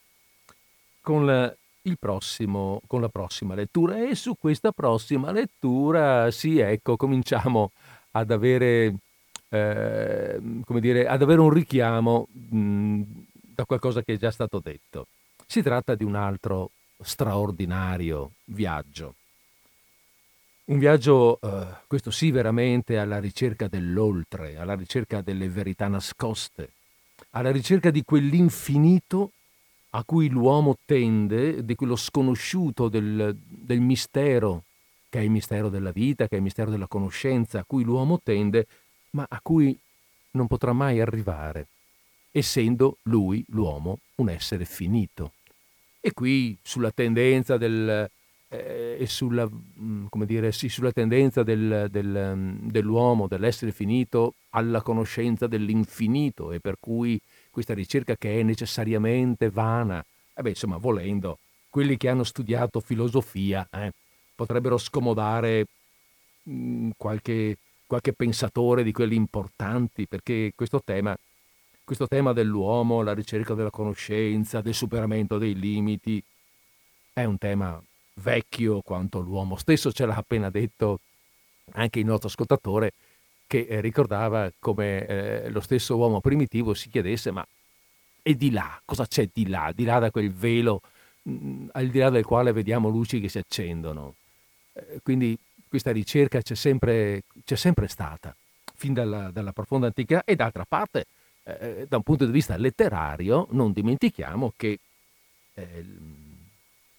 con 1.00 1.26
la, 1.26 1.54
prossimo, 1.98 2.80
con 2.86 3.00
la 3.00 3.08
prossima 3.08 3.54
lettura 3.54 4.06
e 4.06 4.14
su 4.14 4.36
questa 4.38 4.72
prossima 4.72 5.32
lettura, 5.32 6.30
sì, 6.30 6.58
ecco, 6.58 6.96
cominciamo 6.96 7.72
ad 8.12 8.30
avere, 8.30 8.94
eh, 9.48 10.40
come 10.64 10.80
dire, 10.80 11.06
ad 11.06 11.22
avere 11.22 11.40
un 11.40 11.50
richiamo 11.50 12.28
mh, 12.30 12.56
mm, 12.56 13.02
da 13.54 13.64
qualcosa 13.64 14.02
che 14.02 14.14
è 14.14 14.18
già 14.18 14.30
stato 14.30 14.60
detto. 14.60 15.06
Si 15.46 15.62
tratta 15.62 15.94
di 15.94 16.04
un 16.04 16.14
altro 16.14 16.70
straordinario 17.00 18.32
viaggio. 18.44 19.14
Un 20.66 20.78
viaggio, 20.78 21.38
eh, 21.42 21.66
questo 21.86 22.10
sì, 22.10 22.30
veramente 22.30 22.98
alla 22.98 23.18
ricerca 23.18 23.68
dell'oltre, 23.68 24.56
alla 24.56 24.74
ricerca 24.74 25.20
delle 25.20 25.48
verità 25.48 25.88
nascoste, 25.88 26.70
alla 27.34 27.50
ricerca 27.50 27.90
di 27.90 28.04
quell'infinito 28.04 29.32
a 29.90 30.04
cui 30.04 30.28
l'uomo 30.28 30.76
tende, 30.84 31.64
di 31.64 31.74
quello 31.74 31.96
sconosciuto 31.96 32.88
del, 32.88 33.36
del 33.36 33.80
mistero, 33.80 34.64
che 35.08 35.20
è 35.20 35.22
il 35.22 35.30
mistero 35.30 35.68
della 35.68 35.92
vita, 35.92 36.26
che 36.26 36.34
è 36.34 36.38
il 36.38 36.42
mistero 36.42 36.70
della 36.70 36.88
conoscenza, 36.88 37.60
a 37.60 37.64
cui 37.64 37.84
l'uomo 37.84 38.20
tende, 38.22 38.66
ma 39.10 39.26
a 39.28 39.38
cui 39.40 39.76
non 40.32 40.48
potrà 40.48 40.72
mai 40.72 41.00
arrivare, 41.00 41.68
essendo 42.32 42.98
lui, 43.02 43.44
l'uomo, 43.48 43.98
un 44.16 44.28
essere 44.30 44.64
finito. 44.64 45.32
E 46.00 46.12
qui 46.12 46.56
sulla 46.60 46.90
tendenza 46.90 47.56
del, 47.56 48.10
eh, 48.62 48.96
e 49.00 49.06
sulla, 49.06 49.48
mm, 49.48 50.06
dire, 50.24 50.52
sì, 50.52 50.68
sulla 50.68 50.92
tendenza 50.92 51.42
del, 51.42 51.88
del, 51.90 52.32
mm, 52.36 52.68
dell'uomo, 52.68 53.26
dell'essere 53.26 53.72
finito, 53.72 54.34
alla 54.50 54.82
conoscenza 54.82 55.46
dell'infinito 55.46 56.52
e 56.52 56.60
per 56.60 56.76
cui 56.78 57.20
questa 57.50 57.74
ricerca 57.74 58.16
che 58.16 58.40
è 58.40 58.42
necessariamente 58.42 59.50
vana, 59.50 60.04
eh 60.34 60.42
beh, 60.42 60.50
insomma, 60.50 60.76
volendo, 60.76 61.38
quelli 61.68 61.96
che 61.96 62.08
hanno 62.08 62.24
studiato 62.24 62.80
filosofia 62.80 63.66
eh, 63.70 63.92
potrebbero 64.34 64.78
scomodare 64.78 65.66
mh, 66.42 66.52
mm, 66.52 66.90
qualche, 66.96 67.58
qualche 67.86 68.12
pensatore 68.12 68.82
di 68.82 68.92
quelli 68.92 69.16
importanti, 69.16 70.06
perché 70.06 70.52
questo 70.54 70.80
tema, 70.84 71.16
questo 71.84 72.06
tema 72.08 72.32
dell'uomo, 72.32 73.02
la 73.02 73.14
ricerca 73.14 73.54
della 73.54 73.70
conoscenza, 73.70 74.60
del 74.60 74.74
superamento 74.74 75.38
dei 75.38 75.54
limiti, 75.58 76.22
è 77.12 77.24
un 77.24 77.38
tema 77.38 77.80
vecchio 78.14 78.80
quanto 78.80 79.20
l'uomo 79.20 79.56
stesso, 79.56 79.92
ce 79.92 80.06
l'ha 80.06 80.14
appena 80.14 80.50
detto 80.50 81.00
anche 81.72 81.98
il 81.98 82.06
nostro 82.06 82.28
ascoltatore 82.28 82.92
che 83.46 83.66
eh, 83.68 83.80
ricordava 83.80 84.50
come 84.58 85.06
eh, 85.06 85.50
lo 85.50 85.60
stesso 85.60 85.96
uomo 85.96 86.20
primitivo 86.20 86.74
si 86.74 86.88
chiedesse 86.88 87.30
ma 87.30 87.46
e 88.26 88.36
di 88.36 88.50
là, 88.50 88.80
cosa 88.84 89.06
c'è 89.06 89.28
di 89.30 89.48
là, 89.48 89.70
di 89.74 89.84
là 89.84 89.98
da 89.98 90.10
quel 90.10 90.32
velo 90.32 90.80
mh, 91.22 91.32
mm, 91.32 91.68
al 91.72 91.88
di 91.88 91.98
là 91.98 92.10
del 92.10 92.24
quale 92.24 92.52
vediamo 92.52 92.88
luci 92.88 93.20
che 93.20 93.28
si 93.28 93.38
accendono. 93.38 94.14
Eh, 94.72 95.00
quindi 95.02 95.38
questa 95.68 95.92
ricerca 95.92 96.40
c'è 96.40 96.54
sempre, 96.54 97.24
c'è 97.44 97.56
sempre 97.56 97.86
stata, 97.86 98.34
fin 98.76 98.94
dalla, 98.94 99.30
dalla, 99.30 99.52
profonda 99.52 99.86
antichità 99.88 100.24
e 100.24 100.36
d'altra 100.36 100.64
parte, 100.64 101.06
eh, 101.42 101.86
da 101.86 101.96
un 101.96 102.02
punto 102.02 102.24
di 102.24 102.32
vista 102.32 102.56
letterario, 102.56 103.46
non 103.50 103.72
dimentichiamo 103.72 104.54
che 104.56 104.78
eh, 105.54 105.84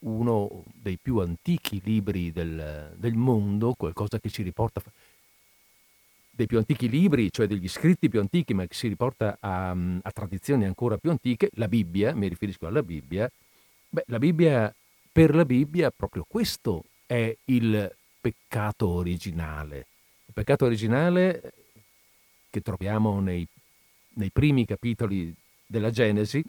uno 0.05 0.63
dei 0.73 0.97
più 1.01 1.19
antichi 1.19 1.81
libri 1.83 2.31
del, 2.31 2.95
del 2.97 3.15
mondo, 3.15 3.73
qualcosa 3.73 4.19
che 4.19 4.29
ci 4.29 4.43
riporta 4.43 4.81
dei 6.35 6.47
più 6.47 6.57
antichi 6.57 6.89
libri, 6.89 7.31
cioè 7.31 7.47
degli 7.47 7.67
scritti 7.67 8.09
più 8.09 8.19
antichi, 8.19 8.53
ma 8.53 8.65
che 8.65 8.73
si 8.73 8.87
riporta 8.87 9.37
a, 9.39 9.69
a, 9.69 10.11
tradizioni 10.11 10.65
ancora 10.65 10.97
più 10.97 11.09
antiche, 11.09 11.49
la 11.53 11.67
Bibbia, 11.67 12.13
mi 12.13 12.27
riferisco 12.27 12.67
alla 12.67 12.83
Bibbia, 12.83 13.31
beh, 13.89 14.03
la 14.07 14.19
Bibbia, 14.19 14.73
per 15.11 15.33
la 15.33 15.45
Bibbia 15.45 15.91
proprio 15.91 16.25
questo 16.27 16.83
è 17.05 17.35
il 17.45 17.95
peccato 18.19 18.87
originale. 18.87 19.85
Il 20.25 20.33
peccato 20.33 20.65
originale 20.65 21.53
che 22.49 22.61
troviamo 22.61 23.21
nei, 23.21 23.47
nei 24.15 24.29
primi 24.29 24.65
capitoli 24.65 25.33
della 25.65 25.89
Genesi 25.89 26.43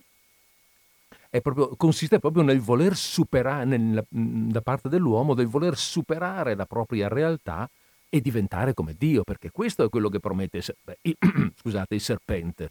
proprio, 1.40 1.74
consiste 1.76 2.18
proprio 2.18 2.42
nel 2.42 2.60
voler 2.60 2.96
superare, 2.96 3.64
nel, 3.64 4.04
da 4.08 4.60
parte 4.60 4.88
dell'uomo, 4.88 5.34
del 5.34 5.46
voler 5.46 5.76
superare 5.76 6.54
la 6.54 6.66
propria 6.66 7.08
realtà 7.08 7.68
e 8.08 8.20
diventare 8.20 8.74
come 8.74 8.94
Dio, 8.96 9.24
perché 9.24 9.50
questo 9.50 9.84
è 9.84 9.88
quello 9.88 10.08
che 10.08 10.20
promette 10.20 10.62
beh, 10.82 10.98
scusate, 11.60 11.94
il 11.94 12.00
serpente. 12.00 12.70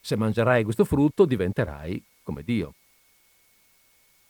Se 0.00 0.16
mangerai 0.16 0.64
questo 0.64 0.84
frutto 0.84 1.24
diventerai 1.24 2.02
come 2.22 2.42
Dio. 2.42 2.74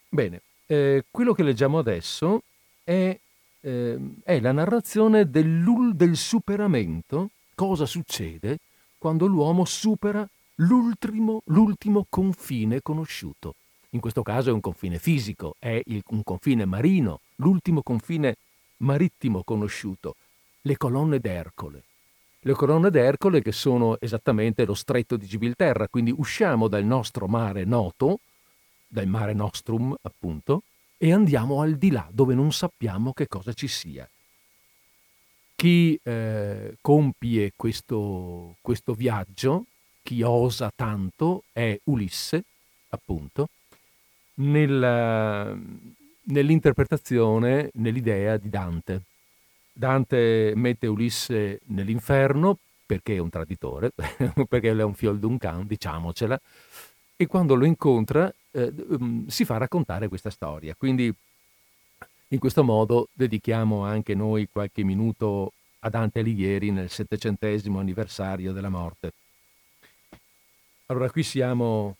Bene, 0.09 0.43
eh, 0.67 1.05
quello 1.11 1.33
che 1.33 1.43
leggiamo 1.43 1.79
adesso 1.79 2.43
è, 2.83 3.17
eh, 3.61 3.99
è 4.25 4.41
la 4.41 4.53
narrazione 4.53 5.31
del 5.31 6.17
superamento, 6.17 7.31
cosa 7.55 7.87
succede 7.87 8.59
quando 8.99 9.27
l'uomo 9.27 9.65
supera 9.65 10.29
l'ultimo, 10.57 11.43
l'ultimo 11.47 12.07
confine 12.09 12.81
conosciuto. 12.83 13.55
In 13.91 14.01
questo 14.01 14.23
caso 14.23 14.51
è 14.51 14.53
un 14.53 14.61
confine 14.61 14.99
fisico, 14.99 15.57
è 15.59 15.81
il, 15.87 16.03
un 16.09 16.23
confine 16.23 16.65
marino, 16.65 17.21
l'ultimo 17.37 17.83
confine 17.83 18.37
marittimo 18.79 19.43
conosciuto 19.43 20.17
le 20.63 20.77
colonne 20.77 21.19
d'Ercole. 21.19 21.83
Le 22.41 22.53
colonne 22.53 22.91
d'Ercole 22.91 23.43
che 23.43 23.53
sono 23.53 23.99
esattamente 24.01 24.65
lo 24.65 24.75
stretto 24.75 25.17
di 25.17 25.27
Gibilterra, 25.27 25.89
quindi 25.89 26.15
usciamo 26.17 26.69
dal 26.69 26.85
nostro 26.85 27.27
mare 27.27 27.65
noto, 27.65 28.21
dal 28.87 29.07
mare 29.07 29.35
nostrum 29.35 29.95
appunto, 30.01 30.63
e 30.97 31.13
andiamo 31.13 31.61
al 31.61 31.77
di 31.77 31.91
là 31.91 32.09
dove 32.11 32.35
non 32.35 32.53
sappiamo 32.53 33.13
che 33.13 33.27
cosa 33.27 33.53
ci 33.53 33.69
sia. 33.69 34.09
Chi 35.55 35.99
eh, 36.03 36.77
compie 36.81 37.53
questo, 37.57 38.57
questo 38.61 38.95
viaggio, 38.95 39.67
chi 40.03 40.23
osa 40.23 40.73
tanto, 40.75 41.45
è 41.53 41.79
Ulisse, 41.85 42.45
appunto, 42.89 43.49
nella, 44.41 45.57
nell'interpretazione, 46.25 47.71
nell'idea 47.75 48.37
di 48.37 48.49
Dante. 48.49 49.03
Dante 49.73 50.53
mette 50.57 50.87
Ulisse 50.87 51.61
nell'inferno 51.67 52.59
perché 52.85 53.15
è 53.15 53.19
un 53.19 53.31
traditore, 53.31 53.93
perché 54.49 54.71
è 54.71 54.83
un 54.83 54.95
fiol 54.95 55.19
d'un 55.19 55.39
can, 55.39 55.67
diciamocela, 55.67 56.41
e 57.17 57.27
quando 57.27 57.55
lo 57.55 57.65
incontra 57.65 58.33
eh, 58.51 58.73
mm, 58.73 59.27
si 59.29 59.45
fa 59.45 59.59
raccontare 59.59 60.09
questa 60.09 60.31
storia. 60.31 60.75
Quindi 60.77 61.13
in 62.33 62.39
questo 62.39 62.65
modo 62.65 63.09
dedichiamo 63.13 63.85
anche 63.85 64.15
noi 64.15 64.49
qualche 64.51 64.83
minuto 64.83 65.53
a 65.81 65.89
Dante 65.89 66.21
Alighieri 66.21 66.71
nel 66.71 66.91
settecentesimo 66.91 67.79
anniversario 67.79 68.53
della 68.53 68.69
morte. 68.69 69.13
Allora 70.87 71.11
qui 71.11 71.23
siamo 71.23 71.97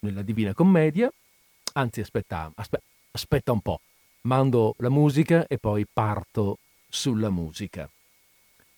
nella 0.00 0.22
Divina 0.22 0.52
Commedia, 0.52 1.12
anzi 1.74 2.00
aspetta, 2.00 2.50
aspetta, 2.54 2.84
aspetta 3.12 3.52
un 3.52 3.60
po', 3.60 3.80
mando 4.22 4.74
la 4.78 4.90
musica 4.90 5.46
e 5.46 5.58
poi 5.58 5.86
parto 5.90 6.58
sulla 6.88 7.30
musica. 7.30 7.88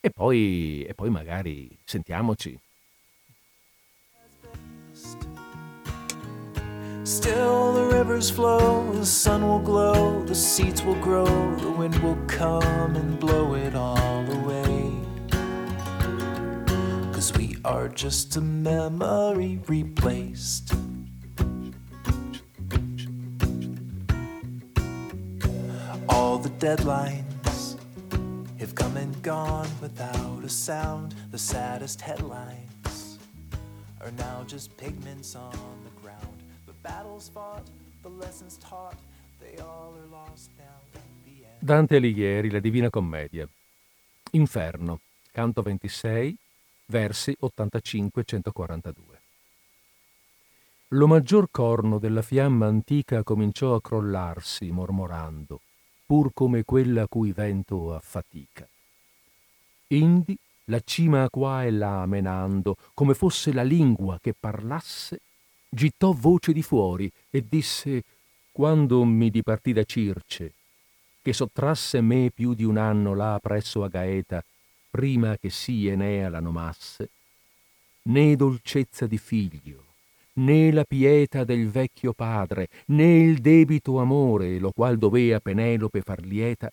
E 0.01 0.11
poi, 0.11 0.85
e 0.87 0.95
poi 0.95 1.11
magari 1.11 1.77
sentiamoci. 1.85 2.59
Still 7.05 7.75
the 7.75 7.97
rivers 7.97 8.31
flow, 8.31 8.91
the 8.93 9.05
sun 9.05 9.43
will 9.43 9.61
glow, 9.61 10.23
the 10.25 10.35
seeds 10.35 10.83
will 10.83 10.99
grow, 11.01 11.27
the 11.57 11.71
wind 11.71 11.97
will 11.99 12.17
come 12.27 12.97
and 12.97 13.19
blow 13.19 13.55
it 13.55 13.75
all 13.75 14.25
away. 14.31 14.91
Cause 17.13 17.33
we 17.37 17.59
are 17.65 17.89
just 17.89 18.37
a 18.37 18.41
memory 18.41 19.61
replaced. 19.67 20.73
The 26.45 26.51
deadlines 26.67 27.79
have 28.59 28.75
come 28.75 28.99
and 28.99 29.23
gone 29.23 29.67
without 29.81 30.45
a 30.45 30.49
sound. 30.49 31.15
The 31.31 31.39
saddest 31.39 32.03
headlines 32.03 33.19
are 34.03 34.11
now 34.11 34.45
just 34.47 34.77
pigments 34.77 35.35
on 35.35 35.53
the 35.85 36.01
ground. 36.03 36.43
The 36.67 36.75
battles 36.83 37.31
fought, 37.33 37.67
the 38.03 38.11
lessons 38.11 38.59
taught, 38.59 38.99
they 39.41 39.57
all 39.63 39.95
are 39.97 40.07
lost 40.11 40.51
now 40.59 41.01
Dante 41.61 41.97
Alighieri, 41.97 42.51
La 42.51 42.61
Divina 42.61 42.91
Commedia. 42.91 43.49
Inferno, 44.33 45.01
canto 45.33 45.63
26, 45.63 46.37
versi 46.89 47.35
85-142. 47.41 48.93
Lo 50.89 51.07
maggior 51.07 51.49
corno 51.51 51.99
della 51.99 52.21
fiamma 52.21 52.67
antica 52.67 53.23
cominciò 53.23 53.75
a 53.75 53.81
crollarsi, 53.81 54.71
mormorando 54.71 55.61
pur 56.05 56.33
come 56.33 56.65
quella 56.65 57.07
cui 57.07 57.33
vento 57.33 57.95
affatica. 57.95 58.69
Indi 59.89 60.37
la 60.65 60.81
cima 60.85 61.29
qua 61.29 61.65
e 61.65 61.71
là 61.71 62.07
menando, 62.07 62.77
come 62.95 63.15
fosse 63.15 63.53
la 63.53 63.63
lingua 63.63 64.19
che 64.21 64.35
parlasse, 64.39 65.21
gittò 65.69 66.13
voce 66.13 66.53
di 66.53 66.63
fuori 66.63 67.11
e 67.31 67.45
disse 67.49 68.03
quando 68.53 69.05
mi 69.05 69.31
dipartì 69.31 69.73
da 69.73 69.85
Circe, 69.85 70.53
che 71.21 71.33
sottrasse 71.33 72.01
me 72.01 72.31
più 72.33 72.55
di 72.55 72.65
un 72.65 72.77
anno 72.77 73.15
là 73.15 73.39
presso 73.43 73.83
a 73.83 73.89
Gaeta, 73.89 74.45
prima 74.91 75.37
che 75.37 75.51
sì 75.51 75.89
Enea 75.89 76.29
la 76.29 76.41
nomasse, 76.41 77.11
né 78.03 78.37
dolcezza 78.37 79.07
di 79.07 79.19
figlio, 79.19 79.94
né 80.35 80.73
la 80.73 80.85
pietà 80.85 81.45
del 81.45 81.69
vecchio 81.69 82.13
padre, 82.13 82.69
né 82.87 83.19
il 83.19 83.39
debito 83.39 83.99
amore, 83.99 84.59
lo 84.59 84.73
qual 84.73 84.99
dovea 84.99 85.41
Penelope 85.41 86.01
far 86.01 86.21
lieta, 86.25 86.73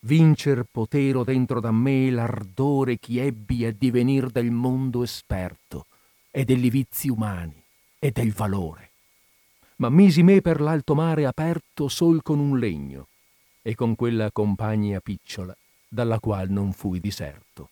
vincer 0.00 0.64
potero 0.70 1.24
dentro 1.24 1.60
da 1.60 1.72
me 1.72 2.10
l'ardore 2.10 2.98
chi 2.98 3.18
ebbi 3.18 3.64
a 3.64 3.72
divenir 3.72 4.30
del 4.30 4.50
mondo 4.50 5.02
esperto, 5.02 5.86
e 6.30 6.44
degli 6.44 6.70
vizi 6.70 7.08
umani, 7.08 7.62
e 7.98 8.10
del 8.10 8.32
valore. 8.32 8.90
Ma 9.76 9.90
misi 9.90 10.22
me 10.22 10.40
per 10.40 10.60
l'alto 10.60 10.94
mare 10.94 11.26
aperto 11.26 11.88
sol 11.88 12.22
con 12.22 12.38
un 12.38 12.58
legno, 12.58 13.08
e 13.62 13.74
con 13.74 13.94
quella 13.96 14.30
compagnia 14.30 15.00
picciola, 15.00 15.56
dalla 15.88 16.20
qual 16.20 16.50
non 16.50 16.72
fui 16.72 17.00
diserto. 17.00 17.70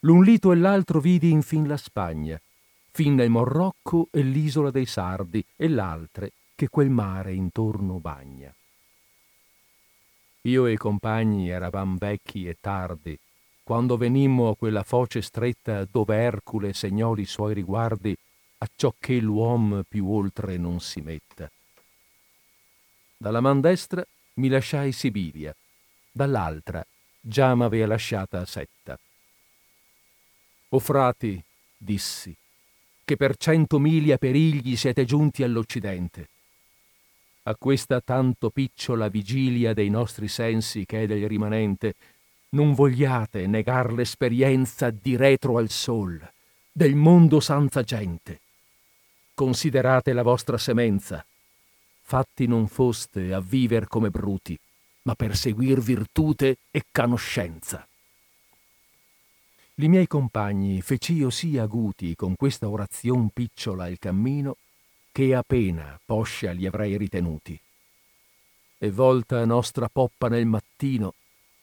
L'un 0.00 0.22
lito 0.22 0.52
e 0.52 0.56
l'altro 0.56 1.00
vidi 1.00 1.30
infin 1.30 1.66
la 1.66 1.76
Spagna, 1.76 2.40
fin 2.98 3.14
nel 3.14 3.30
Morrocco 3.30 4.08
e 4.10 4.22
l'isola 4.22 4.72
dei 4.72 4.84
Sardi 4.84 5.46
e 5.54 5.68
l'altre 5.68 6.32
che 6.56 6.68
quel 6.68 6.90
mare 6.90 7.32
intorno 7.32 8.00
bagna. 8.00 8.52
Io 10.40 10.66
e 10.66 10.72
i 10.72 10.76
compagni 10.76 11.48
eravam 11.48 11.96
vecchi 11.96 12.48
e 12.48 12.56
tardi, 12.60 13.16
quando 13.62 13.96
venimmo 13.96 14.48
a 14.48 14.56
quella 14.56 14.82
foce 14.82 15.22
stretta 15.22 15.84
dove 15.84 16.16
Ercule 16.16 16.72
segnò 16.72 17.14
i 17.14 17.24
suoi 17.24 17.54
riguardi 17.54 18.16
a 18.58 18.68
ciò 18.74 18.92
che 18.98 19.20
l'uom 19.20 19.84
più 19.88 20.10
oltre 20.10 20.56
non 20.56 20.80
si 20.80 21.00
metta. 21.00 21.48
Dalla 23.16 23.40
man 23.40 23.60
destra 23.60 24.04
mi 24.34 24.48
lasciai 24.48 24.90
Sibilia, 24.90 25.54
dall'altra 26.10 26.84
già 27.20 27.54
m'avea 27.54 27.86
lasciata 27.86 28.44
Setta. 28.44 28.98
O 30.70 30.78
frati, 30.80 31.40
dissi, 31.76 32.36
che 33.08 33.16
per 33.16 33.38
cento 33.38 33.78
miglia 33.78 34.18
perigli 34.18 34.76
siete 34.76 35.06
giunti 35.06 35.42
all'Occidente. 35.42 36.28
A 37.44 37.56
questa 37.56 38.02
tanto 38.02 38.50
picciola 38.50 39.08
vigilia 39.08 39.72
dei 39.72 39.88
nostri 39.88 40.28
sensi 40.28 40.84
che 40.84 41.04
è 41.04 41.06
del 41.06 41.26
rimanente, 41.26 41.94
non 42.50 42.74
vogliate 42.74 43.46
negar 43.46 43.94
l'esperienza 43.94 44.90
di 44.90 45.16
retro 45.16 45.56
al 45.56 45.70
sol, 45.70 46.20
del 46.70 46.96
mondo 46.96 47.40
senza 47.40 47.82
gente. 47.82 48.40
Considerate 49.32 50.12
la 50.12 50.22
vostra 50.22 50.58
semenza. 50.58 51.24
Fatti 52.02 52.46
non 52.46 52.68
foste 52.68 53.32
a 53.32 53.40
viver 53.40 53.88
come 53.88 54.10
bruti, 54.10 54.54
ma 55.04 55.14
per 55.14 55.34
seguir 55.34 55.80
virtute 55.80 56.58
e 56.70 56.82
conoscenza. 56.92 57.88
Li 59.80 59.86
miei 59.86 60.08
compagni 60.08 60.82
fec'io 60.82 61.30
sì 61.30 61.56
aguti 61.56 62.16
con 62.16 62.34
questa 62.34 62.68
orazion 62.68 63.30
picciola 63.30 63.86
il 63.86 64.00
cammino, 64.00 64.56
che 65.12 65.36
a 65.36 65.44
pena 65.46 66.00
poscia 66.04 66.50
li 66.50 66.66
avrei 66.66 66.96
ritenuti. 66.96 67.56
E 68.76 68.90
volta 68.90 69.44
nostra 69.44 69.88
poppa 69.88 70.28
nel 70.28 70.46
mattino, 70.46 71.14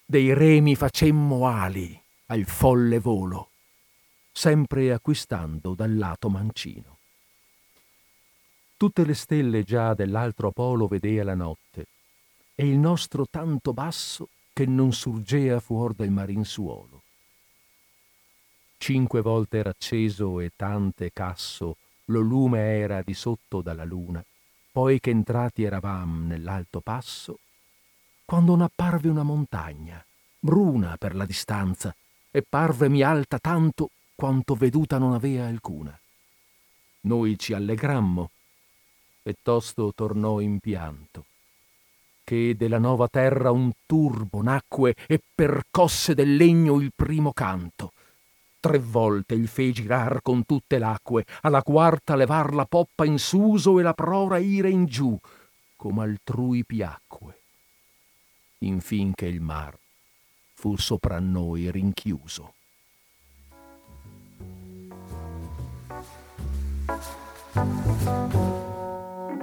dei 0.05 0.33
remi 0.33 0.75
facemmo 0.75 1.45
ali 1.45 2.01
al 2.27 2.45
folle 2.45 2.99
volo, 2.99 3.49
sempre 4.31 4.93
acquistando 4.93 5.73
dal 5.75 5.97
lato 5.97 6.29
mancino. 6.29 6.97
Tutte 8.77 9.05
le 9.05 9.13
stelle 9.13 9.63
già 9.63 9.93
dell'altro 9.93 10.51
polo 10.51 10.87
vedea 10.87 11.25
la 11.25 11.35
notte, 11.35 11.87
e 12.55 12.65
il 12.65 12.77
nostro 12.77 13.25
tanto 13.29 13.73
basso 13.73 14.29
che 14.53 14.65
non 14.65 14.93
surgea 14.93 15.59
fuor 15.59 15.93
del 15.93 16.11
marinsuolo. 16.11 16.94
Cinque 18.77 19.21
volte 19.21 19.57
era 19.57 19.71
acceso 19.71 20.39
e 20.39 20.51
tante 20.55 21.11
casso 21.11 21.77
lo 22.05 22.19
lume 22.19 22.59
era 22.77 23.01
di 23.01 23.13
sotto 23.13 23.61
dalla 23.61 23.83
luna, 23.83 24.23
poi 24.71 24.99
che 24.99 25.09
entrati 25.09 25.63
eravam 25.63 26.27
nell'alto 26.27 26.81
passo, 26.81 27.39
quando 28.25 28.55
n'apparve 28.55 29.09
una 29.09 29.23
montagna, 29.23 30.03
bruna 30.39 30.97
per 30.97 31.15
la 31.15 31.25
distanza, 31.25 31.95
e 32.29 32.43
parvemi 32.47 33.01
alta 33.01 33.39
tanto 33.39 33.89
quanto 34.13 34.55
veduta 34.55 34.97
non 34.97 35.13
avea 35.13 35.47
alcuna. 35.47 35.97
Noi 37.01 37.39
ci 37.39 37.53
allegrammo, 37.53 38.29
e 39.23 39.35
tosto 39.41 39.93
tornò 39.95 40.39
in 40.39 40.59
pianto 40.59 41.25
che 42.25 42.55
della 42.57 42.79
nuova 42.79 43.07
terra 43.07 43.51
un 43.51 43.71
turbo 43.85 44.41
nacque 44.41 44.95
e 45.07 45.21
percosse 45.33 46.15
del 46.15 46.35
legno 46.35 46.79
il 46.81 46.91
primo 46.93 47.31
canto. 47.31 47.93
Tre 48.65 48.79
volte 48.79 49.35
il 49.35 49.47
fe 49.47 49.71
girar 49.71 50.23
con 50.23 50.43
tutte 50.43 50.79
l'acque, 50.79 51.23
alla 51.41 51.61
quarta 51.61 52.15
levar 52.15 52.55
la 52.55 52.65
poppa 52.65 53.05
in 53.05 53.19
suso 53.19 53.77
e 53.77 53.83
la 53.83 53.93
prora 53.93 54.39
ire 54.39 54.71
in 54.71 54.85
giù, 54.85 55.15
come 55.75 56.01
altrui 56.01 56.65
piacque. 56.65 57.41
Infin 58.61 59.13
che 59.13 59.27
il 59.27 59.39
mar 59.39 59.77
fu 60.55 60.77
sopra 60.77 61.19
noi 61.19 61.69
rinchiuso. 61.69 62.53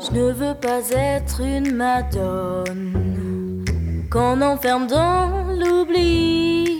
Je 0.01 0.11
ne 0.11 0.33
veux 0.33 0.57
pas 0.57 0.91
être 0.91 1.41
une 1.43 1.77
madone 1.77 3.63
qu'on 4.11 4.43
enferme 4.43 4.89
dans 4.89 5.47
l'oubli. 5.47 6.72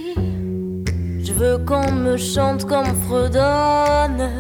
Veux 1.43 1.59
qu'on 1.59 1.91
me 1.91 2.17
chante 2.17 2.67
comme 2.67 2.95
fredonne 3.09 4.31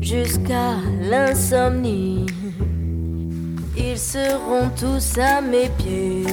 jusqu'à 0.00 0.76
l'insomnie. 1.02 2.24
Ils 3.76 3.98
seront 3.98 4.70
tous 4.80 5.18
à 5.18 5.42
mes 5.42 5.68
pieds, 5.76 6.24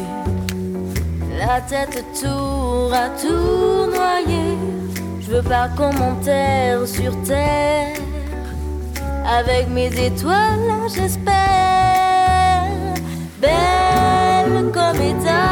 la 1.38 1.60
tête 1.60 2.02
tour 2.22 2.94
à 2.94 3.10
tour 3.10 3.90
noyée. 3.94 4.58
Je 5.20 5.32
veux 5.32 5.44
pas 5.44 5.68
qu'on 5.76 5.92
m'enterre 5.96 6.88
sur 6.88 7.12
terre 7.24 7.98
avec 9.38 9.68
mes 9.68 9.92
étoiles, 10.02 10.88
j'espère, 10.96 12.70
belle 13.42 14.72
comme 14.72 15.02
état, 15.02 15.51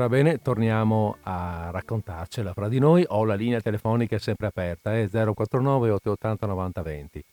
Allora 0.00 0.16
bene, 0.16 0.40
torniamo 0.40 1.18
a 1.24 1.68
raccontarcela 1.70 2.54
fra 2.54 2.70
di 2.70 2.78
noi. 2.78 3.04
Ho 3.08 3.22
la 3.26 3.34
linea 3.34 3.60
telefonica 3.60 4.18
sempre 4.18 4.46
aperta, 4.46 4.96
è 4.96 5.02
eh? 5.02 5.08
049 5.10 5.90
880 5.90 6.46
9020. 6.46 7.24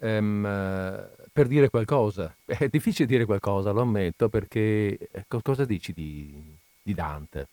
Ehm, 0.00 1.08
per 1.32 1.46
dire 1.46 1.70
qualcosa, 1.70 2.34
è 2.44 2.66
difficile 2.66 3.06
dire 3.06 3.26
qualcosa, 3.26 3.70
lo 3.70 3.82
ammetto, 3.82 4.28
perché 4.28 5.08
eh, 5.12 5.24
cosa 5.40 5.64
dici 5.64 5.92
di, 5.92 6.34
di 6.82 6.94
Dante? 6.94 7.46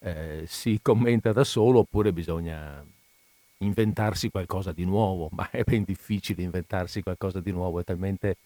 Eh, 0.00 0.44
si 0.46 0.80
commenta 0.82 1.32
da 1.32 1.44
solo 1.44 1.78
oppure 1.78 2.12
bisogna 2.12 2.84
inventarsi 3.60 4.28
qualcosa 4.28 4.72
di 4.72 4.84
nuovo, 4.84 5.30
ma 5.32 5.48
è 5.48 5.62
ben 5.62 5.84
difficile 5.84 6.42
inventarsi 6.42 7.02
qualcosa 7.02 7.40
di 7.40 7.50
nuovo, 7.50 7.80
è 7.80 7.84
talmente, 7.84 8.36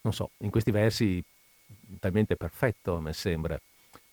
non 0.00 0.12
so, 0.12 0.30
in 0.38 0.50
questi 0.50 0.72
versi 0.72 1.22
talmente 2.00 2.34
perfetto, 2.34 2.96
a 2.96 3.00
me 3.00 3.12
sembra 3.12 3.56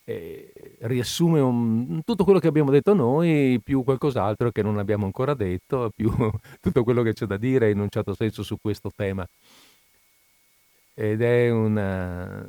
eh, 0.06 0.52
riassume 0.80 1.40
un, 1.40 2.02
tutto 2.04 2.24
quello 2.24 2.40
che 2.40 2.48
abbiamo 2.48 2.72
detto 2.72 2.94
noi, 2.94 3.60
più 3.64 3.84
qualcos'altro 3.84 4.52
che 4.52 4.62
non 4.62 4.78
abbiamo 4.78 5.06
ancora 5.06 5.34
detto, 5.34 5.92
più 5.96 6.12
tutto 6.62 6.84
quello 6.84 7.02
che 7.02 7.14
c'è 7.14 7.26
da 7.26 7.38
dire 7.38 7.70
in 7.72 7.80
un 7.80 7.90
certo 7.90 8.14
senso 8.14 8.44
su 8.44 8.58
questo 8.62 8.92
tema. 8.96 9.28
Ed 10.96 11.22
è, 11.22 11.50
una, 11.50 12.46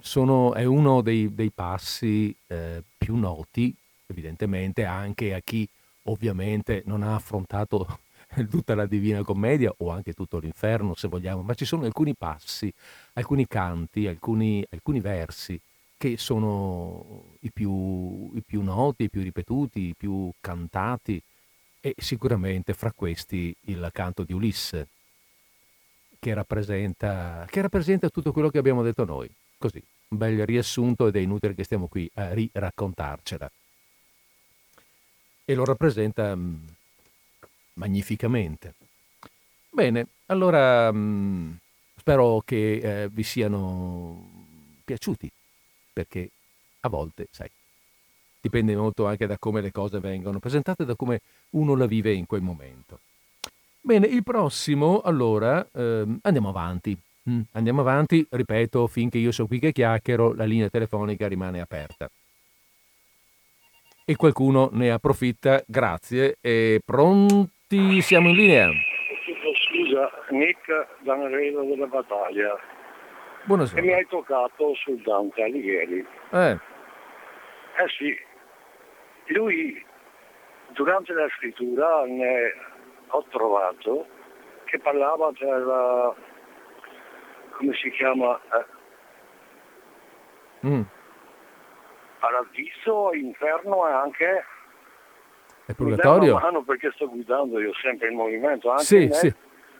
sono, 0.00 0.54
è 0.54 0.64
uno 0.64 1.02
dei, 1.02 1.34
dei 1.34 1.50
passi 1.50 2.34
eh, 2.46 2.82
più 2.96 3.16
noti, 3.16 3.74
evidentemente, 4.06 4.84
anche 4.84 5.34
a 5.34 5.40
chi 5.44 5.68
ovviamente 6.04 6.82
non 6.86 7.02
ha 7.02 7.14
affrontato 7.14 7.98
tutta 8.48 8.74
la 8.74 8.86
Divina 8.86 9.22
Commedia 9.22 9.74
o 9.78 9.90
anche 9.90 10.14
tutto 10.14 10.38
l'inferno, 10.38 10.94
se 10.94 11.08
vogliamo, 11.08 11.42
ma 11.42 11.54
ci 11.54 11.66
sono 11.66 11.84
alcuni 11.84 12.14
passi, 12.14 12.72
alcuni 13.14 13.46
canti, 13.46 14.06
alcuni, 14.06 14.64
alcuni 14.70 15.00
versi 15.00 15.60
che 15.96 16.16
sono 16.16 17.36
i 17.40 17.50
più, 17.50 18.30
i 18.34 18.42
più 18.42 18.62
noti, 18.62 19.04
i 19.04 19.10
più 19.10 19.22
ripetuti, 19.22 19.88
i 19.88 19.94
più 19.96 20.30
cantati 20.40 21.22
e 21.80 21.94
sicuramente 21.98 22.72
fra 22.72 22.92
questi 22.92 23.54
il 23.66 23.88
canto 23.92 24.22
di 24.22 24.32
Ulisse, 24.32 24.88
che 26.18 26.32
rappresenta, 26.32 27.46
che 27.50 27.60
rappresenta 27.60 28.08
tutto 28.08 28.32
quello 28.32 28.48
che 28.48 28.58
abbiamo 28.58 28.82
detto 28.82 29.04
noi. 29.04 29.30
Così, 29.58 29.82
un 30.08 30.16
bel 30.18 30.46
riassunto 30.46 31.06
ed 31.06 31.16
è 31.16 31.20
inutile 31.20 31.54
che 31.54 31.64
stiamo 31.64 31.86
qui 31.86 32.10
a 32.14 32.32
riraccontarcela. 32.32 33.50
E 35.44 35.54
lo 35.54 35.64
rappresenta 35.64 36.34
mm, 36.34 36.66
magnificamente. 37.74 38.74
Bene, 39.68 40.06
allora 40.26 40.90
mm, 40.90 41.52
spero 41.96 42.42
che 42.44 43.02
eh, 43.02 43.08
vi 43.10 43.22
siano 43.22 44.46
piaciuti 44.84 45.30
perché 45.94 46.28
a 46.80 46.88
volte, 46.90 47.28
sai, 47.30 47.48
dipende 48.40 48.76
molto 48.76 49.06
anche 49.06 49.26
da 49.26 49.38
come 49.38 49.62
le 49.62 49.72
cose 49.72 50.00
vengono 50.00 50.38
presentate, 50.38 50.84
da 50.84 50.96
come 50.96 51.20
uno 51.50 51.74
la 51.74 51.86
vive 51.86 52.12
in 52.12 52.26
quel 52.26 52.42
momento. 52.42 52.98
Bene, 53.80 54.06
il 54.06 54.22
prossimo, 54.22 55.00
allora, 55.00 55.66
ehm, 55.72 56.18
andiamo 56.22 56.50
avanti. 56.50 56.96
Mm, 57.30 57.40
andiamo 57.52 57.80
avanti, 57.80 58.26
ripeto, 58.28 58.86
finché 58.86 59.16
io 59.16 59.32
sono 59.32 59.48
qui 59.48 59.58
che 59.58 59.72
chiacchiero, 59.72 60.34
la 60.34 60.44
linea 60.44 60.68
telefonica 60.68 61.26
rimane 61.28 61.60
aperta. 61.60 62.10
E 64.04 64.16
qualcuno 64.16 64.68
ne 64.72 64.90
approfitta, 64.90 65.62
grazie. 65.66 66.36
E 66.42 66.80
pronti, 66.84 68.02
siamo 68.02 68.28
in 68.28 68.36
linea. 68.36 68.68
Scusa, 69.68 70.10
Nick 70.30 71.02
D'Anredo 71.02 71.62
della 71.62 71.86
Battaglia. 71.86 72.54
Buonasera. 73.44 73.80
E 73.80 73.84
mi 73.84 73.92
hai 73.92 74.06
toccato 74.06 74.74
sul 74.74 75.00
Dante 75.02 75.42
Alighieri. 75.42 76.06
Eh. 76.30 76.50
Eh 77.76 77.88
sì, 77.98 78.16
lui 79.34 79.84
durante 80.68 81.12
la 81.12 81.28
scrittura 81.36 82.04
ne 82.06 82.52
ho 83.08 83.24
trovato 83.30 84.06
che 84.64 84.78
parlava 84.78 85.30
della, 85.38 86.14
come 87.56 87.74
si 87.74 87.90
chiama? 87.90 88.40
Eh, 88.52 88.72
Mm. 90.66 90.80
paradiso, 92.20 93.12
inferno 93.12 93.86
e 93.86 93.92
anche 93.92 94.44
È 95.66 95.74
purgatorio? 95.74 96.38
mano 96.38 96.62
perché 96.62 96.90
sto 96.94 97.06
guidando 97.10 97.60
io 97.60 97.74
sempre 97.82 98.08
in 98.08 98.16
movimento 98.16 98.70
anche 98.70 98.82
Sì, 98.84 99.08
sì. 99.12 99.26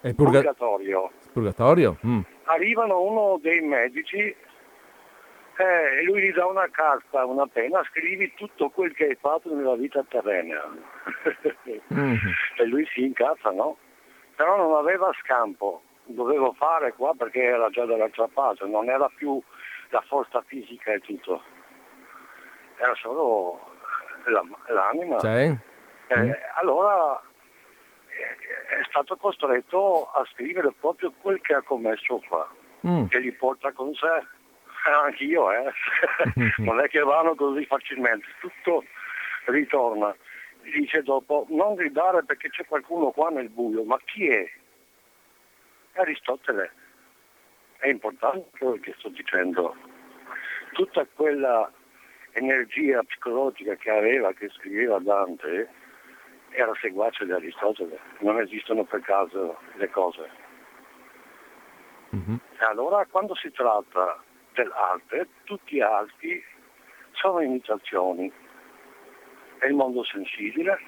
È 0.02 0.12
purga- 0.12 0.40
purgatorio. 0.40 1.10
purgatorio? 1.32 1.96
Mm. 2.06 2.20
Arrivano 2.44 3.00
uno 3.00 3.38
dei 3.40 3.60
medici 3.60 4.18
eh, 5.56 5.98
e 5.98 6.02
lui 6.02 6.20
gli 6.22 6.32
dà 6.32 6.46
una 6.46 6.68
carta, 6.70 7.24
una 7.24 7.46
penna, 7.46 7.82
scrivi 7.84 8.34
tutto 8.34 8.70
quel 8.70 8.92
che 8.94 9.04
hai 9.04 9.14
fatto 9.20 9.54
nella 9.54 9.76
vita 9.76 10.04
terrena. 10.08 10.62
Mhm. 11.88 12.18
e 12.56 12.64
lui 12.66 12.86
si 12.92 13.04
incazza, 13.04 13.50
no? 13.50 13.76
Però 14.36 14.56
non 14.56 14.74
aveva 14.76 15.10
scampo, 15.22 15.82
dovevo 16.04 16.52
fare 16.54 16.92
qua 16.92 17.12
perché 17.16 17.42
era 17.42 17.68
già 17.70 17.84
dall'altra 17.84 18.26
parte, 18.32 18.64
non 18.66 18.88
era 18.88 19.08
più 19.14 19.40
la 19.90 20.00
forza 20.06 20.42
fisica 20.46 20.92
e 20.92 21.00
tutto, 21.00 21.42
era 22.76 22.94
solo 22.96 23.60
la- 24.24 24.44
l'anima. 24.68 25.16
C'è? 25.18 25.54
Eh, 26.08 26.20
Mm. 26.22 26.30
allora 26.56 27.20
è 28.78 28.84
stato 28.88 29.16
costretto 29.16 30.10
a 30.10 30.24
scrivere 30.32 30.72
proprio 30.78 31.12
quel 31.20 31.40
che 31.40 31.54
ha 31.54 31.62
commesso 31.62 32.20
qua, 32.28 32.48
Mm. 32.86 33.06
che 33.06 33.18
li 33.18 33.32
porta 33.32 33.72
con 33.72 33.94
sé. 33.94 34.22
Anch'io, 34.86 35.50
eh. 35.50 35.72
non 36.58 36.78
è 36.80 36.88
che 36.88 37.00
vanno 37.00 37.34
così 37.34 37.64
facilmente, 37.64 38.26
tutto 38.40 38.84
ritorna. 39.46 40.14
Dice 40.60 41.02
dopo, 41.02 41.46
non 41.48 41.74
gridare 41.74 42.24
perché 42.24 42.50
c'è 42.50 42.66
qualcuno 42.66 43.10
qua 43.10 43.30
nel 43.30 43.48
buio, 43.48 43.84
ma 43.84 43.98
chi 44.04 44.28
è? 44.28 44.50
Aristotele. 45.94 46.70
È 47.78 47.88
importante 47.88 48.48
quello 48.58 48.78
che 48.80 48.94
sto 48.98 49.08
dicendo. 49.08 49.74
Tutta 50.72 51.06
quella 51.14 51.70
energia 52.32 53.02
psicologica 53.02 53.76
che 53.76 53.90
aveva, 53.90 54.32
che 54.32 54.48
scriveva 54.50 54.98
Dante, 54.98 55.68
era 56.54 56.72
seguace 56.80 57.24
di 57.24 57.32
Aristotele. 57.32 57.98
Non 58.20 58.40
esistono 58.40 58.84
per 58.84 59.00
caso 59.00 59.58
le 59.74 59.90
cose. 59.90 60.30
Mhm. 62.10 62.40
E 62.58 62.64
allora 62.64 63.04
quando 63.06 63.34
si 63.34 63.50
tratta 63.50 64.22
dell'arte, 64.54 65.28
tutti 65.44 65.76
gli 65.76 65.80
arti 65.80 66.42
sono 67.12 67.40
imitazioni. 67.40 68.32
È 69.58 69.66
il 69.66 69.74
mondo 69.74 70.04
sensibile, 70.04 70.78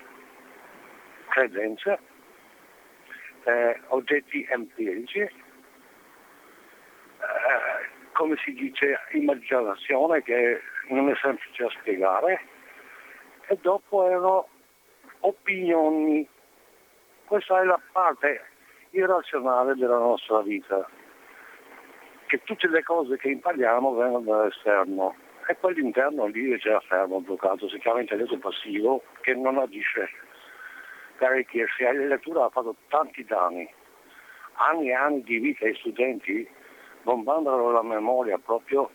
credenze, 1.29 1.99
eh, 3.45 3.81
oggetti 3.89 4.47
empirici, 4.49 5.19
eh, 5.19 5.31
come 8.12 8.37
si 8.45 8.53
dice, 8.53 9.01
immaginazione 9.12 10.23
che 10.23 10.61
non 10.89 11.09
è 11.11 11.17
semplice 11.21 11.64
a 11.64 11.71
spiegare, 11.71 12.41
e 13.49 13.59
dopo 13.61 14.07
erano 14.07 14.49
opinioni. 15.27 16.27
Questa 17.24 17.61
è 17.61 17.64
la 17.64 17.81
parte 17.93 18.41
irrazionale 18.91 19.74
della 19.74 19.99
nostra 19.99 20.41
vita 20.41 20.89
che 22.27 22.43
tutte 22.45 22.68
le 22.68 22.83
cose 22.83 23.16
che 23.18 23.31
impariamo 23.31 23.95
vengono 23.95 24.24
dall'esterno 24.24 25.14
e 25.49 25.57
quell'interno 25.57 26.27
lì 26.27 26.53
è 26.53 26.57
già 26.57 26.81
fermo, 26.81 27.20
bloccato, 27.20 27.68
si 27.68 27.79
chiama 27.79 28.01
intelletto 28.01 28.39
passivo 28.39 29.03
che 29.20 29.35
non 29.35 29.59
agisce 29.59 30.09
per 31.16 31.31
arricchirsi. 31.31 31.83
La 31.83 31.93
lettura 31.93 32.45
ha 32.45 32.51
fatto 32.51 32.74
tanti 32.89 33.24
danni, 33.24 33.68
anni 34.55 34.89
e 34.89 34.95
anni 34.95 35.22
di 35.22 35.39
vita 35.39 35.66
ai 35.66 35.74
studenti 35.77 36.49
bombardano 37.03 37.70
la 37.70 37.83
memoria 37.83 38.39
proprio 38.39 38.91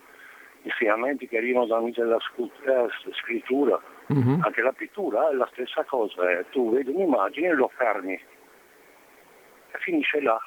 insegnamenti 0.63 1.27
che 1.27 1.37
arrivano 1.37 1.65
dall'inizio 1.65 2.03
della 2.03 2.19
scu- 2.19 2.51
eh, 2.67 2.87
scrittura. 3.13 3.79
Mhm. 4.07 4.41
Anche 4.43 4.61
la 4.61 4.73
pittura 4.73 5.29
è 5.29 5.33
la 5.33 5.47
stessa 5.51 5.83
cosa, 5.83 6.29
eh. 6.29 6.45
tu 6.49 6.71
vedi 6.71 6.91
un'immagine 6.91 7.47
e 7.47 7.53
lo 7.53 7.69
fermi 7.69 8.13
e 8.13 9.77
finisce 9.79 10.21
là. 10.21 10.39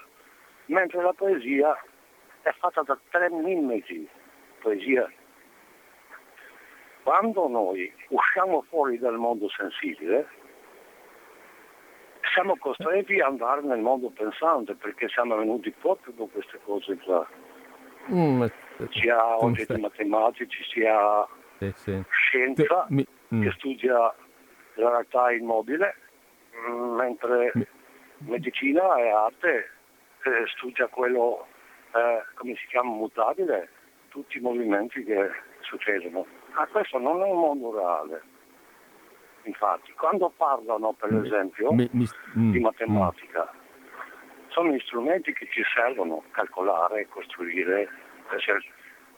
Mentre 0.67 1.03
la 1.03 1.13
poesia 1.13 1.77
è 2.43 2.53
fatta 2.59 2.83
da 2.83 2.99
tre 3.11 3.31
mimeti, 3.31 4.09
poesia. 4.61 5.11
Quando 7.03 7.49
noi 7.49 7.93
usciamo 8.09 8.63
fuori 8.69 8.99
dal 8.99 9.17
mondo 9.17 9.49
sensibile, 9.51 10.27
siamo 12.33 12.57
costretti 12.57 13.21
ad 13.21 13.33
andare 13.33 13.63
nel 13.63 13.81
mondo 13.81 14.11
pensante 14.11 14.75
perché 14.75 15.09
siamo 15.09 15.37
venuti 15.37 15.71
proprio 15.71 16.13
con 16.15 16.31
queste 16.31 16.59
cose 16.65 16.97
qua. 16.99 17.27
Mm, 18.11 18.45
Sia 18.91 19.37
oggetti 19.39 19.79
matematici, 19.81 20.63
sia 20.65 21.27
Sì, 21.59 21.73
sì. 21.75 22.03
scienza 22.11 22.87
Mi- 22.89 23.07
mm. 23.35 23.43
che 23.43 23.51
studia 23.53 23.95
la 24.75 24.89
realtà 24.89 25.31
immobile, 25.33 25.95
mm, 26.69 26.95
mentre 26.97 27.51
Mi- 27.55 27.67
medicina 28.19 28.97
e 28.97 29.09
arte 29.11 29.71
eh, 30.25 30.47
studia 30.57 30.87
quello, 30.89 31.47
eh, 31.95 32.23
come 32.35 32.55
si 32.57 32.67
chiama, 32.67 32.91
mutabile, 32.91 33.69
tutti 34.09 34.39
i 34.39 34.41
movimenti 34.41 35.05
che 35.05 35.31
succedono. 35.61 36.27
Ma 36.55 36.67
questo 36.67 36.99
non 36.99 37.21
è 37.23 37.25
un 37.31 37.39
mondo 37.39 37.77
reale. 37.77 38.23
Infatti, 39.43 39.93
quando 39.93 40.33
parlano, 40.37 40.93
per 40.95 41.11
Mi- 41.13 41.27
esempio, 41.27 41.73
mi- 41.73 41.91
mm, 41.93 42.51
di 42.53 42.59
mm. 42.59 42.63
matematica, 42.63 43.53
sono 44.49 44.71
gli 44.73 44.81
strumenti 44.81 45.33
che 45.33 45.47
ci 45.51 45.63
servono 45.75 46.19
a 46.27 46.31
calcolare, 46.33 47.07
costruire, 47.09 47.89
essere- 48.37 48.65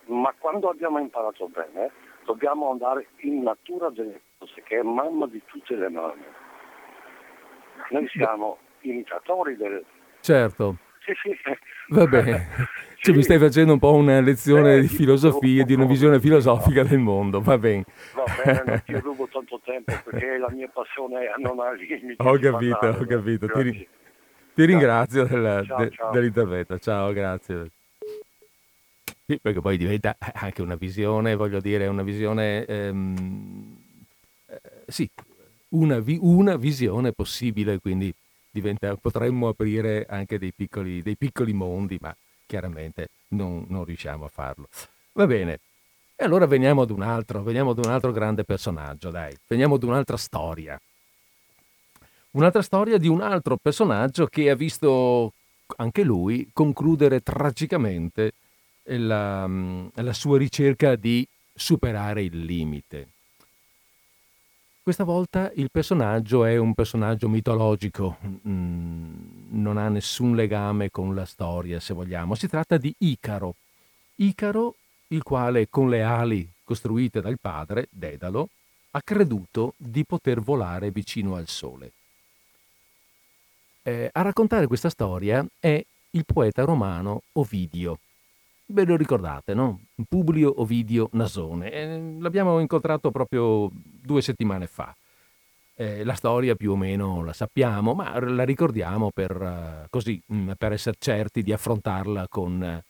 ma 0.06 0.32
quando 0.38 0.68
abbiamo 0.68 0.98
imparato 0.98 1.48
bene, 1.48 1.90
dobbiamo 2.24 2.70
andare 2.70 3.08
in 3.18 3.42
natura 3.42 3.90
delle 3.90 4.20
cose, 4.38 4.62
che 4.62 4.78
è 4.78 4.82
mamma 4.82 5.26
di 5.26 5.42
tutte 5.46 5.74
le 5.74 5.88
mamme. 5.88 6.24
Noi 7.90 8.08
siamo 8.08 8.58
imitatori 8.80 9.56
del... 9.56 9.84
Certo, 10.20 10.76
Sì, 11.04 11.12
sì. 11.22 11.36
va 11.88 12.06
bene. 12.06 12.46
Cioè, 12.98 13.14
mi 13.14 13.22
stai 13.22 13.38
facendo 13.38 13.74
un 13.74 13.78
po' 13.78 13.92
una 13.92 14.18
lezione 14.20 14.76
Eh, 14.76 14.80
di 14.80 14.88
filosofia, 14.88 15.64
di 15.64 15.74
una 15.74 15.84
visione 15.84 16.18
filosofica 16.18 16.82
del 16.82 16.98
mondo, 16.98 17.40
va 17.40 17.56
bene. 17.56 17.84
Va 18.14 18.24
bene, 18.42 18.62
non 18.64 18.82
ti 18.84 18.94
rubo 18.94 19.28
tanto 19.28 19.60
tempo 19.62 19.92
perché 20.02 20.38
la 20.38 20.50
mia 20.50 20.66
passione 20.68 21.30
non 21.36 21.60
ha 21.60 21.70
limiti. 21.72 22.16
Ho 22.18 22.36
capito, 22.38 22.76
parlare. 22.78 22.98
ho 23.04 23.06
capito. 23.06 23.46
Ti, 23.46 23.88
ti 24.54 24.64
ringrazio 24.64 25.24
del- 25.26 25.64
Ciao, 25.66 25.76
de- 25.78 25.90
ciao. 25.90 26.10
dell'intervento. 26.10 26.78
Ciao, 26.78 27.12
grazie. 27.12 27.70
Sì, 29.26 29.38
perché 29.40 29.60
poi 29.60 29.76
diventa 29.76 30.16
anche 30.34 30.62
una 30.62 30.76
visione, 30.76 31.34
voglio 31.34 31.60
dire, 31.60 31.86
una 31.88 32.02
visione, 32.02 32.64
ehm, 32.64 33.76
eh, 34.46 34.60
sì, 34.86 35.08
una, 35.70 35.98
vi- 35.98 36.18
una 36.20 36.56
visione 36.56 37.12
possibile, 37.12 37.78
quindi 37.80 38.12
diventa, 38.50 38.94
potremmo 38.96 39.48
aprire 39.48 40.06
anche 40.08 40.38
dei 40.38 40.52
piccoli, 40.52 41.02
dei 41.02 41.16
piccoli 41.16 41.52
mondi, 41.52 41.98
ma 42.00 42.14
chiaramente 42.46 43.08
non, 43.28 43.66
non 43.68 43.84
riusciamo 43.84 44.24
a 44.26 44.28
farlo. 44.28 44.68
Va 45.12 45.26
bene. 45.26 45.58
E 46.14 46.24
allora 46.24 46.46
veniamo 46.46 46.82
ad 46.82 46.90
un 46.90 47.02
altro, 47.02 47.42
veniamo 47.42 47.70
ad 47.72 47.78
un 47.84 47.90
altro 47.90 48.12
grande 48.12 48.44
personaggio, 48.44 49.10
dai, 49.10 49.36
veniamo 49.48 49.74
ad 49.74 49.82
un'altra 49.82 50.16
storia. 50.16 50.80
Un'altra 52.32 52.60
storia 52.62 52.98
di 52.98 53.08
un 53.08 53.22
altro 53.22 53.56
personaggio 53.56 54.26
che 54.26 54.50
ha 54.50 54.54
visto 54.54 55.32
anche 55.76 56.02
lui 56.02 56.48
concludere 56.52 57.20
tragicamente 57.20 58.32
la, 58.86 59.48
la 59.94 60.12
sua 60.12 60.38
ricerca 60.38 60.96
di 60.96 61.26
superare 61.54 62.22
il 62.22 62.38
limite. 62.38 63.08
Questa 64.86 65.02
volta 65.02 65.50
il 65.56 65.68
personaggio 65.70 66.44
è 66.44 66.56
un 66.56 66.72
personaggio 66.72 67.28
mitologico, 67.28 68.18
mm, 68.46 69.58
non 69.60 69.78
ha 69.78 69.88
nessun 69.88 70.36
legame 70.36 70.90
con 70.90 71.12
la 71.12 71.24
storia, 71.24 71.80
se 71.80 71.92
vogliamo. 71.92 72.36
Si 72.36 72.46
tratta 72.46 72.76
di 72.76 72.94
Icaro. 72.98 73.56
Icaro, 74.16 74.76
il 75.08 75.24
quale 75.24 75.68
con 75.68 75.88
le 75.88 76.02
ali 76.02 76.48
costruite 76.62 77.20
dal 77.20 77.38
padre, 77.40 77.88
Dedalo, 77.90 78.48
ha 78.92 79.02
creduto 79.02 79.74
di 79.76 80.04
poter 80.04 80.40
volare 80.40 80.92
vicino 80.92 81.34
al 81.34 81.48
sole. 81.48 81.92
Eh, 83.82 84.08
a 84.12 84.22
raccontare 84.22 84.66
questa 84.66 84.88
storia 84.88 85.44
è 85.58 85.84
il 86.10 86.24
poeta 86.24 86.64
romano 86.64 87.22
Ovidio. 87.32 87.98
Ve 88.68 88.84
lo 88.84 88.96
ricordate, 88.96 89.54
no? 89.54 89.80
Publio 90.08 90.60
Ovidio 90.60 91.08
Nasone. 91.12 91.70
Eh, 91.70 92.16
l'abbiamo 92.18 92.58
incontrato 92.58 93.12
proprio 93.12 93.70
due 93.72 94.20
settimane 94.20 94.66
fa. 94.66 94.94
Eh, 95.76 96.02
la 96.02 96.14
storia 96.14 96.56
più 96.56 96.72
o 96.72 96.76
meno 96.76 97.22
la 97.22 97.32
sappiamo, 97.32 97.94
ma 97.94 98.18
la 98.18 98.44
ricordiamo 98.44 99.10
per, 99.14 99.30
eh, 99.30 99.86
così, 99.88 100.20
mm, 100.32 100.52
per 100.58 100.72
essere 100.72 100.96
certi 100.98 101.44
di 101.44 101.52
affrontarla 101.52 102.26
con, 102.28 102.82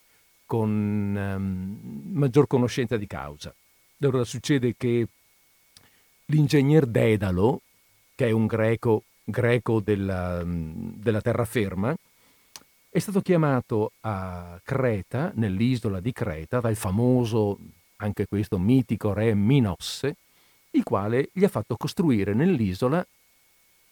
con 0.46 1.14
ehm, 1.14 2.10
maggior 2.12 2.46
conoscenza 2.46 2.96
di 2.96 3.06
causa. 3.06 3.52
Allora 4.00 4.24
succede 4.24 4.74
che 4.78 5.06
l'ingegner 6.26 6.86
Dedalo, 6.86 7.60
che 8.14 8.28
è 8.28 8.30
un 8.30 8.46
greco, 8.46 9.02
greco 9.24 9.80
della, 9.80 10.42
della 10.44 11.20
terraferma, 11.20 11.94
è 12.96 12.98
stato 12.98 13.20
chiamato 13.20 13.92
a 14.00 14.58
Creta, 14.64 15.30
nell'isola 15.34 16.00
di 16.00 16.12
Creta, 16.12 16.60
dal 16.60 16.76
famoso, 16.76 17.58
anche 17.96 18.24
questo 18.24 18.58
mitico 18.58 19.12
re 19.12 19.34
Minosse, 19.34 20.16
il 20.70 20.82
quale 20.82 21.28
gli 21.34 21.44
ha 21.44 21.48
fatto 21.48 21.76
costruire 21.76 22.32
nell'isola, 22.32 23.06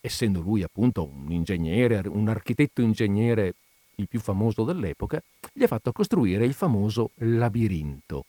essendo 0.00 0.40
lui 0.40 0.62
appunto 0.62 1.05
un 1.05 1.30
ingegnere, 1.30 2.00
un 2.09 2.28
architetto 2.28 2.80
ingegnere 2.80 3.52
il 3.96 4.09
più 4.09 4.20
famoso 4.20 4.64
dell'epoca, 4.64 5.22
gli 5.52 5.62
ha 5.62 5.66
fatto 5.66 5.92
costruire 5.92 6.46
il 6.46 6.55
famoso 6.55 7.11
labirinto. 7.16 8.24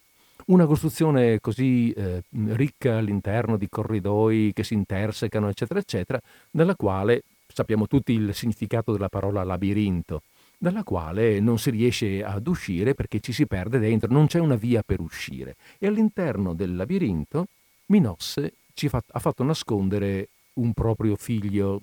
Una 0.47 0.65
costruzione 0.65 1.39
così 1.39 1.91
eh, 1.91 2.21
ricca 2.47 2.97
all'interno 2.97 3.55
di 3.55 3.69
corridoi 3.69 4.51
che 4.53 4.65
si 4.65 4.73
intersecano, 4.73 5.47
eccetera, 5.47 5.79
eccetera, 5.79 6.19
nella 6.51 6.75
quale 6.75 7.23
sappiamo 7.47 7.87
tutti 7.87 8.11
il 8.11 8.35
significato 8.35 8.91
della 8.91 9.07
parola 9.07 9.41
labirinto, 9.45 10.21
dalla 10.65 10.83
quale 10.83 11.39
non 11.39 11.59
si 11.59 11.69
riesce 11.69 12.23
ad 12.23 12.47
uscire 12.47 12.95
perché 12.95 13.19
ci 13.19 13.31
si 13.31 13.45
perde 13.45 13.77
dentro, 13.77 14.11
non 14.11 14.25
c'è 14.25 14.39
una 14.39 14.55
via 14.55 14.81
per 14.81 14.99
uscire. 14.99 15.57
E 15.77 15.85
all'interno 15.85 16.55
del 16.55 16.75
labirinto 16.75 17.45
Minosse 17.87 18.53
ci 18.73 18.89
fa, 18.89 18.99
ha 19.11 19.19
fatto 19.19 19.43
nascondere 19.43 20.29
un 20.53 20.73
proprio 20.73 21.15
figlio, 21.17 21.79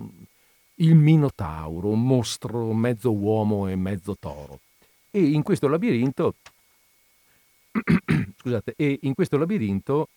il 0.77 0.97
Minotauro, 0.97 1.91
un 1.91 2.05
mostro 2.05 2.73
mezzo 2.73 3.13
uomo 3.13 3.69
e 3.69 3.77
mezzo 3.77 4.17
toro. 4.19 4.59
E 5.13 5.21
in 5.23 5.45
questo 5.45 5.69
labirinto, 5.69 6.35
scusate, 8.37 8.75
e 8.77 8.99
in 9.03 9.15
questo 9.15 9.37
labirinto 9.37 10.09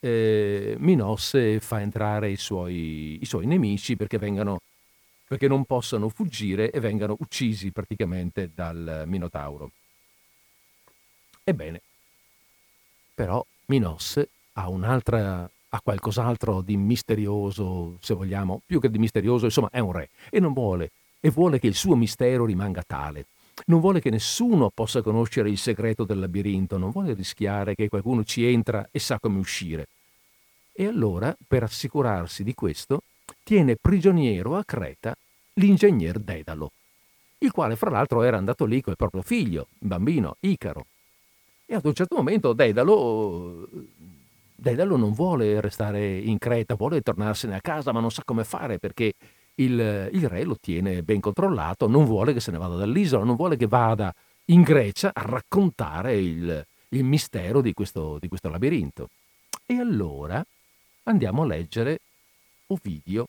eh, 0.00 0.74
Minosse 0.78 1.60
fa 1.60 1.80
entrare 1.80 2.28
i 2.28 2.36
suoi, 2.36 3.18
i 3.20 3.24
suoi 3.24 3.46
nemici 3.46 3.94
perché, 3.94 4.18
vengano, 4.18 4.62
perché 5.30 5.46
non 5.46 5.64
possano 5.64 6.08
fuggire 6.08 6.72
e 6.72 6.80
vengano 6.80 7.14
uccisi 7.20 7.70
praticamente 7.70 8.50
dal 8.52 9.04
Minotauro. 9.06 9.70
Ebbene, 11.44 11.80
però 13.14 13.40
Minosse 13.66 14.28
ha 14.54 14.68
un'altra 14.68 15.48
ha 15.68 15.80
qualcos'altro 15.80 16.62
di 16.62 16.76
misterioso, 16.76 17.98
se 18.00 18.14
vogliamo, 18.14 18.60
più 18.66 18.80
che 18.80 18.90
di 18.90 18.98
misterioso, 18.98 19.44
insomma 19.44 19.68
è 19.70 19.78
un 19.78 19.92
re 19.92 20.08
e 20.30 20.40
non 20.40 20.52
vuole, 20.52 20.90
e 21.20 21.30
vuole 21.30 21.60
che 21.60 21.68
il 21.68 21.76
suo 21.76 21.94
mistero 21.94 22.44
rimanga 22.44 22.82
tale. 22.84 23.26
Non 23.66 23.78
vuole 23.78 24.00
che 24.00 24.10
nessuno 24.10 24.72
possa 24.74 25.00
conoscere 25.00 25.48
il 25.48 25.58
segreto 25.58 26.02
del 26.02 26.18
labirinto, 26.18 26.76
non 26.76 26.90
vuole 26.90 27.14
rischiare 27.14 27.76
che 27.76 27.88
qualcuno 27.88 28.24
ci 28.24 28.44
entra 28.44 28.88
e 28.90 28.98
sa 28.98 29.20
come 29.20 29.38
uscire. 29.38 29.86
E 30.72 30.86
allora, 30.86 31.36
per 31.46 31.62
assicurarsi 31.62 32.42
di 32.42 32.52
questo, 32.52 33.02
tiene 33.42 33.76
prigioniero 33.76 34.56
a 34.56 34.64
Creta 34.64 35.16
l'ingegner 35.54 36.18
Dedalo, 36.18 36.72
il 37.38 37.50
quale 37.50 37.76
fra 37.76 37.90
l'altro 37.90 38.22
era 38.22 38.36
andato 38.36 38.64
lì 38.64 38.80
col 38.80 38.96
proprio 38.96 39.22
figlio, 39.22 39.68
bambino, 39.78 40.36
Icaro. 40.40 40.86
E 41.66 41.74
ad 41.74 41.84
un 41.84 41.94
certo 41.94 42.16
momento 42.16 42.52
Dedalo 42.52 43.68
Dedalo 44.60 44.96
non 44.96 45.12
vuole 45.12 45.58
restare 45.58 46.18
in 46.18 46.36
Creta, 46.36 46.74
vuole 46.74 47.00
tornarsene 47.00 47.54
a 47.54 47.60
casa, 47.62 47.92
ma 47.92 48.00
non 48.00 48.10
sa 48.10 48.22
come 48.26 48.44
fare 48.44 48.78
perché 48.78 49.14
il, 49.54 50.10
il, 50.12 50.28
re 50.28 50.44
lo 50.44 50.58
tiene 50.60 51.02
ben 51.02 51.18
controllato, 51.18 51.88
non 51.88 52.04
vuole 52.04 52.34
che 52.34 52.40
se 52.40 52.50
ne 52.50 52.58
vada 52.58 52.76
dall'isola, 52.76 53.24
non 53.24 53.36
vuole 53.36 53.56
che 53.56 53.66
vada 53.66 54.14
in 54.46 54.60
Grecia 54.60 55.12
a 55.14 55.22
raccontare 55.22 56.18
il, 56.18 56.66
il 56.90 57.04
mistero 57.04 57.62
di 57.62 57.72
questo, 57.72 58.18
di 58.20 58.28
questo 58.28 58.50
labirinto. 58.50 59.08
E 59.64 59.76
allora 59.76 60.44
andiamo 61.04 61.42
a 61.42 61.46
leggere 61.46 62.00
Ovidio, 62.72 63.26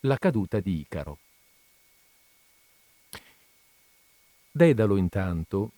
la 0.00 0.16
caduta 0.18 0.58
di 0.58 0.80
Icaro. 0.80 1.18
Dedalo 4.50 4.96
intanto, 4.96 5.70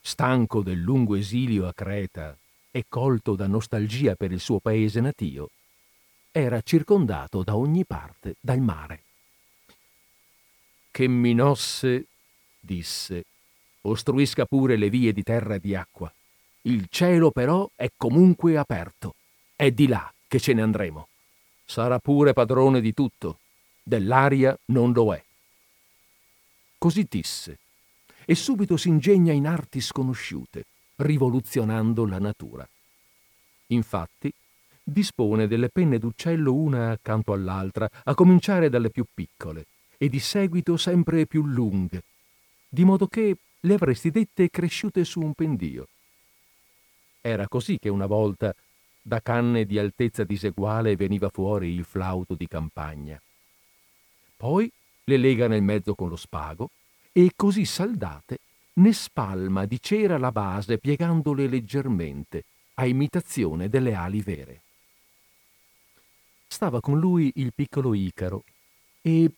stanco 0.00 0.62
del 0.62 0.78
lungo 0.78 1.16
esilio 1.16 1.66
a 1.66 1.72
Creta 1.74 2.36
e 2.70 2.84
colto 2.88 3.34
da 3.34 3.48
nostalgia 3.48 4.14
per 4.14 4.30
il 4.30 4.38
suo 4.38 4.60
paese 4.60 5.00
natio, 5.00 5.50
era 6.30 6.60
circondato 6.60 7.42
da 7.42 7.56
ogni 7.56 7.84
parte 7.84 8.36
dal 8.38 8.60
mare. 8.60 9.02
Che 10.92 11.08
Minosse, 11.08 12.06
disse, 12.60 13.24
ostruisca 13.80 14.44
pure 14.44 14.76
le 14.76 14.88
vie 14.88 15.12
di 15.12 15.24
terra 15.24 15.56
e 15.56 15.60
di 15.60 15.74
acqua. 15.74 16.12
Il 16.62 16.86
cielo 16.90 17.32
però 17.32 17.68
è 17.74 17.90
comunque 17.96 18.56
aperto. 18.56 19.16
È 19.56 19.72
di 19.72 19.88
là 19.88 20.12
che 20.28 20.38
ce 20.38 20.52
ne 20.52 20.62
andremo. 20.62 21.08
Sarà 21.64 21.98
pure 21.98 22.32
padrone 22.32 22.80
di 22.80 22.92
tutto. 22.92 23.38
Dell'aria 23.82 24.56
non 24.66 24.92
lo 24.92 25.14
è. 25.14 25.22
Così 26.78 27.06
disse, 27.08 27.58
e 28.24 28.34
subito 28.34 28.76
si 28.76 28.88
ingegna 28.88 29.32
in 29.32 29.46
arti 29.46 29.80
sconosciute 29.80 30.64
rivoluzionando 30.96 32.06
la 32.06 32.18
natura. 32.18 32.68
Infatti, 33.68 34.32
dispone 34.82 35.46
delle 35.46 35.70
penne 35.70 35.98
d'uccello 35.98 36.52
una 36.52 36.90
accanto 36.90 37.32
all'altra, 37.32 37.88
a 38.04 38.14
cominciare 38.14 38.68
dalle 38.68 38.90
più 38.90 39.04
piccole, 39.12 39.66
e 39.96 40.08
di 40.08 40.20
seguito 40.20 40.76
sempre 40.76 41.26
più 41.26 41.44
lunghe, 41.46 42.02
di 42.68 42.84
modo 42.84 43.06
che 43.06 43.36
le 43.60 43.74
avresti 43.74 44.10
dette 44.10 44.50
cresciute 44.50 45.04
su 45.04 45.20
un 45.20 45.32
pendio. 45.32 45.88
Era 47.20 47.48
così 47.48 47.78
che 47.78 47.88
una 47.88 48.06
volta 48.06 48.54
da 49.06 49.20
canne 49.20 49.66
di 49.66 49.78
altezza 49.78 50.24
diseguale 50.24 50.96
veniva 50.96 51.28
fuori 51.28 51.68
il 51.68 51.84
flauto 51.84 52.34
di 52.34 52.48
campagna. 52.48 53.20
Poi 54.34 54.70
le 55.04 55.16
lega 55.18 55.46
nel 55.46 55.62
mezzo 55.62 55.94
con 55.94 56.08
lo 56.08 56.16
spago 56.16 56.70
e 57.12 57.32
così 57.36 57.66
saldate 57.66 58.38
ne 58.74 58.92
spalma 58.94 59.66
di 59.66 59.78
cera 59.78 60.16
la 60.16 60.32
base 60.32 60.78
piegandole 60.78 61.46
leggermente, 61.46 62.44
a 62.74 62.86
imitazione 62.86 63.68
delle 63.68 63.94
ali 63.94 64.22
vere. 64.22 64.62
Stava 66.46 66.80
con 66.80 66.98
lui 66.98 67.30
il 67.36 67.52
piccolo 67.52 67.92
Icaro 67.92 68.42
e, 69.02 69.30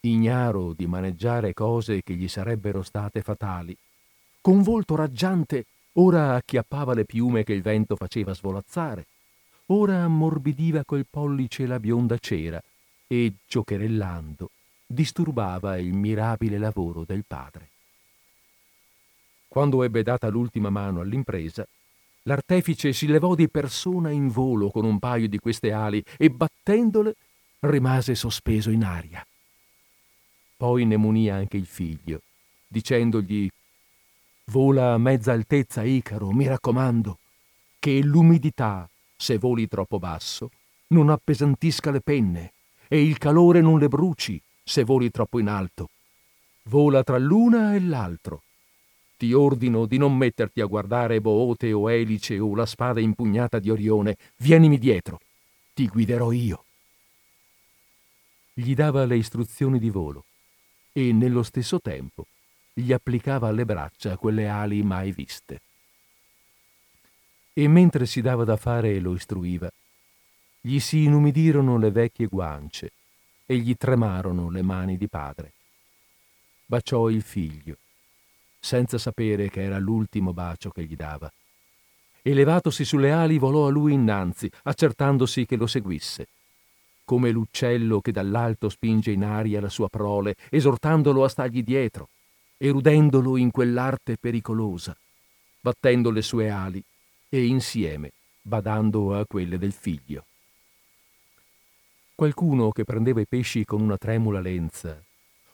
ignaro 0.00 0.72
di 0.72 0.86
maneggiare 0.86 1.52
cose 1.52 2.02
che 2.02 2.14
gli 2.14 2.26
sarebbero 2.26 2.82
state 2.82 3.20
fatali, 3.20 3.76
con 4.40 4.62
volto 4.62 4.94
raggiante 4.94 5.66
ora 5.94 6.34
acchiappava 6.34 6.94
le 6.94 7.04
piume 7.04 7.44
che 7.44 7.52
il 7.52 7.62
vento 7.62 7.96
faceva 7.96 8.34
svolazzare, 8.34 9.06
ora 9.66 10.02
ammorbidiva 10.02 10.84
col 10.84 11.06
pollice 11.08 11.66
la 11.66 11.80
bionda 11.80 12.18
cera 12.18 12.62
e, 13.06 13.34
giocherellando, 13.46 14.50
disturbava 14.86 15.78
il 15.78 15.92
mirabile 15.92 16.58
lavoro 16.58 17.04
del 17.04 17.24
padre. 17.26 17.68
Quando 19.48 19.82
ebbe 19.82 20.02
data 20.02 20.28
l'ultima 20.28 20.70
mano 20.70 21.00
all'impresa, 21.00 21.66
l'artefice 22.22 22.92
si 22.92 23.06
levò 23.06 23.34
di 23.34 23.48
persona 23.48 24.10
in 24.10 24.28
volo 24.28 24.70
con 24.70 24.84
un 24.84 24.98
paio 24.98 25.28
di 25.28 25.38
queste 25.38 25.72
ali 25.72 26.04
e 26.16 26.30
battendole 26.30 27.16
rimase 27.60 28.14
sospeso 28.14 28.70
in 28.70 28.84
aria. 28.84 29.26
Poi 30.56 30.84
ne 30.84 30.96
munì 30.96 31.28
anche 31.30 31.56
il 31.56 31.66
figlio, 31.66 32.20
dicendogli 32.66 33.50
Vola 34.50 34.94
a 34.94 34.98
mezza 34.98 35.30
altezza, 35.30 35.84
Icaro, 35.84 36.32
mi 36.32 36.48
raccomando, 36.48 37.18
che 37.78 38.00
l'umidità, 38.02 38.90
se 39.16 39.38
voli 39.38 39.68
troppo 39.68 40.00
basso, 40.00 40.50
non 40.88 41.08
appesantisca 41.08 41.92
le 41.92 42.00
penne 42.00 42.52
e 42.88 43.00
il 43.00 43.16
calore 43.16 43.60
non 43.60 43.78
le 43.78 43.86
bruci 43.86 44.42
se 44.60 44.82
voli 44.82 45.08
troppo 45.12 45.38
in 45.38 45.46
alto. 45.46 45.90
Vola 46.64 47.04
tra 47.04 47.16
l'una 47.16 47.76
e 47.76 47.80
l'altro 47.80 48.42
ti 49.16 49.32
ordino 49.32 49.86
di 49.86 49.98
non 49.98 50.16
metterti 50.16 50.60
a 50.60 50.66
guardare 50.66 51.20
Boote 51.20 51.72
o 51.72 51.88
Elice 51.88 52.40
o 52.40 52.52
la 52.56 52.66
spada 52.66 52.98
impugnata 52.98 53.60
di 53.60 53.70
Orione. 53.70 54.16
Vienimi 54.38 54.78
dietro. 54.78 55.20
Ti 55.72 55.86
guiderò 55.86 56.32
io. 56.32 56.64
Gli 58.52 58.74
dava 58.74 59.04
le 59.04 59.16
istruzioni 59.16 59.78
di 59.78 59.90
volo 59.90 60.24
e 60.92 61.12
nello 61.12 61.44
stesso 61.44 61.80
tempo 61.80 62.26
gli 62.72 62.92
applicava 62.92 63.48
alle 63.48 63.64
braccia 63.64 64.16
quelle 64.16 64.48
ali 64.48 64.82
mai 64.82 65.12
viste. 65.12 65.60
E 67.52 67.68
mentre 67.68 68.06
si 68.06 68.20
dava 68.20 68.44
da 68.44 68.56
fare 68.56 68.94
e 68.94 69.00
lo 69.00 69.14
istruiva, 69.14 69.70
gli 70.60 70.78
si 70.78 71.04
inumidirono 71.04 71.78
le 71.78 71.90
vecchie 71.90 72.26
guance 72.26 72.92
e 73.46 73.56
gli 73.56 73.76
tremarono 73.76 74.50
le 74.50 74.62
mani 74.62 74.96
di 74.96 75.08
padre. 75.08 75.52
Baciò 76.66 77.08
il 77.08 77.22
figlio 77.22 77.76
senza 78.60 78.98
sapere 78.98 79.48
che 79.48 79.62
era 79.62 79.78
l'ultimo 79.78 80.32
bacio 80.34 80.70
che 80.70 80.84
gli 80.84 80.94
dava. 80.94 81.32
E 82.22 82.34
levatosi 82.34 82.84
sulle 82.84 83.10
ali 83.10 83.38
volò 83.38 83.66
a 83.66 83.70
lui 83.70 83.94
innanzi, 83.94 84.50
accertandosi 84.64 85.46
che 85.46 85.56
lo 85.56 85.66
seguisse. 85.66 86.28
Come 87.04 87.30
l'uccello 87.30 88.00
che 88.00 88.12
dall'alto 88.12 88.68
spinge 88.68 89.10
in 89.10 89.24
aria 89.24 89.60
la 89.60 89.70
sua 89.70 89.88
prole, 89.88 90.36
esortandolo 90.50 91.24
a 91.24 91.28
stargli 91.28 91.62
dietro, 91.62 92.10
erudendolo 92.62 93.38
in 93.38 93.50
quell'arte 93.50 94.18
pericolosa, 94.18 94.94
battendo 95.60 96.10
le 96.10 96.20
sue 96.20 96.50
ali 96.50 96.82
e 97.30 97.46
insieme 97.46 98.12
badando 98.42 99.18
a 99.18 99.24
quelle 99.26 99.56
del 99.56 99.72
figlio. 99.72 100.24
Qualcuno 102.14 102.70
che 102.70 102.84
prendeva 102.84 103.22
i 103.22 103.26
pesci 103.26 103.64
con 103.64 103.80
una 103.80 103.96
tremula 103.96 104.40
lenza 104.40 105.02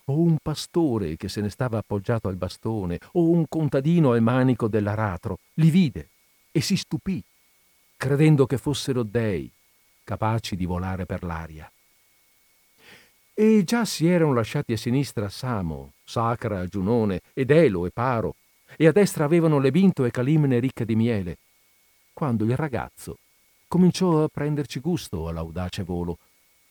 o 0.08 0.20
un 0.20 0.36
pastore 0.42 1.16
che 1.16 1.28
se 1.28 1.40
ne 1.40 1.48
stava 1.48 1.78
appoggiato 1.78 2.28
al 2.28 2.36
bastone, 2.36 2.98
o 3.12 3.28
un 3.28 3.46
contadino 3.48 4.12
al 4.12 4.20
manico 4.20 4.68
dell'aratro, 4.68 5.38
li 5.54 5.70
vide 5.70 6.08
e 6.52 6.60
si 6.60 6.76
stupì, 6.76 7.20
credendo 7.96 8.46
che 8.46 8.56
fossero 8.56 9.02
dei, 9.02 9.50
capaci 10.04 10.54
di 10.54 10.64
volare 10.64 11.06
per 11.06 11.24
l'aria. 11.24 11.70
E 13.34 13.64
già 13.64 13.84
si 13.84 14.06
erano 14.06 14.32
lasciati 14.32 14.74
a 14.74 14.76
sinistra 14.76 15.28
Samo, 15.28 15.92
Sacra, 16.06 16.66
Giunone, 16.66 17.20
ed 17.34 17.50
Elo 17.50 17.84
e 17.84 17.90
Paro, 17.90 18.36
e 18.76 18.86
a 18.86 18.92
destra 18.92 19.24
avevano 19.24 19.58
le 19.58 19.70
Binto 19.70 20.04
e 20.04 20.10
Calimne 20.10 20.60
ricche 20.60 20.84
di 20.84 20.94
miele, 20.94 21.38
quando 22.12 22.44
il 22.44 22.56
ragazzo 22.56 23.18
cominciò 23.68 24.22
a 24.22 24.28
prenderci 24.28 24.80
gusto 24.80 25.28
all'audace 25.28 25.82
volo 25.82 26.18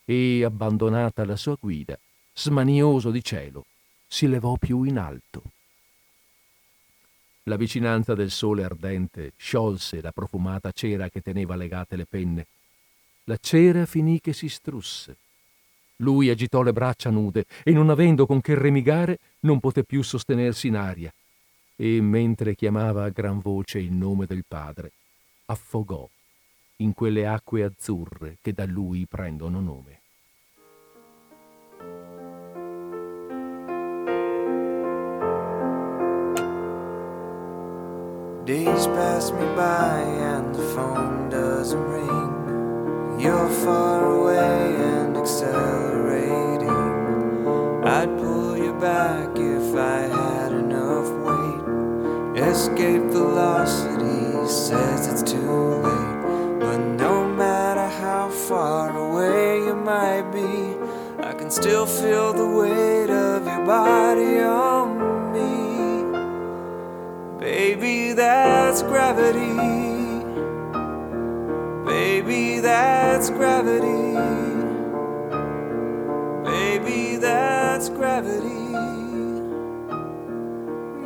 e, 0.04 0.42
abbandonata 0.42 1.24
la 1.24 1.36
sua 1.36 1.56
guida, 1.60 1.98
smanioso 2.32 3.10
di 3.10 3.22
cielo, 3.22 3.66
si 4.06 4.26
levò 4.26 4.56
più 4.56 4.82
in 4.82 4.98
alto. 4.98 5.42
La 7.44 7.56
vicinanza 7.56 8.14
del 8.14 8.30
sole 8.30 8.64
ardente 8.64 9.32
sciolse 9.36 10.00
la 10.00 10.10
profumata 10.10 10.72
cera 10.72 11.08
che 11.08 11.20
teneva 11.20 11.54
legate 11.54 11.94
le 11.94 12.06
penne. 12.06 12.46
La 13.24 13.36
cera 13.36 13.86
finì 13.86 14.20
che 14.20 14.32
si 14.32 14.48
strusse. 14.48 15.16
Lui 16.00 16.28
agitò 16.28 16.62
le 16.62 16.72
braccia 16.72 17.10
nude 17.10 17.46
e 17.62 17.72
non 17.72 17.90
avendo 17.90 18.26
con 18.26 18.40
che 18.40 18.54
remigare 18.54 19.18
non 19.40 19.60
poté 19.60 19.84
più 19.84 20.02
sostenersi 20.02 20.66
in 20.66 20.76
aria 20.76 21.12
e 21.76 22.00
mentre 22.00 22.54
chiamava 22.54 23.04
a 23.04 23.10
gran 23.10 23.38
voce 23.38 23.78
il 23.78 23.92
nome 23.92 24.24
del 24.24 24.44
padre, 24.48 24.92
affogò 25.46 26.08
in 26.76 26.94
quelle 26.94 27.26
acque 27.26 27.62
azzurre 27.62 28.38
che 28.40 28.52
da 28.52 28.64
lui 28.64 29.06
prendono 29.06 29.60
nome. 29.60 30.00
Days 38.44 38.86
pass 38.86 39.32
me 39.32 39.44
by 39.56 40.02
and 40.20 40.54
the 40.54 40.62
phone 40.72 41.28
doesn't 41.28 41.84
ring. 41.88 42.35
You're 43.18 43.48
far 43.48 44.04
away 44.04 44.76
and 44.76 45.16
accelerating. 45.16 46.68
I'd 47.82 48.14
pull 48.18 48.58
you 48.58 48.74
back 48.74 49.38
if 49.38 49.74
I 49.74 50.00
had 50.02 50.52
enough 50.52 51.08
weight. 51.24 52.38
Escape 52.38 53.04
velocity 53.04 54.46
says 54.46 55.06
it's 55.08 55.22
too 55.22 55.40
late. 55.40 56.60
But 56.60 56.76
no 56.76 57.26
matter 57.26 57.88
how 57.88 58.28
far 58.28 58.94
away 58.94 59.64
you 59.64 59.74
might 59.74 60.30
be, 60.30 60.76
I 61.24 61.32
can 61.32 61.50
still 61.50 61.86
feel 61.86 62.34
the 62.34 62.46
weight 62.46 63.08
of 63.08 63.46
your 63.46 63.64
body 63.64 64.40
on 64.40 65.32
me. 65.32 66.04
Baby, 67.40 68.12
that's 68.12 68.82
gravity. 68.82 70.05
Baby, 71.86 72.58
that's 72.60 73.30
gravity. 73.30 74.14
Baby, 76.44 77.16
that's 77.16 77.88
gravity. 77.88 78.72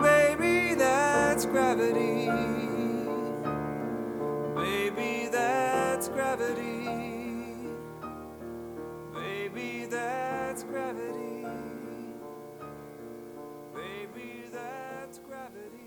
Baby, 0.01 0.75
that's 0.75 1.45
gravity. 1.47 2.31
Baby, 4.57 5.29
that's 5.31 6.09
gravity. 6.09 6.87
Baby, 9.15 9.87
that's 9.91 10.63
gravity. 10.65 11.47
Baby, 13.75 14.45
that's 14.53 15.19
gravity. 15.19 15.81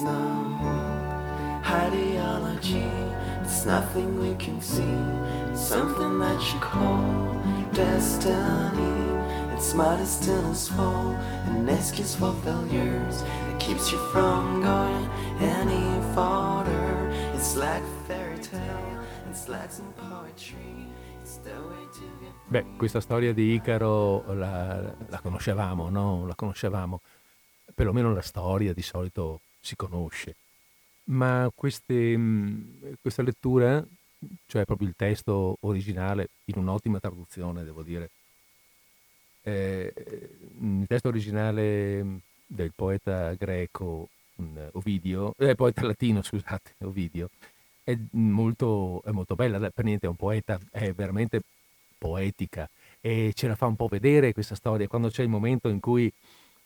Is 0.00 0.06
ideology. 1.66 2.90
It's 3.42 3.66
nothing 3.66 4.20
we 4.20 4.34
can 4.36 4.60
see. 4.60 4.96
It's 5.50 5.60
something 5.60 6.18
that 6.18 6.40
you 6.52 6.60
call 6.60 7.36
destiny. 7.72 8.96
It's 9.54 9.74
modest 9.74 10.26
in 10.28 10.44
its 10.50 10.68
fall, 10.68 11.14
an 11.48 11.68
excuse 11.68 12.14
for 12.14 12.32
failures 12.42 13.22
that 13.22 13.60
keeps 13.60 13.92
you 13.92 13.98
from 14.10 14.62
going 14.62 15.08
any 15.40 15.84
farther. 16.14 17.10
It's 17.34 17.56
like 17.56 17.82
fairy 18.06 18.38
tale, 18.38 18.98
it's 19.28 19.48
like 19.48 19.70
some 19.70 19.92
poetry. 19.92 20.88
Beh, 22.48 22.76
questa 22.76 23.00
storia 23.00 23.32
di 23.32 23.54
Icaro 23.54 24.24
la, 24.34 24.82
la 25.08 25.20
conoscevamo, 25.20 25.88
no? 25.88 26.26
La 26.26 26.34
conoscevamo 26.34 27.02
perlomeno 27.72 28.12
la 28.12 28.20
storia 28.20 28.72
di 28.72 28.82
solito 28.82 29.42
si 29.60 29.76
conosce, 29.76 30.36
ma 31.04 31.50
queste, 31.54 32.16
mhmm, 32.16 32.94
questa 33.00 33.22
lettura, 33.22 33.84
cioè 34.46 34.64
proprio 34.64 34.88
il 34.88 34.94
testo 34.96 35.56
originale, 35.60 36.30
in 36.46 36.58
un'ottima 36.58 37.00
traduzione 37.00 37.64
devo 37.64 37.82
dire, 37.82 38.10
eh, 39.42 39.92
il 40.60 40.86
testo 40.86 41.08
originale 41.08 42.20
del 42.46 42.72
poeta 42.74 43.34
greco 43.34 44.08
Ovidio, 44.72 45.34
eh, 45.38 45.54
poeta 45.54 45.84
latino 45.84 46.22
scusate, 46.22 46.74
Ovidio, 46.80 47.30
è 47.84 47.96
molto, 48.12 49.02
è 49.04 49.10
molto 49.10 49.34
bella, 49.34 49.70
per 49.70 49.84
niente 49.84 50.06
è 50.06 50.08
un 50.08 50.16
poeta, 50.16 50.58
è 50.70 50.92
veramente 50.92 51.42
poetica 51.98 52.68
e 53.00 53.32
ce 53.34 53.48
la 53.48 53.54
fa 53.54 53.66
un 53.66 53.76
po' 53.76 53.88
vedere 53.88 54.32
questa 54.32 54.54
storia, 54.54 54.88
quando 54.88 55.08
c'è 55.08 55.22
il 55.22 55.28
momento 55.28 55.68
in 55.68 55.80
cui 55.80 56.12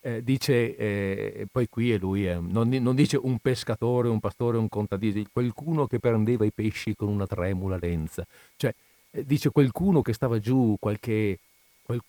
eh, 0.05 0.23
dice, 0.23 0.75
eh, 0.75 1.47
poi 1.51 1.67
qui 1.67 1.91
è 1.91 1.97
lui, 1.97 2.27
eh, 2.27 2.35
non, 2.35 2.69
non, 2.69 2.93
dice 2.93 3.17
un 3.17 3.39
pescatore, 3.39 4.07
un 4.07 4.19
pastore, 4.19 4.59
un 4.59 4.69
contadino, 4.69 5.23
qualcuno 5.31 5.87
che 5.87 5.97
prendeva 5.97 6.45
i 6.45 6.51
pesci 6.51 6.95
con 6.95 7.07
una 7.07 7.25
tremula 7.25 7.79
lenza, 7.81 8.23
cioè 8.55 8.71
eh, 9.09 9.25
dice 9.25 9.49
qualcuno 9.49 10.03
che 10.03 10.13
stava 10.13 10.37
giù, 10.37 10.77
qualche, 10.79 11.39
qual, 11.81 11.99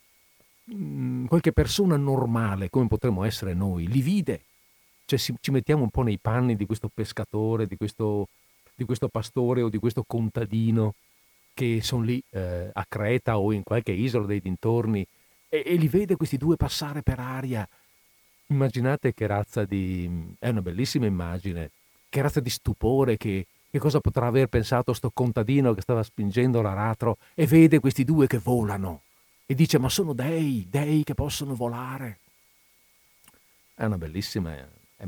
mh, 0.65 0.75
mm, 0.75 1.25
qualche 1.25 1.53
persona 1.53 1.97
normale, 1.97 2.69
come 2.69 2.87
potremmo 2.87 3.25
essere 3.25 3.55
noi, 3.55 3.87
li 3.89 4.03
vide, 4.03 4.43
cioè 5.07 5.19
si, 5.19 5.35
ci 5.41 5.51
mettiamo 5.51 5.83
un 5.83 5.91
po' 5.91 6.03
nei 6.03 6.19
panni 6.19 6.55
di 6.55 6.67
questo 6.67 6.91
pescatore, 6.93 7.67
di 7.67 7.79
questo, 7.79 8.29
di 8.75 8.85
questo 8.85 9.09
pastore 9.09 9.63
o 9.63 9.71
di 9.71 9.79
questo 9.79 10.05
contadino 10.07 10.97
che 11.55 11.81
sono 11.81 12.03
lì 12.03 12.23
eh, 12.29 12.69
a 12.71 12.85
Creta 12.87 13.39
o 13.39 13.53
in 13.53 13.63
qualche 13.63 13.93
isola 13.93 14.27
dei 14.27 14.43
dintorni 14.43 15.07
e, 15.49 15.63
e, 15.65 15.77
li 15.77 15.89
vede 15.89 16.17
questi 16.17 16.37
due 16.37 16.57
passare 16.57 17.01
per 17.03 17.19
aria 17.19 17.67
Immaginate 18.49 19.13
che 19.13 19.27
razza 19.27 19.65
di... 19.65 20.35
è 20.39 20.49
una 20.49 20.63
bellissima 20.63 21.07
immagine, 21.07 21.71
che 22.09 22.23
razza 22.23 22.41
di 22.41 22.51
stupore, 22.51 23.17
che, 23.17 23.47
che 23.71 23.79
cosa 23.79 24.01
potrà 24.01 24.27
aver 24.27 24.47
pensato 24.47 24.93
sto 24.93 25.11
contadino 25.13 25.75
che 25.75 25.81
stava 25.81 26.03
spingendo 26.03 26.63
l'aratro 26.63 27.19
e 27.35 27.47
vede 27.47 27.81
questi 27.81 28.05
due 28.05 28.27
che 28.27 28.39
volano 28.39 29.03
e 29.47 29.55
dice 29.55 29.79
ma 29.79 29.89
sono 29.89 30.13
dei, 30.13 30.67
dei 30.69 31.05
che 31.05 31.15
possono 31.15 31.55
volare. 31.55 32.19
È 33.75 33.85
una 33.85 33.99
bellissima, 33.99 34.55
è 34.55 35.07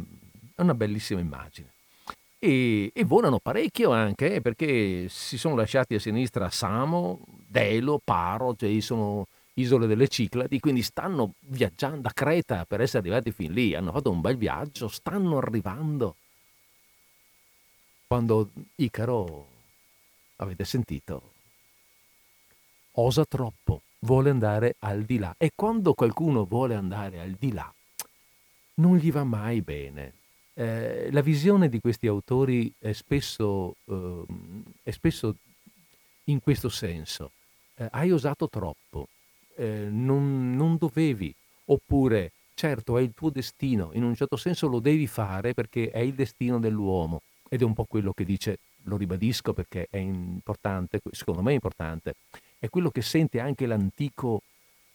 una 0.56 0.74
bellissima 0.74 1.20
immagine. 1.20 1.72
E, 2.38 2.92
e, 2.94 3.04
volano 3.04 3.40
parecchio 3.40 3.90
anche 3.90 4.34
eh, 4.36 4.40
perché 4.40 5.08
si 5.08 5.36
sono 5.36 5.56
lasciati 5.56 5.96
a 5.96 6.00
sinistra 6.00 6.50
Samo, 6.50 7.24
Delo, 7.26 8.00
Paro, 8.02 8.54
cioè 8.54 8.78
sono 8.80 9.26
isole 9.60 9.86
delle 9.86 10.08
Cicladi, 10.08 10.60
quindi 10.60 10.82
stanno 10.82 11.34
viaggiando 11.40 12.08
a 12.08 12.12
Creta 12.12 12.64
per 12.64 12.80
essere 12.80 13.00
arrivati 13.00 13.32
fin 13.32 13.52
lì, 13.52 13.74
hanno 13.74 13.92
fatto 13.92 14.10
un 14.10 14.20
bel 14.20 14.36
viaggio, 14.36 14.88
stanno 14.88 15.38
arrivando. 15.38 16.16
Quando 18.06 18.50
Icaro, 18.76 19.46
avete 20.36 20.64
sentito, 20.64 21.32
osa 22.92 23.24
troppo, 23.24 23.82
vuole 24.00 24.30
andare 24.30 24.76
al 24.80 25.02
di 25.02 25.18
là 25.18 25.34
e 25.36 25.52
quando 25.54 25.94
qualcuno 25.94 26.44
vuole 26.44 26.74
andare 26.74 27.20
al 27.20 27.32
di 27.32 27.52
là 27.52 27.72
non 28.74 28.96
gli 28.96 29.10
va 29.10 29.24
mai 29.24 29.60
bene. 29.60 30.12
Eh, 30.54 31.10
la 31.12 31.20
visione 31.20 31.68
di 31.68 31.80
questi 31.80 32.06
autori 32.06 32.72
è 32.78 32.92
spesso, 32.92 33.76
eh, 33.84 34.24
è 34.82 34.90
spesso 34.90 35.36
in 36.24 36.40
questo 36.40 36.68
senso. 36.68 37.32
Eh, 37.74 37.88
hai 37.92 38.10
osato 38.10 38.48
troppo, 38.48 39.08
eh, 39.58 39.88
non, 39.90 40.54
non 40.54 40.76
dovevi, 40.76 41.34
oppure 41.66 42.32
certo 42.54 42.96
è 42.96 43.02
il 43.02 43.12
tuo 43.14 43.30
destino, 43.30 43.90
in 43.92 44.04
un 44.04 44.14
certo 44.14 44.36
senso 44.36 44.68
lo 44.68 44.78
devi 44.78 45.06
fare 45.06 45.52
perché 45.52 45.90
è 45.90 45.98
il 45.98 46.14
destino 46.14 46.58
dell'uomo 46.58 47.22
ed 47.48 47.62
è 47.62 47.64
un 47.64 47.74
po' 47.74 47.84
quello 47.84 48.12
che 48.12 48.24
dice, 48.24 48.58
lo 48.84 48.96
ribadisco 48.96 49.52
perché 49.52 49.88
è 49.90 49.98
importante, 49.98 51.00
secondo 51.10 51.42
me 51.42 51.50
è 51.50 51.54
importante, 51.54 52.14
è 52.58 52.68
quello 52.68 52.90
che 52.90 53.02
sente 53.02 53.40
anche 53.40 53.66
l'antico, 53.66 54.42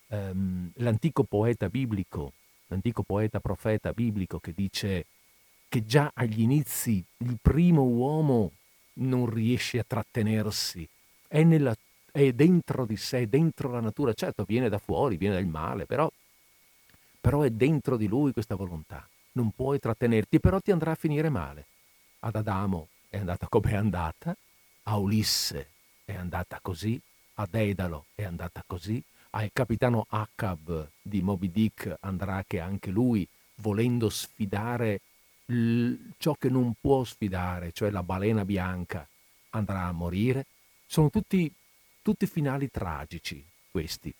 ehm, 0.07 0.71
l'antico 0.75 1.23
poeta 1.23 1.69
biblico, 1.69 2.33
l'antico 2.67 3.03
poeta 3.03 3.39
profeta 3.39 3.91
biblico 3.91 4.39
che 4.39 4.53
dice 4.55 5.05
che 5.67 5.85
già 5.85 6.11
agli 6.13 6.41
inizi 6.41 7.03
il 7.17 7.37
primo 7.41 7.83
uomo 7.83 8.51
non 8.95 9.29
riesce 9.29 9.79
a 9.79 9.85
trattenersi, 9.85 10.87
è, 11.27 11.43
nella, 11.43 11.75
è 12.13 12.31
dentro 12.31 12.85
di 12.85 12.95
sé, 12.95 13.27
dentro 13.27 13.71
la 13.71 13.79
natura, 13.79 14.13
certo 14.13 14.43
viene 14.43 14.69
da 14.69 14.77
fuori, 14.77 15.17
viene 15.17 15.33
dal 15.33 15.47
male, 15.47 15.87
però, 15.87 16.09
però 17.19 17.41
è 17.41 17.49
dentro 17.49 17.97
di 17.97 18.07
lui 18.07 18.33
questa 18.33 18.53
volontà, 18.53 19.07
non 19.31 19.49
puoi 19.49 19.79
trattenerti, 19.79 20.39
però 20.39 20.59
ti 20.59 20.71
andrà 20.71 20.91
a 20.91 20.95
finire 20.95 21.29
male. 21.29 21.65
Ad 22.19 22.35
Adamo 22.35 22.89
è 23.09 23.17
andata 23.17 23.47
come 23.49 23.71
è 23.71 23.75
andata, 23.75 24.37
a 24.83 24.97
Ulisse 24.97 25.71
è 26.05 26.13
andata 26.13 26.59
così, 26.61 27.01
a 27.35 27.47
Dedalo 27.49 28.05
è 28.13 28.23
andata 28.23 28.63
così, 28.65 29.03
al 29.31 29.49
capitano 29.51 30.05
Acab 30.09 30.89
di 31.01 31.23
Moby 31.23 31.49
Dick 31.49 31.97
andrà 32.01 32.43
che 32.45 32.59
anche 32.59 32.91
lui, 32.91 33.27
volendo 33.55 34.09
sfidare 34.09 35.01
ciò 36.17 36.35
che 36.35 36.49
non 36.49 36.73
può 36.79 37.03
sfidare, 37.03 37.71
cioè 37.71 37.89
la 37.89 38.03
balena 38.03 38.45
bianca, 38.45 39.07
andrà 39.49 39.85
a 39.85 39.91
morire. 39.91 40.45
Sono 40.85 41.09
tutti, 41.09 41.51
tutti 42.03 42.27
finali 42.27 42.69
tragici 42.69 43.43
questi. 43.71 44.13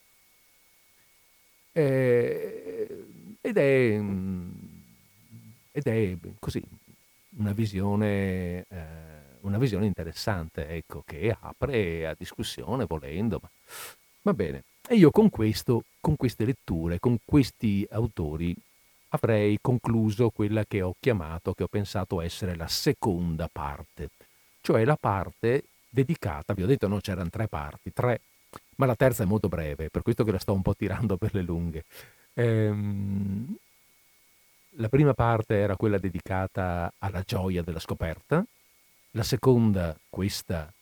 Eh, 1.74 3.06
ed, 3.42 3.58
è, 3.58 4.02
ed 5.72 5.88
è 5.88 6.18
così 6.40 6.64
una 7.38 7.52
visione, 7.52 8.66
eh, 8.68 8.86
una 9.42 9.58
visione 9.58 9.86
interessante, 9.86 10.68
ecco, 10.68 11.04
che 11.06 11.36
apre 11.40 12.08
a 12.08 12.16
discussione 12.18 12.86
volendo. 12.86 13.40
Ma... 13.42 13.50
Va 14.24 14.34
bene. 14.34 14.64
E 14.88 14.96
io 14.96 15.12
con 15.12 15.30
questo, 15.30 15.84
con 16.00 16.16
queste 16.16 16.46
letture, 16.46 17.00
con 17.00 17.18
questi 17.24 17.86
autori, 17.92 18.56
avrei 19.10 19.58
concluso 19.62 20.30
quella 20.30 20.66
che 20.66 20.82
ho 20.82 20.96
chiamato, 21.00 21.54
che 21.54 21.64
ho 21.64 21.68
pensato 21.68 22.22
essere 22.22 22.56
la 22.56 22.68
seconda 22.68 23.50
parte, 23.52 24.10
cioè 24.62 24.84
la 24.86 24.98
parte 24.98 25.64
dedicata, 25.94 26.54
vi 26.54 26.64
ho 26.64 26.68
detto 26.68 26.88
non 26.88 27.02
c'erano 27.02 27.30
tre 27.30 27.48
parti, 27.48 27.94
tre, 27.94 28.22
ma 28.78 28.88
la 28.88 28.96
terza 28.96 29.24
è 29.24 29.28
molto 29.28 29.48
breve, 29.48 29.90
per 29.90 30.02
questo 30.02 30.24
che 30.24 30.32
la 30.32 30.40
sto 30.40 30.54
un 30.54 30.64
po' 30.64 30.76
tirando 30.76 31.18
per 31.18 31.36
le 31.36 31.44
lunghe. 31.44 31.86
Ehm, 32.34 33.56
la 34.78 34.90
prima 34.90 35.14
parte 35.14 35.56
era 35.56 35.76
quella 35.76 36.00
dedicata 36.00 36.92
alla 36.98 37.22
gioia 37.22 37.62
della 37.62 37.80
scoperta, 37.80 38.44
la 39.12 39.24
seconda 39.24 39.96
questa 40.10 40.74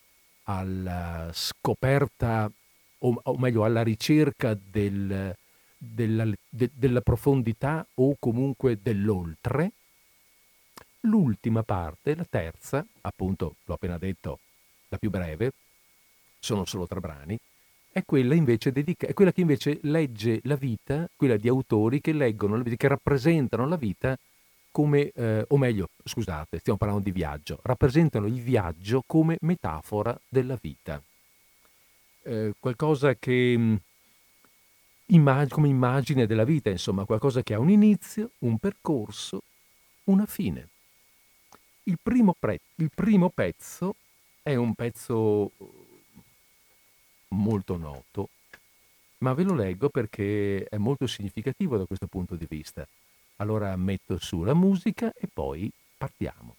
alla 0.43 1.29
scoperta 1.33 2.49
o, 2.99 3.19
o 3.21 3.37
meglio 3.37 3.65
alla 3.65 3.83
ricerca 3.83 4.57
del, 4.57 5.35
della, 5.77 6.25
de, 6.49 6.69
della 6.73 7.01
profondità 7.01 7.85
o 7.95 8.15
comunque 8.17 8.79
dell'oltre. 8.81 9.71
L'ultima 11.01 11.63
parte, 11.63 12.15
la 12.15 12.25
terza, 12.29 12.85
appunto, 13.01 13.55
l'ho 13.65 13.73
appena 13.73 13.97
detto, 13.97 14.39
la 14.91 14.97
più 14.97 15.09
breve, 15.09 15.51
sono 16.39 16.65
solo 16.65 16.85
tre 16.85 16.99
brani, 16.99 17.37
è 17.91 18.03
quella, 18.05 18.35
dedica- 18.35 19.07
è 19.07 19.13
quella 19.13 19.31
che 19.31 19.41
invece 19.41 19.79
legge 19.83 20.39
la 20.43 20.55
vita, 20.55 21.09
quella 21.15 21.37
di 21.37 21.47
autori 21.47 21.99
che 21.99 22.13
leggono 22.13 22.61
che 22.61 22.87
rappresentano 22.87 23.67
la 23.67 23.75
vita 23.75 24.17
come, 24.69 25.11
eh, 25.11 25.45
o 25.47 25.57
meglio, 25.57 25.89
scusate, 26.03 26.59
stiamo 26.59 26.77
parlando 26.77 27.03
di 27.03 27.11
viaggio, 27.11 27.59
rappresentano 27.63 28.27
il 28.27 28.39
viaggio 28.41 29.03
come 29.05 29.37
metafora 29.41 30.17
della 30.29 30.57
vita 30.61 31.01
eh, 32.23 32.53
qualcosa 32.59 33.15
che 33.15 33.55
mm, 33.57 33.75
immag- 35.07 35.49
come 35.49 35.67
immagine 35.67 36.25
della 36.25 36.43
vita, 36.43 36.69
insomma, 36.69 37.05
qualcosa 37.05 37.41
che 37.43 37.53
ha 37.53 37.59
un 37.59 37.69
inizio, 37.69 38.31
un 38.39 38.57
percorso, 38.57 39.41
una 40.05 40.25
fine. 40.25 40.69
Il 41.83 41.97
primo, 42.01 42.35
pre- 42.37 42.61
il 42.75 42.91
primo 42.93 43.29
pezzo 43.29 43.95
è 44.41 44.55
un 44.55 44.73
pezzo 44.73 45.51
molto 47.29 47.77
noto, 47.77 48.29
ma 49.19 49.33
ve 49.33 49.43
lo 49.43 49.53
leggo 49.53 49.89
perché 49.89 50.63
è 50.65 50.77
molto 50.77 51.07
significativo 51.07 51.77
da 51.77 51.85
questo 51.85 52.07
punto 52.07 52.35
di 52.35 52.45
vista. 52.49 52.87
Allora 53.37 53.75
metto 53.75 54.17
su 54.19 54.43
la 54.43 54.53
musica 54.53 55.11
e 55.13 55.27
poi 55.31 55.71
partiamo. 55.97 56.55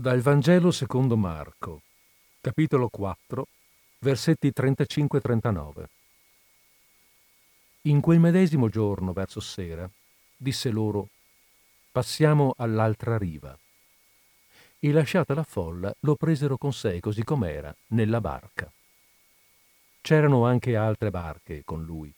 Dal 0.00 0.22
Vangelo 0.22 0.70
secondo 0.70 1.14
Marco, 1.14 1.82
capitolo 2.40 2.88
4, 2.88 3.46
versetti 3.98 4.50
35-39. 4.50 5.84
In 7.82 8.00
quel 8.00 8.18
medesimo 8.18 8.70
giorno, 8.70 9.12
verso 9.12 9.40
sera, 9.40 9.86
disse 10.34 10.70
loro, 10.70 11.08
passiamo 11.92 12.54
all'altra 12.56 13.18
riva. 13.18 13.54
E 14.78 14.90
lasciata 14.90 15.34
la 15.34 15.44
folla, 15.44 15.94
lo 16.00 16.14
presero 16.14 16.56
con 16.56 16.72
sé 16.72 16.98
così 16.98 17.22
com'era, 17.22 17.76
nella 17.88 18.22
barca. 18.22 18.72
C'erano 20.00 20.46
anche 20.46 20.76
altre 20.76 21.10
barche 21.10 21.60
con 21.62 21.84
lui. 21.84 22.10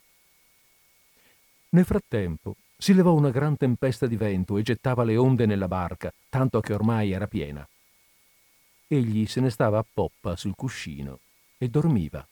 Nel 1.71 1.85
frattempo 1.85 2.55
si 2.83 2.95
levò 2.95 3.13
una 3.13 3.31
gran 3.31 3.57
tempesta 3.57 4.07
di 4.07 4.17
vento 4.17 4.59
e 4.59 4.63
gettava 4.63 5.05
le 5.05 5.17
onde 5.17 5.47
nella 5.47 5.69
barca, 5.69 6.13
tanto 6.29 6.61
che 6.61 6.75
ormai 6.75 7.13
era 7.13 7.29
piena 7.29 7.67
egli 8.97 9.27
se 9.27 9.41
ne 9.41 9.51
stava 9.51 9.79
a 9.79 9.85
poppa 9.91 10.37
sul 10.37 10.55
cuscino 10.55 11.21
e 11.59 11.69
dormiva. 11.69 12.27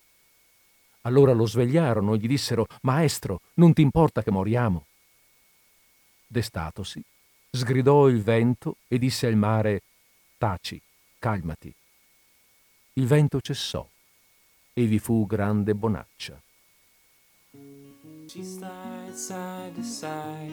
Allora 1.03 1.33
lo 1.33 1.47
svegliarono 1.47 2.15
e 2.15 2.19
gli 2.19 2.27
dissero 2.27 2.67
Maestro, 2.83 3.41
non 3.55 3.73
ti 3.73 3.81
importa 3.81 4.23
che 4.23 4.31
moriamo? 4.31 4.87
Destatosi, 6.27 7.03
sgridò 7.51 8.09
il 8.09 8.23
vento 8.23 8.77
e 8.87 8.99
disse 8.99 9.27
al 9.27 9.37
mare 9.37 9.83
Taci, 10.37 10.81
calmati. 11.19 11.75
Il 12.95 13.07
vento 13.07 13.41
cessò 13.41 13.87
e 14.73 14.85
vi 14.85 14.99
fu 14.99 15.27
grande 15.27 15.75
bonaccia. 15.75 16.41
She 18.27 18.45
slides 18.45 19.00
side 19.17 19.75
to 19.75 19.83
side. 19.83 20.53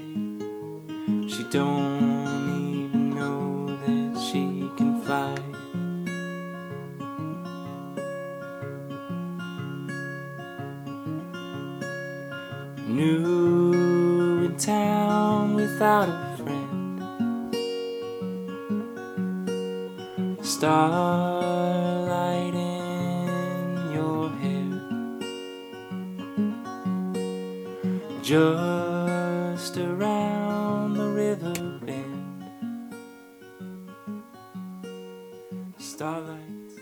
She 1.29 1.43
don't 1.51 2.83
even 2.83 3.09
know 3.15 3.67
that 3.85 4.19
she 4.19 4.69
can 4.77 5.01
fly. 5.01 5.35
New 12.87 14.45
in 14.45 14.57
town 14.57 15.55
without 15.55 16.09
a 16.09 16.37
friend. 16.37 17.03
Starlight 20.41 21.86
Just 28.27 29.77
around 29.77 30.97
the 30.97 31.13
river 31.13 31.53
bend. 31.79 32.43
Starlight. 35.77 36.73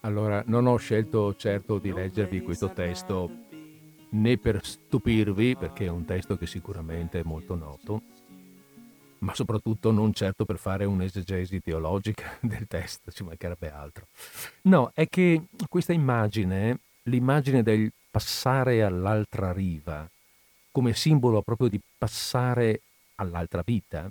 Allora, 0.00 0.42
non 0.46 0.66
ho 0.66 0.76
scelto 0.76 1.36
certo 1.36 1.78
di 1.78 1.92
leggervi 1.92 2.42
questo 2.42 2.72
testo 2.72 3.30
né 4.10 4.36
per 4.36 4.58
stupirvi, 4.64 5.54
perché 5.56 5.84
è 5.84 5.90
un 5.90 6.04
testo 6.04 6.36
che 6.36 6.48
sicuramente 6.48 7.20
è 7.20 7.24
molto 7.24 7.54
noto, 7.54 8.02
ma 9.24 9.34
soprattutto 9.34 9.90
non 9.90 10.12
certo 10.12 10.44
per 10.44 10.58
fare 10.58 10.84
un'esegesi 10.84 11.60
teologica 11.60 12.36
del 12.40 12.66
testo, 12.68 13.10
ci 13.10 13.24
mancherebbe 13.24 13.70
altro. 13.70 14.06
No, 14.62 14.92
è 14.94 15.08
che 15.08 15.44
questa 15.68 15.94
immagine, 15.94 16.78
l'immagine 17.04 17.62
del 17.62 17.90
passare 18.10 18.84
all'altra 18.84 19.50
riva, 19.52 20.08
come 20.70 20.92
simbolo 20.92 21.40
proprio 21.40 21.68
di 21.68 21.80
passare 21.96 22.82
all'altra 23.16 23.62
vita, 23.64 24.08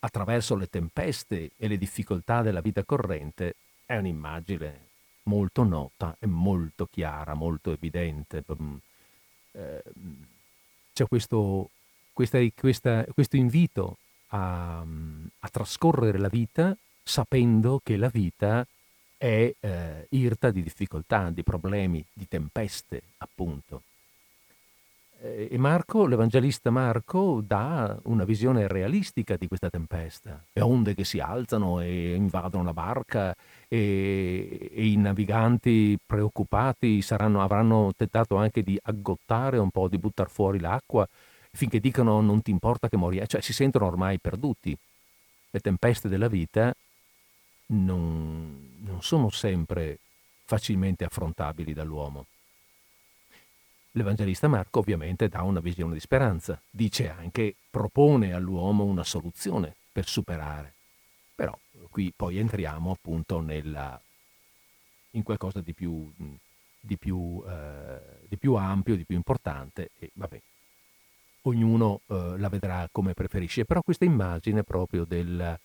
attraverso 0.00 0.54
le 0.54 0.68
tempeste 0.68 1.52
e 1.56 1.68
le 1.68 1.78
difficoltà 1.78 2.42
della 2.42 2.60
vita 2.60 2.84
corrente, 2.84 3.54
è 3.86 3.96
un'immagine 3.96 4.90
molto 5.24 5.62
nota 5.62 6.14
e 6.18 6.26
molto 6.26 6.88
chiara, 6.90 7.34
molto 7.34 7.72
evidente. 7.72 8.44
Mm, 8.60 8.76
eh, 9.52 9.82
c'è 10.92 11.06
questo, 11.06 11.70
questa, 12.12 12.38
questa, 12.54 13.06
questo 13.14 13.36
invito 13.36 13.96
a, 14.32 14.80
a, 14.80 15.48
trascorrere 15.48 16.18
la 16.18 16.28
vita 16.28 16.76
sapendo 17.02 17.80
che 17.82 17.96
la 17.96 18.08
vita 18.08 18.66
è 19.16 19.54
eh, 19.60 20.06
irta 20.10 20.50
di 20.50 20.62
difficoltà, 20.62 21.30
di 21.30 21.42
problemi, 21.42 22.04
di 22.12 22.26
tempeste, 22.28 23.02
appunto. 23.18 23.82
Eh, 25.20 25.48
e 25.50 25.58
Marco, 25.58 26.06
l'Evangelista 26.06 26.70
Marco, 26.70 27.42
dà 27.46 27.96
una 28.04 28.24
visione 28.24 28.66
realistica 28.66 29.36
di 29.36 29.46
questa 29.46 29.70
tempesta. 29.70 30.42
Le 30.52 30.60
onde 30.62 30.94
che 30.94 31.04
si 31.04 31.20
alzano 31.20 31.80
e 31.80 32.14
invadono 32.14 32.64
la 32.64 32.72
barca 32.72 33.34
e, 33.68 34.70
e 34.72 34.86
i 34.86 34.96
naviganti 34.96 35.96
preoccupati 36.04 37.00
saranno, 37.02 37.42
avranno 37.42 37.92
tentato 37.96 38.36
anche 38.36 38.62
di 38.62 38.78
aggottare 38.82 39.58
un 39.58 39.70
po', 39.70 39.88
di 39.88 39.98
buttare 39.98 40.28
fuori 40.28 40.58
l'acqua, 40.58 41.08
finché 41.52 41.80
dicono 41.80 42.20
non 42.20 42.42
ti 42.42 42.50
importa 42.50 42.88
che 42.88 42.96
moriamo, 42.96 43.26
cioè 43.26 43.40
si 43.40 43.52
sentono 43.52 43.86
ormai 43.86 44.18
perduti. 44.18 44.76
Le 45.50 45.60
tempeste 45.60 46.08
della 46.08 46.28
vita 46.28 46.74
non, 47.66 48.78
non 48.80 49.02
sono 49.02 49.30
sempre 49.30 49.98
facilmente 50.44 51.04
affrontabili 51.04 51.72
dall'uomo. 51.72 52.26
L'Evangelista 53.92 54.48
Marco 54.48 54.78
ovviamente 54.78 55.28
dà 55.28 55.42
una 55.42 55.60
visione 55.60 55.92
di 55.92 56.00
speranza, 56.00 56.60
dice 56.70 57.10
anche, 57.10 57.54
propone 57.70 58.32
all'uomo 58.32 58.84
una 58.84 59.04
soluzione 59.04 59.74
per 59.92 60.06
superare. 60.06 60.74
Però 61.34 61.56
qui 61.90 62.10
poi 62.16 62.38
entriamo 62.38 62.90
appunto 62.90 63.40
nella, 63.40 64.00
in 65.10 65.22
qualcosa 65.22 65.60
di 65.60 65.74
più, 65.74 66.10
di, 66.80 66.96
più, 66.96 67.42
eh, 67.46 68.00
di 68.26 68.38
più, 68.38 68.54
ampio, 68.54 68.96
di 68.96 69.04
più 69.04 69.16
importante 69.16 69.90
e 69.98 70.10
vabbè, 70.14 70.40
ognuno 71.42 72.00
eh, 72.06 72.34
la 72.38 72.48
vedrà 72.48 72.88
come 72.90 73.14
preferisce. 73.14 73.64
Però 73.64 73.82
questa 73.82 74.04
immagine 74.04 74.62
proprio 74.62 75.04
del, 75.04 75.58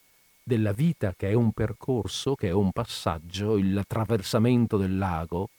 della 0.43 0.71
vita 0.71 1.13
che 1.15 1.29
è 1.29 1.33
un 1.33 1.51
percorso, 1.51 2.35
che 2.35 2.47
è 2.47 2.51
un 2.51 2.71
passaggio, 2.71 3.57
il 3.57 3.77
attraversamento 3.77 4.77
del 4.77 4.97
lago 4.97 5.49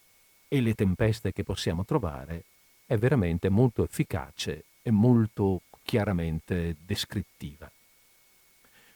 e 0.49 0.61
le 0.61 0.75
tempeste 0.75 1.33
che 1.33 1.45
possiamo 1.45 1.85
trovare, 1.85 2.45
è 2.87 2.97
veramente 2.97 3.51
molto 3.51 3.85
efficace 3.85 4.65
e 4.83 4.91
molto 4.91 5.63
chiaramente 5.83 6.77
descrittiva. 6.85 7.71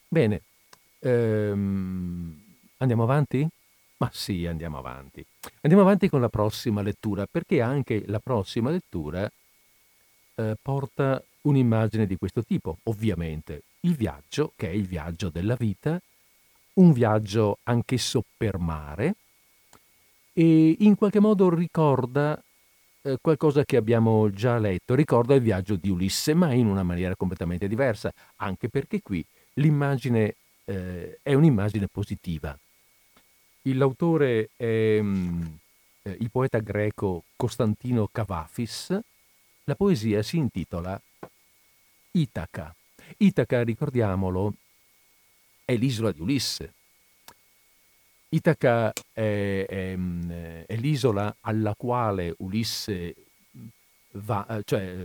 Bene, 0.09 0.43
ehm, 0.99 2.43
andiamo 2.79 3.03
avanti? 3.03 3.47
Ma 3.99 4.11
sì, 4.13 4.47
andiamo 4.47 4.79
avanti. 4.79 5.25
Andiamo 5.61 5.85
avanti 5.85 6.09
con 6.09 6.21
la 6.21 6.29
prossima 6.29 6.83
lettura, 6.83 7.27
perché 7.31 7.61
anche 7.61 8.03
la 8.07 8.19
prossima 8.19 8.71
lettura 8.71 9.31
eh, 10.35 10.57
porta 10.61 11.23
un'immagine 11.43 12.07
di 12.07 12.17
questo 12.17 12.43
tipo, 12.43 12.79
ovviamente. 12.85 13.63
Il 13.81 13.95
viaggio, 13.95 14.53
che 14.57 14.69
è 14.69 14.73
il 14.73 14.87
viaggio 14.87 15.29
della 15.29 15.57
vita, 15.57 16.01
un 16.75 16.93
viaggio 16.93 17.59
anch'esso 17.65 18.25
per 18.37 18.59
mare, 18.59 19.15
e 20.33 20.77
in 20.79 20.95
qualche 20.97 21.21
modo 21.21 21.55
ricorda 21.55 22.41
eh, 23.03 23.19
qualcosa 23.21 23.65
che 23.65 23.77
abbiamo 23.77 24.31
già 24.31 24.59
letto, 24.59 24.95
ricorda 24.95 25.35
il 25.35 25.43
viaggio 25.43 25.77
di 25.77 25.91
Ulisse, 25.91 26.35
ma 26.35 26.53
in 26.53 26.67
una 26.67 26.83
maniera 26.83 27.17
completamente 27.17 27.69
diversa, 27.69 28.13
anche 28.37 28.69
perché 28.69 29.03
qui 29.03 29.25
l'immagine 29.55 30.37
eh, 30.65 31.19
è 31.23 31.35
un'immagine 31.35 31.89
positiva. 31.89 32.57
L'autore 33.63 34.51
è 34.57 34.99
mm, 35.01 35.43
eh, 36.03 36.17
il 36.21 36.31
poeta 36.31 36.59
greco 36.59 37.25
Costantino 37.37 38.09
Cavafis, 38.11 38.99
la 39.65 39.75
poesia 39.75 40.23
si 40.23 40.37
intitola 40.37 41.01
Itaca. 42.13 42.75
Itaca, 43.19 43.63
ricordiamolo, 43.63 44.55
è 45.65 45.77
l'isola 45.77 46.13
di 46.13 46.21
Ulisse, 46.21 46.73
Itaca 48.35 48.93
è, 49.13 49.67
è, 49.69 49.97
è, 50.67 50.77
l'isola 50.77 51.35
alla 51.41 51.75
quale 51.77 52.35
Ulisse 52.39 53.15
va, 54.13 54.61
cioè 54.65 54.97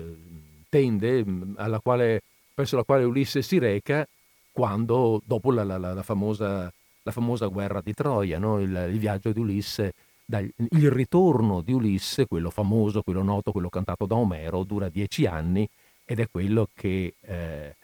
tende, 0.69 1.25
alla 1.55 1.79
quale, 1.79 2.21
verso 2.55 2.77
la 2.77 2.83
quale 2.83 3.03
Ulisse 3.03 3.41
si 3.41 3.57
reca 3.57 4.07
quando, 4.51 5.21
dopo 5.25 5.51
la, 5.51 5.63
la, 5.63 5.77
la, 5.77 6.03
famosa, 6.03 6.71
la 7.01 7.11
famosa, 7.11 7.47
guerra 7.47 7.81
di 7.81 7.93
Troia, 7.93 8.39
no? 8.39 8.61
il, 8.61 8.89
il, 8.91 8.97
viaggio 8.97 9.33
di 9.33 9.39
Ulisse, 9.39 9.93
dal, 10.29 10.51
il 10.57 10.91
ritorno 10.91 11.61
di 11.61 11.71
Ulisse, 11.71 12.27
quello 12.27 12.49
famoso, 12.49 13.01
quello 13.01 13.23
noto, 13.23 13.53
quello 13.53 13.69
cantato 13.69 14.05
da 14.05 14.15
Omero, 14.15 14.63
dura 14.63 14.89
dieci 14.89 15.25
anni 15.25 15.67
ed 16.03 16.19
è 16.19 16.27
quello 16.29 16.69
che, 16.73 17.15
eh, 17.21 17.75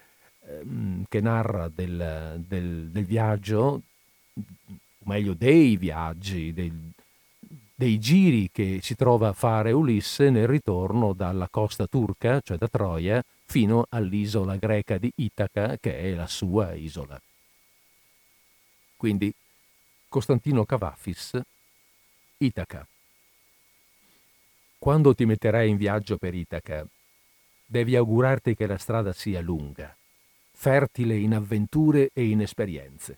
ehm, 0.48 1.06
che 1.08 1.22
narra 1.22 1.70
del, 1.74 2.44
del, 2.46 2.89
del 2.89 3.06
viaggio 3.06 3.82
o 4.34 5.06
meglio 5.06 5.34
dei 5.34 5.78
viaggi, 5.78 6.54
dei, 6.54 6.72
dei 7.74 7.98
giri 8.00 8.50
che 8.52 8.80
si 8.82 8.96
trova 8.96 9.30
a 9.30 9.34
fare 9.34 9.72
Ulisse 9.72 10.30
nel 10.30 10.48
ritorno 10.48 11.14
dalla 11.14 11.48
costa 11.50 11.88
turca, 11.88 12.41
cioè 12.41 12.57
da 12.57 12.68
Troia, 12.68 13.24
fino 13.45 13.86
all'isola 13.90 14.57
greca 14.57 14.98
di 14.98 15.11
Itaca, 15.15 15.78
che 15.80 15.98
è 15.98 16.14
la 16.14 16.28
sua 16.28 16.74
isola. 16.74 17.20
Quindi 18.98 19.34
Costantino 20.10 20.65
Cavafis, 20.65 21.40
Itaca. 22.44 22.86
Quando 24.78 25.15
ti 25.15 25.26
metterai 25.26 25.70
in 25.70 25.78
viaggio 25.78 26.18
per 26.18 26.34
Itaca, 26.34 26.86
devi 27.65 27.95
augurarti 27.95 28.56
che 28.56 28.68
la 28.68 28.78
strada 28.78 29.14
sia 29.14 29.41
lunga, 29.41 29.95
fertile 30.52 31.18
in 31.18 31.34
avventure 31.34 32.10
e 32.14 32.28
in 32.28 32.41
esperienze 32.41 33.18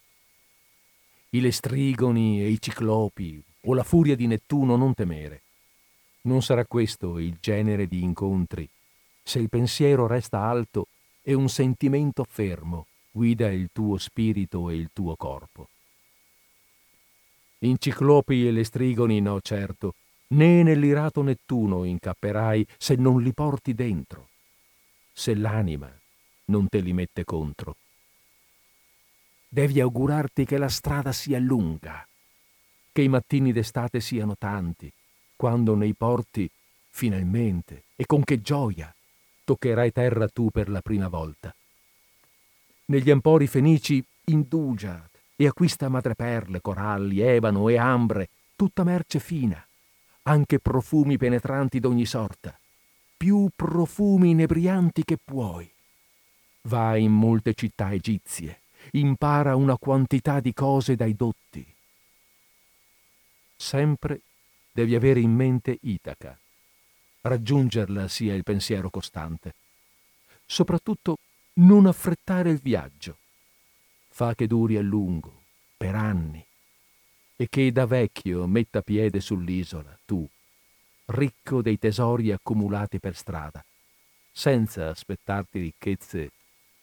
i 1.36 1.42
lestrigoni 1.42 2.42
e 2.42 2.48
i 2.48 2.62
ciclopi 2.62 3.44
o 3.64 3.74
la 3.74 3.84
furia 3.84 4.16
di 4.16 4.26
Nettuno 4.26 4.78
non 4.78 4.94
temere. 4.94 5.42
Non 6.22 6.42
sarà 6.42 6.66
questo 6.66 7.20
il 7.20 7.38
genere 7.42 7.88
di 7.88 8.02
incontri 8.02 8.68
se 9.22 9.40
il 9.40 9.50
pensiero 9.50 10.08
resta 10.08 10.40
alto 10.40 10.88
e 11.22 11.34
un 11.34 11.50
sentimento 11.50 12.24
fermo 12.24 12.86
guida 13.12 13.52
il 13.52 13.70
tuo 13.74 13.98
spirito 13.98 14.70
e 14.70 14.76
il 14.76 14.90
tuo 14.94 15.16
corpo. 15.16 15.68
In 17.60 17.78
ciclopi 17.80 18.48
e 18.48 18.52
lestrigoni 18.52 19.22
no 19.22 19.40
certo, 19.42 19.96
né 20.28 20.64
nell'irato 20.64 21.22
Nettuno 21.22 21.84
incapperai 21.84 22.66
se 22.78 22.96
non 22.96 23.22
li 23.22 23.34
porti 23.34 23.74
dentro, 23.74 24.30
se 25.12 25.36
l'anima 25.36 25.92
non 26.46 26.68
te 26.68 26.80
li 26.80 26.94
mette 26.94 27.24
contro. 27.24 27.78
Devi 29.48 29.80
augurarti 29.80 30.46
che 30.46 30.58
la 30.58 30.68
strada 30.68 31.12
sia 31.12 31.40
lunga, 31.40 32.06
che 32.92 33.02
i 33.02 33.08
mattini 33.08 33.54
d'estate 33.54 34.02
siano 34.02 34.36
tanti, 34.38 34.92
quando 35.36 35.76
nei 35.76 35.94
porti, 35.94 36.50
finalmente, 36.90 37.84
e 37.96 38.06
con 38.06 38.24
che 38.24 38.42
gioia, 38.42 38.94
toccherai 39.44 39.92
terra 39.92 40.28
tu 40.28 40.50
per 40.50 40.70
la 40.70 40.82
prima 40.82 41.08
volta. 41.08 41.56
Negli 42.88 43.10
empori 43.10 43.48
fenici 43.48 44.04
indugia 44.26 45.10
e 45.36 45.48
acquista 45.48 45.90
madreperle, 45.90 46.62
coralli, 46.62 47.20
ebano 47.20 47.68
e 47.70 47.78
ambre, 47.78 48.30
tutta 48.56 48.84
merce 48.84 49.20
fina, 49.20 49.66
anche 50.24 50.60
profumi 50.60 51.18
penetranti 51.18 51.80
d'ogni 51.80 52.06
sorta, 52.06 52.58
più 53.18 53.50
profumi 53.56 54.32
inebrianti 54.32 55.04
che 55.04 55.18
puoi. 55.24 55.70
Vai 56.62 57.04
in 57.04 57.12
molte 57.12 57.54
città 57.54 57.92
egizie, 57.92 58.62
impara 58.92 59.56
una 59.56 59.78
quantità 59.78 60.40
di 60.40 60.54
cose 60.54 60.96
dai 60.96 61.16
dotti. 61.16 61.66
Sempre 63.56 64.22
devi 64.72 64.96
avere 64.96 65.20
in 65.20 65.32
mente 65.32 65.78
Itaca. 65.82 66.38
Raggiungerla 67.22 68.08
sia 68.08 68.34
il 68.34 68.44
pensiero 68.44 68.90
costante. 68.90 69.54
Soprattutto 70.46 71.18
non 71.54 71.86
affrettare 71.86 72.50
il 72.50 72.60
viaggio. 72.62 73.18
Fa 74.18 74.34
che 74.34 74.48
duri 74.48 74.78
a 74.78 74.82
lungo, 74.82 75.42
per 75.76 75.94
anni, 75.94 76.42
e 77.36 77.50
che 77.50 77.70
da 77.74 77.86
vecchio 77.86 78.48
metta 78.48 78.82
piede 78.82 79.20
sull'isola, 79.20 80.00
tu, 80.06 80.26
ricco 81.08 81.62
dei 81.62 81.78
tesori 81.78 82.32
accumulati 82.32 83.02
per 83.02 83.14
strada, 83.14 83.62
senza 84.32 84.88
aspettarti 84.88 85.60
ricchezze 85.60 86.32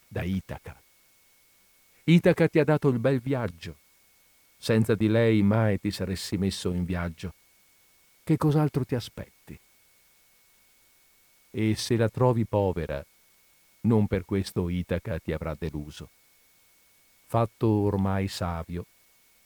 da 0.06 0.20
Itaca. 0.24 0.78
Itaca 2.04 2.48
ti 2.48 2.58
ha 2.58 2.64
dato 2.64 2.88
il 2.88 2.98
bel 2.98 3.18
viaggio. 3.18 3.78
Senza 4.58 4.94
di 4.94 5.08
lei 5.08 5.42
mai 5.42 5.80
ti 5.80 5.90
saresti 5.90 6.36
messo 6.36 6.70
in 6.72 6.84
viaggio. 6.84 7.32
Che 8.22 8.36
cos'altro 8.36 8.84
ti 8.84 8.94
aspetti? 8.94 9.58
E 11.50 11.74
se 11.76 11.96
la 11.96 12.10
trovi 12.10 12.44
povera, 12.44 13.02
non 13.84 14.06
per 14.06 14.26
questo 14.26 14.68
Itaca 14.68 15.18
ti 15.18 15.32
avrà 15.32 15.54
deluso. 15.58 16.10
Fatto 17.32 17.66
ormai 17.66 18.28
savio, 18.28 18.84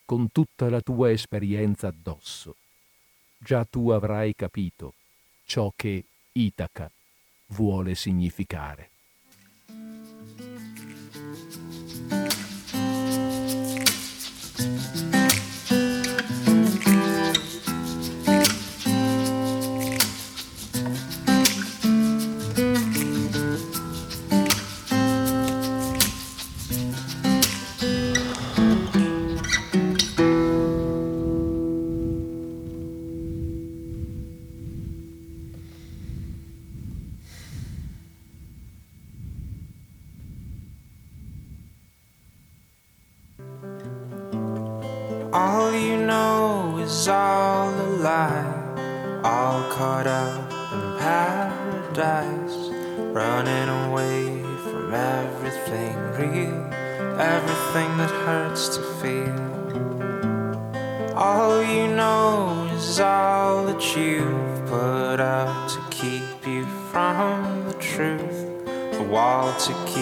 con 0.04 0.32
tutta 0.32 0.68
la 0.68 0.80
tua 0.80 1.12
esperienza 1.12 1.86
addosso. 1.86 2.56
Già 3.38 3.64
tu 3.64 3.90
avrai 3.90 4.34
capito 4.34 4.94
ciò 5.44 5.72
che 5.76 6.04
Itaca 6.32 6.90
vuole 7.50 7.94
significare. 7.94 8.90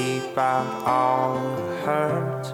keep 0.05 0.37
out 0.37 0.69
all 0.87 1.39
hurt, 1.85 2.45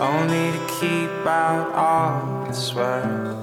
only 0.00 0.44
to 0.56 0.62
keep 0.78 1.26
out 1.26 1.68
all 1.74 2.46
it's 2.48 2.72
worth. 2.74 3.42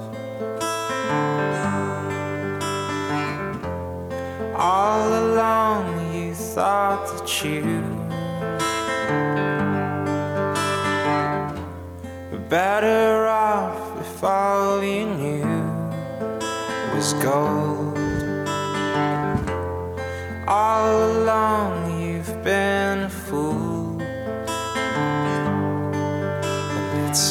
All 4.56 5.08
along, 5.24 6.14
you 6.14 6.34
thought 6.34 7.04
that 7.12 7.44
you 7.44 7.60
were 12.32 12.46
better 12.48 13.26
off 13.26 14.00
if 14.00 14.24
all 14.24 14.82
you 14.82 15.04
knew 15.20 15.44
was 16.94 17.12
gold. 17.28 17.98
All 20.48 20.94
along, 21.12 22.00
you've 22.00 22.42
been 22.42 23.09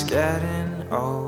Dead 0.10 0.42
and 0.42 0.92
old 0.92 1.19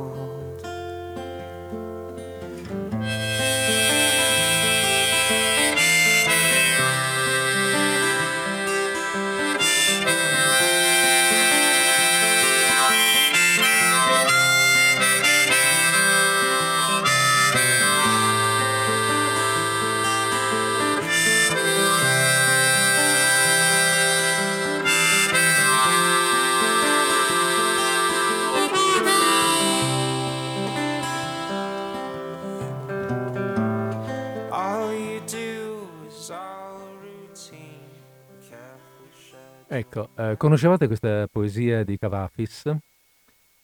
Ecco, 39.73 40.09
eh, 40.17 40.35
conoscevate 40.35 40.85
questa 40.87 41.29
poesia 41.31 41.85
di 41.85 41.97
Cavafis? 41.97 42.75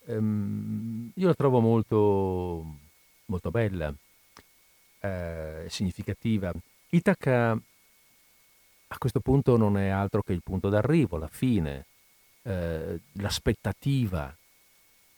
Ehm, 0.06 1.12
io 1.14 1.28
la 1.28 1.34
trovo 1.34 1.60
molto, 1.60 2.64
molto 3.26 3.52
bella, 3.52 3.94
eh, 5.02 5.66
significativa. 5.68 6.54
Itaca 6.92 7.52
a 7.52 8.98
questo 8.98 9.20
punto 9.20 9.58
non 9.58 9.78
è 9.78 9.90
altro 9.90 10.22
che 10.22 10.32
il 10.32 10.42
punto 10.42 10.70
d'arrivo, 10.70 11.18
la 11.18 11.28
fine, 11.28 11.88
eh, 12.44 13.02
l'aspettativa, 13.16 14.34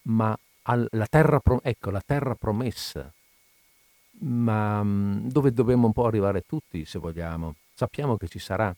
ma 0.07 0.35
al, 0.63 0.87
la, 0.89 1.05
terra, 1.05 1.39
ecco, 1.61 1.91
la 1.91 2.01
terra 2.03 2.33
promessa, 2.33 3.13
ma 4.21 4.83
mm, 4.83 5.27
dove 5.27 5.53
dobbiamo 5.53 5.85
un 5.85 5.93
po' 5.93 6.07
arrivare 6.07 6.47
tutti, 6.47 6.83
se 6.83 6.97
vogliamo. 6.97 7.53
Sappiamo 7.75 8.17
che 8.17 8.27
ci 8.27 8.39
sarà 8.39 8.75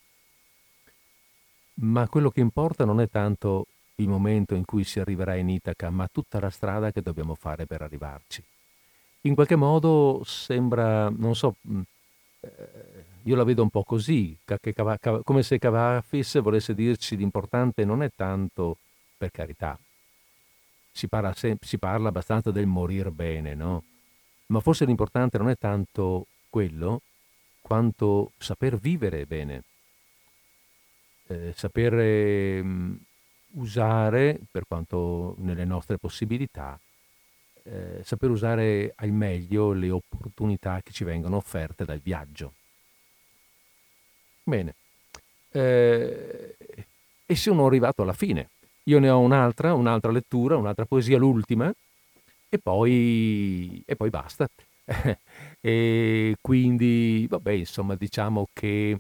ma 1.76 2.08
quello 2.08 2.30
che 2.30 2.42
importa 2.42 2.86
non 2.86 3.00
è 3.00 3.10
tanto 3.10 3.68
il 3.96 4.08
momento 4.08 4.56
in 4.56 4.66
cui 4.66 4.84
si 4.84 5.00
arriverà 5.00 5.36
in 5.36 5.50
Itaca, 5.50 5.90
ma 5.90 6.08
tutta 6.12 6.40
la 6.40 6.50
strada 6.50 6.92
che 6.92 7.02
dobbiamo 7.02 7.36
fare 7.36 7.66
per 7.66 7.82
arrivarci. 7.82 8.44
In 9.22 9.36
qualche 9.36 9.56
modo 9.56 10.22
sembra, 10.26 11.10
non 11.10 11.36
so, 11.36 11.56
mm, 11.68 11.82
eh, 12.42 13.06
io 13.24 13.36
la 13.36 13.44
vedo 13.44 13.62
un 13.62 13.70
po' 13.70 13.84
così, 13.84 14.36
come 15.24 15.44
se 15.44 15.60
Cavafis 15.60 16.42
volesse 16.42 16.74
dirci 16.74 17.16
l'importante 17.16 17.86
non 17.86 18.02
è 18.02 18.10
tanto, 18.16 18.78
per 19.18 19.30
carità, 19.30 19.78
si 20.92 21.08
parla, 21.08 21.34
si 21.34 21.78
parla 21.78 22.10
abbastanza 22.10 22.52
del 22.52 22.66
morir 22.66 23.12
bene, 23.12 23.54
no? 23.54 23.84
Ma 24.48 24.60
forse 24.60 24.86
l'importante 24.86 25.38
non 25.38 25.50
è 25.50 25.58
tanto 25.58 26.26
quello, 26.50 27.02
quanto 27.62 28.32
saper 28.38 28.78
vivere 28.78 29.26
bene 29.26 29.64
eh, 31.32 31.54
saper 31.56 31.94
eh, 31.94 32.64
usare, 33.54 34.40
per 34.50 34.66
quanto 34.68 35.36
nelle 35.40 35.66
nostre 35.66 35.98
possibilità, 35.98 36.80
eh, 37.64 38.02
saper 38.04 38.30
usare 38.30 38.94
al 38.96 39.12
meglio 39.12 39.72
le 39.72 39.90
opportunità 39.90 40.82
che 40.84 40.92
ci 40.92 41.04
vengono 41.04 41.38
offerte 41.38 41.86
dal 41.86 42.00
viaggio. 42.00 42.54
Bene, 44.44 44.76
eh, 45.52 46.56
e 47.26 47.36
sono 47.36 47.66
arrivato 47.66 48.02
alla 48.02 48.14
fine. 48.14 48.50
Io 48.86 49.00
ne 49.00 49.10
ho 49.10 49.20
un'altra, 49.20 49.74
un'altra 49.74 50.12
lettura, 50.12 50.58
un'altra 50.58 50.86
poesia, 50.86 51.18
l'ultima, 51.18 51.72
e 52.50 52.58
poi, 52.60 53.82
e 53.86 53.96
poi 53.96 54.10
basta. 54.10 54.48
e 55.62 56.36
quindi, 56.42 57.28
vabbè, 57.30 57.52
insomma, 57.52 57.96
diciamo 57.96 58.48
che 58.52 59.00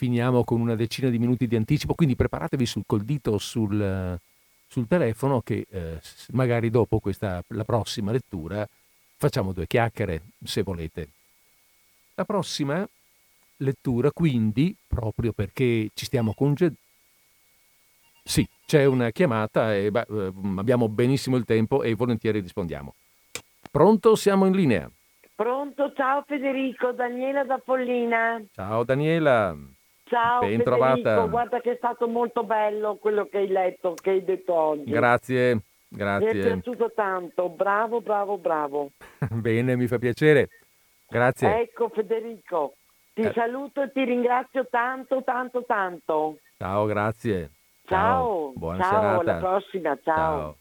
finiamo 0.00 0.44
con 0.44 0.62
una 0.62 0.76
decina 0.76 1.10
di 1.10 1.18
minuti 1.18 1.46
di 1.46 1.56
anticipo, 1.56 1.92
quindi 1.92 2.16
preparatevi 2.16 2.64
sul, 2.64 2.84
col 2.86 3.02
dito 3.02 3.36
sul, 3.36 4.18
sul 4.66 4.86
telefono 4.86 5.42
che 5.42 5.66
eh, 5.68 6.00
magari 6.32 6.70
dopo 6.70 7.00
questa, 7.00 7.44
la 7.48 7.64
prossima 7.64 8.10
lettura 8.10 8.66
facciamo 9.16 9.52
due 9.52 9.66
chiacchiere, 9.66 10.22
se 10.42 10.62
volete. 10.62 11.08
La 12.14 12.24
prossima 12.24 12.88
lettura, 13.58 14.10
quindi, 14.10 14.74
proprio 14.86 15.32
perché 15.32 15.90
ci 15.92 16.06
stiamo 16.06 16.32
congedando, 16.32 16.80
sì, 18.22 18.48
c'è 18.64 18.86
una 18.86 19.10
chiamata 19.10 19.76
e 19.76 19.90
beh, 19.90 20.06
eh, 20.08 20.32
abbiamo 20.56 20.88
benissimo 20.88 21.36
il 21.36 21.44
tempo 21.44 21.82
e 21.82 21.94
volentieri 21.94 22.40
rispondiamo. 22.40 22.94
Pronto? 23.70 24.14
Siamo 24.14 24.46
in 24.46 24.54
linea. 24.54 24.90
Pronto, 25.34 25.92
ciao 25.94 26.24
Federico, 26.26 26.92
Daniela 26.92 27.44
da 27.44 27.58
Pollina. 27.58 28.42
Ciao 28.54 28.82
Daniela. 28.82 29.54
Ciao 30.10 30.40
ben 30.40 30.60
Federico, 30.60 31.28
guarda 31.28 31.60
che 31.60 31.70
è 31.70 31.76
stato 31.76 32.08
molto 32.08 32.42
bello 32.42 32.96
quello 32.96 33.26
che 33.26 33.38
hai 33.38 33.46
letto, 33.46 33.94
che 33.94 34.10
hai 34.10 34.24
detto 34.24 34.52
oggi. 34.52 34.90
Grazie, 34.90 35.60
grazie. 35.86 36.32
Mi 36.32 36.40
è 36.40 36.42
piaciuto 36.42 36.90
tanto, 36.92 37.48
bravo, 37.48 38.00
bravo, 38.00 38.36
bravo. 38.36 38.90
Bene, 39.30 39.76
mi 39.76 39.86
fa 39.86 39.98
piacere. 39.98 40.48
Grazie. 41.06 41.60
Ecco 41.60 41.90
Federico, 41.90 42.74
ti 43.14 43.20
eh. 43.20 43.32
saluto 43.32 43.82
e 43.82 43.92
ti 43.92 44.02
ringrazio 44.02 44.66
tanto, 44.68 45.22
tanto, 45.22 45.64
tanto. 45.64 46.38
Ciao, 46.58 46.86
grazie. 46.86 47.50
Ciao, 47.84 48.52
buona 48.56 48.82
ciao, 48.82 48.90
serata. 48.90 49.18
alla 49.20 49.36
prossima, 49.36 49.98
ciao. 50.02 50.14
ciao. 50.14 50.56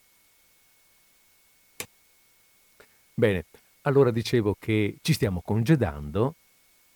Bene, 3.15 3.45
allora 3.81 4.11
dicevo 4.11 4.55
che 4.59 4.97
ci 5.01 5.13
stiamo 5.13 5.41
congedando 5.43 6.35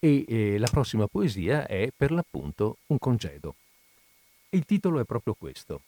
e 0.04 0.26
eh, 0.28 0.58
la 0.58 0.68
prossima 0.70 1.08
poesia 1.08 1.66
è 1.66 1.90
per 1.96 2.12
l'appunto 2.12 2.80
un 2.88 3.00
congedo. 3.00 3.56
Il 4.50 4.66
titolo 4.66 5.00
è 5.00 5.06
proprio 5.06 5.34
questo. 5.34 5.84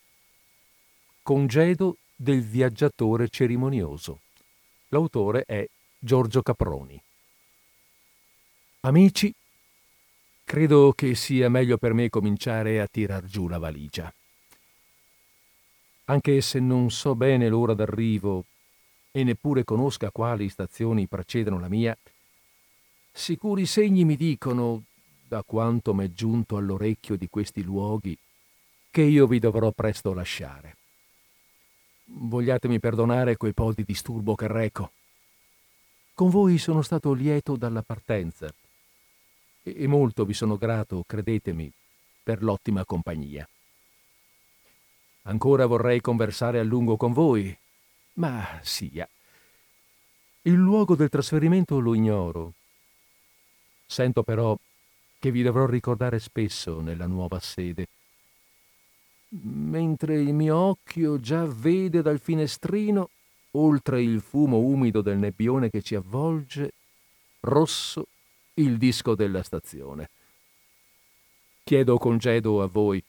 Congedo 1.21 1.97
del 2.15 2.41
viaggiatore 2.41 3.27
cerimonioso. 3.27 4.21
L'autore 4.87 5.43
è 5.43 5.67
Giorgio 5.99 6.41
Caproni. 6.41 7.01
Amici, 8.81 9.33
credo 10.45 10.93
che 10.93 11.13
sia 11.13 11.49
meglio 11.49 11.77
per 11.77 11.91
me 11.91 12.07
cominciare 12.07 12.79
a 12.79 12.87
tirar 12.87 13.25
giù 13.25 13.49
la 13.49 13.57
valigia. 13.57 14.13
Anche 16.05 16.39
se 16.39 16.59
non 16.61 16.89
so 16.89 17.15
bene 17.15 17.49
l'ora 17.49 17.73
d'arrivo 17.73 18.45
e 19.11 19.25
neppure 19.25 19.65
conosca 19.65 20.09
quali 20.09 20.47
stazioni 20.47 21.05
precedono 21.05 21.59
la 21.59 21.67
mia, 21.67 21.97
sicuri 23.15 23.65
segni 23.65 24.03
mi 24.03 24.17
dicono, 24.17 24.83
da 25.25 25.41
quanto 25.41 25.93
m'è 25.93 26.11
giunto 26.11 26.57
all'orecchio 26.57 27.15
di 27.15 27.29
questi 27.29 27.63
luoghi, 27.63 28.15
che 28.91 29.01
io 29.01 29.25
vi 29.25 29.39
dovrò 29.39 29.71
presto 29.71 30.13
lasciare. 30.13 30.75
Vogliatemi 32.07 32.79
perdonare 32.79 33.37
quei 33.37 33.53
po' 33.53 33.73
di 33.73 33.83
disturbo 33.83 34.35
che 34.35 34.47
reco. 34.47 34.91
Con 36.13 36.29
voi 36.29 36.57
sono 36.57 36.81
stato 36.81 37.13
lieto 37.13 37.55
dalla 37.55 37.81
partenza 37.81 38.53
e 39.63 39.87
molto 39.87 40.25
vi 40.25 40.33
sono 40.33 40.57
grato, 40.57 41.03
credetemi, 41.07 41.71
per 42.21 42.43
l'ottima 42.43 42.85
compagnia. 42.85 43.47
Ancora 45.23 45.65
vorrei 45.65 46.01
conversare 46.01 46.59
a 46.59 46.63
lungo 46.63 46.97
con 46.97 47.13
voi, 47.13 47.57
ma 48.13 48.59
sia. 48.61 49.07
Il 50.43 50.53
luogo 50.53 50.95
del 50.95 51.09
trasferimento 51.09 51.79
lo 51.79 51.95
ignoro. 51.95 52.53
Sento 53.85 54.23
però 54.23 54.57
che 55.19 55.31
vi 55.31 55.43
dovrò 55.43 55.65
ricordare 55.65 56.19
spesso 56.19 56.81
nella 56.81 57.07
nuova 57.07 57.39
sede. 57.39 57.87
Mentre 59.29 60.21
il 60.21 60.33
mio 60.33 60.55
occhio 60.55 61.19
già 61.19 61.45
vede 61.45 62.01
dal 62.01 62.19
finestrino, 62.19 63.09
oltre 63.51 64.01
il 64.01 64.21
fumo 64.21 64.57
umido 64.57 65.01
del 65.01 65.17
nebbione 65.17 65.69
che 65.69 65.81
ci 65.81 65.95
avvolge, 65.95 66.71
rosso 67.41 68.07
il 68.55 68.77
disco 68.77 69.15
della 69.15 69.43
stazione. 69.43 70.09
Chiedo 71.63 71.97
congedo 71.97 72.61
a 72.61 72.67
voi, 72.67 73.03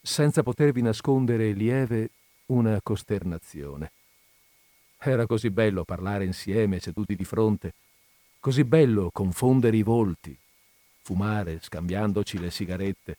senza 0.00 0.42
potervi 0.42 0.82
nascondere 0.82 1.52
lieve 1.52 2.10
una 2.46 2.80
costernazione. 2.82 3.92
Era 4.98 5.26
così 5.26 5.50
bello 5.50 5.84
parlare 5.84 6.24
insieme, 6.24 6.80
seduti 6.80 7.14
di 7.14 7.24
fronte, 7.24 7.74
così 8.46 8.62
bello 8.62 9.10
confondere 9.10 9.76
i 9.76 9.82
volti, 9.82 10.38
fumare 11.02 11.58
scambiandoci 11.60 12.38
le 12.38 12.52
sigarette 12.52 13.16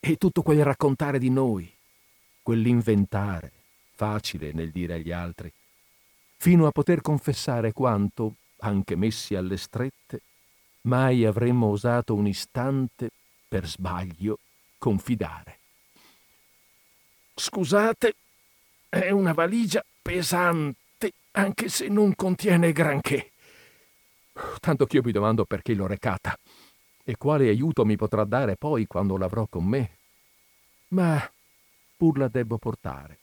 e 0.00 0.16
tutto 0.16 0.40
quel 0.40 0.64
raccontare 0.64 1.18
di 1.18 1.28
noi, 1.28 1.70
quell'inventare, 2.40 3.52
facile 3.94 4.52
nel 4.52 4.70
dire 4.70 4.94
agli 4.94 5.12
altri, 5.12 5.52
fino 6.38 6.66
a 6.66 6.70
poter 6.70 7.02
confessare 7.02 7.74
quanto, 7.74 8.36
anche 8.60 8.96
messi 8.96 9.34
alle 9.34 9.58
strette, 9.58 10.22
mai 10.84 11.26
avremmo 11.26 11.66
osato 11.66 12.14
un 12.14 12.26
istante, 12.26 13.10
per 13.46 13.68
sbaglio, 13.68 14.38
confidare. 14.78 15.58
Scusate, 17.34 18.14
è 18.88 19.10
una 19.10 19.34
valigia 19.34 19.84
pesante, 20.00 21.12
anche 21.32 21.68
se 21.68 21.88
non 21.88 22.14
contiene 22.14 22.72
granché. 22.72 23.32
Tanto 24.60 24.86
che 24.86 24.96
io 24.96 25.02
mi 25.02 25.12
domando 25.12 25.44
perché 25.44 25.74
l'ho 25.74 25.86
recata 25.86 26.36
e 27.04 27.16
quale 27.16 27.48
aiuto 27.48 27.84
mi 27.84 27.96
potrà 27.96 28.24
dare 28.24 28.56
poi 28.56 28.86
quando 28.86 29.16
l'avrò 29.16 29.46
con 29.46 29.64
me. 29.64 29.98
Ma 30.88 31.30
pur 31.96 32.18
la 32.18 32.28
debbo 32.28 32.58
portare, 32.58 33.18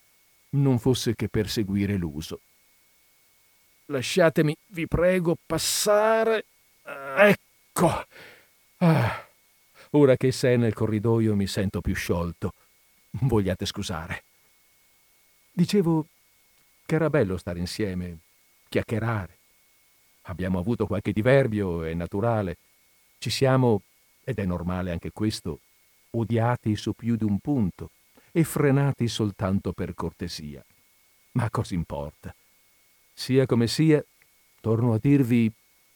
non 0.50 0.78
fosse 0.78 1.14
che 1.14 1.28
per 1.28 1.48
seguire 1.48 1.96
l'uso. 1.96 2.40
Lasciatemi, 3.86 4.56
vi 4.68 4.86
prego, 4.86 5.36
passare. 5.46 6.44
Ecco 6.84 7.50
Ecco. 7.74 8.06
Ah, 8.78 9.26
ora 9.92 10.16
che 10.18 10.30
sei 10.30 10.58
nel 10.58 10.74
corridoio 10.74 11.34
mi 11.34 11.46
sento 11.46 11.80
più 11.80 11.94
sciolto. 11.94 12.52
Vogliate 13.22 13.64
scusare. 13.64 14.24
Dicevo 15.50 16.06
che 16.84 16.94
era 16.94 17.08
bello 17.08 17.38
stare 17.38 17.58
insieme, 17.60 18.18
chiacchierare. 18.68 19.38
Abbiamo 20.22 20.58
avuto 20.58 20.86
qualche 20.86 21.12
diverbio, 21.12 21.84
è 21.84 21.94
naturale. 21.94 22.56
Ci 23.18 23.30
siamo, 23.30 23.82
ed 24.24 24.38
è 24.38 24.44
normale 24.44 24.90
anche 24.90 25.10
questo, 25.12 25.60
odiati 26.10 26.76
su 26.76 26.92
più 26.92 27.16
di 27.16 27.24
un 27.24 27.38
punto 27.38 27.90
e 28.30 28.44
frenati 28.44 29.08
soltanto 29.08 29.72
per 29.72 29.94
cortesia. 29.94 30.64
Ma 31.32 31.50
cosa 31.50 31.74
importa? 31.74 32.34
Sia 33.12 33.46
come 33.46 33.66
sia, 33.66 34.04
torno 34.60 34.94
a 34.94 34.98
dirvi 34.98 35.50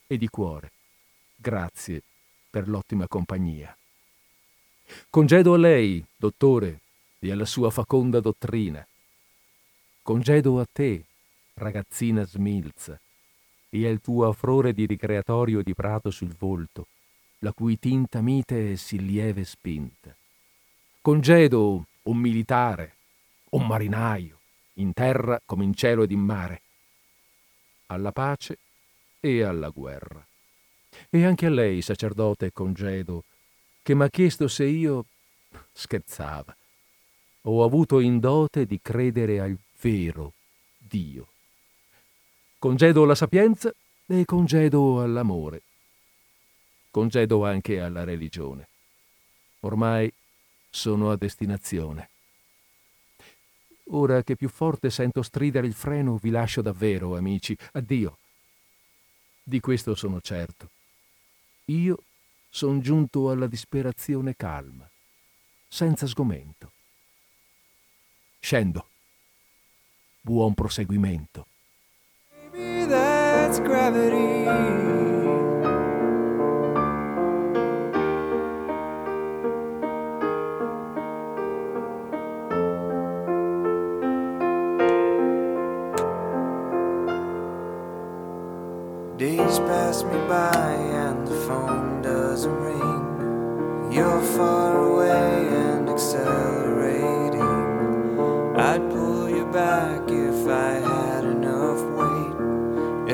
e 0.07 0.17
di 0.17 0.29
cuore 0.29 0.71
Grazie 1.37 2.03
per 2.49 2.67
l'ottima 2.67 3.07
compagnia. 3.07 3.77
Congedo 5.11 5.55
a 5.55 5.59
lei, 5.59 6.05
dottore, 6.17 6.81
e 7.19 7.31
alla 7.31 7.45
sua 7.45 7.71
faconda 7.71 8.21
dottrina. 8.21 8.87
Congedo 10.03 10.59
a 10.59 10.67
te, 10.71 11.05
ragazzina 11.55 12.25
smilza, 12.25 12.99
e 13.69 13.89
al 13.89 14.01
tuo 14.01 14.29
affrore 14.29 14.73
di 14.73 14.87
ricreatorio 14.87 15.63
di 15.63 15.75
prato 15.75 16.11
sul 16.11 16.35
volto, 16.37 16.87
la 17.41 17.53
cui 17.53 17.79
tinta 17.79 18.21
mite 18.21 18.77
sì 18.77 18.99
lieve 18.99 19.45
spinta. 19.45 20.17
Congedo 21.01 21.87
un 22.03 22.17
militare, 22.17 22.95
un 23.51 23.67
marinaio, 23.67 24.41
in 24.75 24.93
terra 24.93 25.41
come 25.45 25.65
in 25.65 25.75
cielo 25.75 26.03
ed 26.03 26.11
in 26.11 26.21
mare, 26.21 26.63
alla 27.87 28.13
pace 28.13 28.59
e 29.21 29.43
alla 29.43 29.69
guerra. 29.69 30.25
E 31.11 31.25
anche 31.25 31.47
a 31.47 31.51
lei, 31.51 31.83
sacerdote 31.83 32.53
congedo, 32.53 33.25
che 33.83 33.95
m'ha 33.95 34.09
chiesto 34.09 34.49
se 34.49 34.65
io 34.65 35.05
scherzava. 35.73 36.57
Ho 37.43 37.65
avuto 37.65 38.01
in 38.01 38.19
dote 38.19 38.67
di 38.67 38.81
credere 38.83 39.41
al 39.41 39.57
vero 39.81 40.33
Dio. 40.77 41.29
Congedo 42.59 43.05
la 43.05 43.15
sapienza 43.15 43.71
e 44.07 44.25
congedo 44.25 45.03
all'amore. 45.03 45.63
Congedo 46.91 47.45
anche 47.45 47.81
alla 47.81 48.03
religione. 48.03 48.69
Ormai 49.61 50.11
sono 50.71 51.11
a 51.11 51.17
destinazione. 51.17 52.09
Ora 53.91 54.23
che 54.23 54.37
più 54.37 54.49
forte 54.49 54.89
sento 54.89 55.23
stridere 55.23 55.67
il 55.67 55.75
freno, 55.75 56.17
vi 56.17 56.31
lascio 56.31 56.63
davvero, 56.63 57.15
amici. 57.17 57.57
Addio. 57.73 58.19
Di 59.43 59.61
questo 59.61 59.95
sono 59.95 60.23
certo. 60.23 60.71
Io 61.67 62.05
son 62.49 62.81
giunto 62.81 63.31
alla 63.31 63.47
disperazione 63.47 64.35
calma, 64.35 64.89
senza 65.69 66.07
sgomento. 66.07 66.73
Scendo. 68.41 68.89
Buon 70.23 70.55
proseguimento. 70.55 71.47
That's 72.59 73.59
gravity. 73.59 74.47
Days 89.19 89.59
pass 89.59 90.03
me 90.05 90.19
by 90.27 90.53
and 90.55 91.27
the 91.27 91.35
phone 91.47 92.01
doesn't 92.01 92.51
ring. 92.51 93.93
You're 93.93 94.23
far 94.23 94.83
away 94.83 95.49
and 95.49 95.91
accelerating. 95.91 97.41
I'd 98.57 98.91
pull 98.91 99.29
you 99.29 99.45
back 99.53 100.06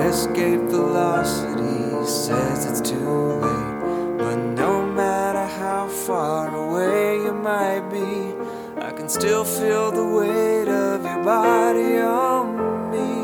Escape 0.09 0.61
velocity 0.63 2.05
says 2.07 2.67
it's 2.67 2.91
too 2.91 2.97
late. 2.97 4.19
But 4.19 4.37
no 4.37 4.85
matter 4.85 5.47
how 5.47 5.87
far 5.89 6.55
away 6.55 7.17
you 7.17 7.33
might 7.33 7.89
be, 7.89 8.35
I 8.83 8.91
can 8.91 9.09
still 9.09 9.45
feel 9.45 9.93
the 9.93 10.05
weight 10.05 10.69
of 10.69 11.05
your 11.05 11.23
body 11.23 11.99
on 11.99 12.91
me. 12.91 13.17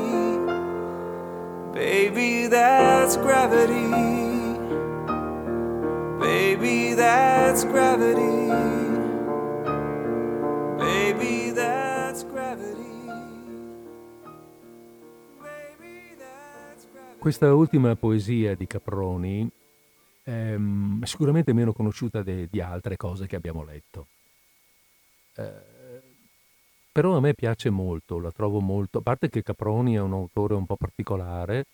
Baby, 1.75 2.47
that's 2.47 3.17
gravity. 3.17 3.89
Baby, 6.21 6.95
that's 6.95 7.65
gravity. 7.65 8.38
Questa 17.29 17.53
ultima 17.53 17.95
poesia 17.95 18.55
di 18.55 18.67
Caproni 18.67 19.47
è 20.23 20.57
mm, 20.57 21.03
sicuramente 21.03 21.53
meno 21.53 21.75
conosciuta 21.75 22.23
de, 22.23 22.49
di 22.51 22.59
altre 22.59 22.97
cose 22.97 23.27
che 23.27 23.37
abbiamo 23.37 23.63
letto. 23.65 24.07
Eh, 25.35 25.53
però 26.91 27.19
a 27.19 27.21
me 27.21 27.35
piace 27.35 27.69
molto, 27.69 28.19
la 28.19 28.31
trovo 28.31 28.61
molto, 28.61 29.01
a 29.01 29.03
parte 29.03 29.29
che 29.29 29.43
Caproni 29.43 29.97
è 29.97 30.01
un 30.01 30.15
autore 30.15 30.55
un 30.55 30.65
po' 30.65 30.77
particolare, 30.77 31.67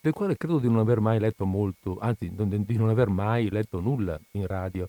del 0.00 0.14
quale 0.14 0.38
credo 0.38 0.58
di 0.58 0.68
non 0.68 0.78
aver 0.78 1.00
mai 1.00 1.18
letto 1.18 1.44
molto, 1.44 1.98
anzi 2.00 2.32
di 2.34 2.76
non 2.78 2.88
aver 2.88 3.10
mai 3.10 3.50
letto 3.50 3.80
nulla 3.80 4.18
in 4.30 4.46
radio. 4.46 4.88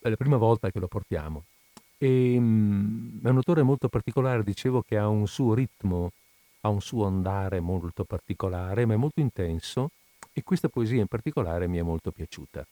È 0.00 0.08
la 0.08 0.16
prima 0.16 0.36
volta 0.36 0.68
che 0.72 0.80
lo 0.80 0.88
portiamo. 0.88 1.44
E, 1.96 2.36
um, 2.36 3.20
è 3.22 3.28
un 3.28 3.36
autore 3.36 3.62
molto 3.62 3.88
particolare, 3.88 4.42
dicevo 4.42 4.82
che 4.82 4.98
ha 4.98 5.06
un 5.06 5.28
suo 5.28 5.54
ritmo, 5.54 6.10
ha 6.60 6.68
un 6.68 6.80
suo 6.80 7.06
andare 7.06 7.60
molto 7.60 8.04
particolare, 8.04 8.84
ma 8.84 8.94
è 8.94 8.96
molto 8.96 9.20
intenso 9.20 9.90
e 10.32 10.42
questa 10.42 10.68
poesia 10.68 11.00
in 11.00 11.06
particolare 11.06 11.66
mi 11.66 11.78
è 11.78 11.82
molto 11.82 12.10
piaciuta. 12.10 12.66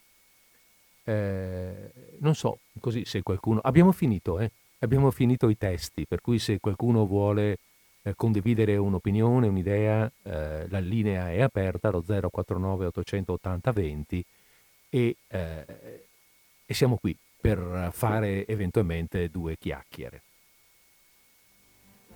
Eh, 1.04 1.90
non 2.18 2.34
so, 2.34 2.58
così 2.80 3.04
se 3.04 3.22
qualcuno... 3.22 3.60
Abbiamo 3.60 3.92
finito, 3.92 4.38
eh? 4.38 4.50
Abbiamo 4.80 5.10
finito 5.10 5.48
i 5.48 5.56
testi, 5.56 6.06
per 6.06 6.20
cui 6.20 6.38
se 6.38 6.60
qualcuno 6.60 7.06
vuole 7.06 7.58
eh, 8.02 8.14
condividere 8.14 8.76
un'opinione, 8.76 9.48
un'idea, 9.48 10.10
eh, 10.22 10.68
la 10.68 10.78
linea 10.78 11.30
è 11.32 11.40
aperta 11.40 11.88
allo 11.88 12.02
049 12.02 12.86
880 12.86 13.72
20 13.72 14.24
e, 14.90 15.16
eh, 15.28 16.06
e 16.64 16.74
siamo 16.74 16.96
qui 16.96 17.16
per 17.40 17.90
fare 17.92 18.46
eventualmente 18.46 19.28
due 19.30 19.56
chiacchiere. 19.56 20.22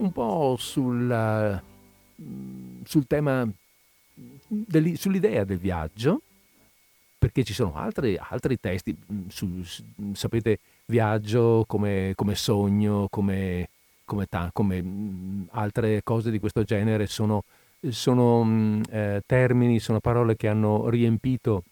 Un 0.02 0.10
po' 0.10 0.56
sul, 0.58 1.62
sul 2.84 3.06
tema, 3.06 3.48
sull'idea 4.94 5.44
del 5.44 5.58
viaggio, 5.58 6.22
perché 7.16 7.44
ci 7.44 7.54
sono 7.54 7.76
altri, 7.76 8.18
altri 8.18 8.58
testi, 8.58 8.96
su, 9.28 9.62
sapete, 10.12 10.58
viaggio 10.86 11.62
come, 11.68 12.14
come 12.16 12.34
sogno, 12.34 13.06
come, 13.10 13.68
come, 14.04 14.26
ta, 14.26 14.50
come 14.52 14.82
mh, 14.82 15.48
altre 15.52 16.02
cose 16.02 16.32
di 16.32 16.40
questo 16.40 16.64
genere 16.64 17.06
sono, 17.06 17.44
sono 17.88 18.80
eh, 18.90 19.22
termini, 19.24 19.78
sono 19.78 20.00
parole 20.00 20.34
che 20.34 20.48
hanno 20.48 20.88
riempito 20.88 21.62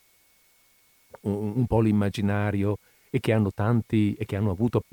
un, 1.23 1.55
un, 1.57 1.67
po' 1.67 1.81
l'immaginario 1.81 2.79
e 3.11 3.19
che 3.19 3.33
hanno 3.33 3.51
tanti 3.53 4.15
e 4.15 4.25
che 4.25 4.37
hanno 4.37 4.53
avuto, 4.53 4.85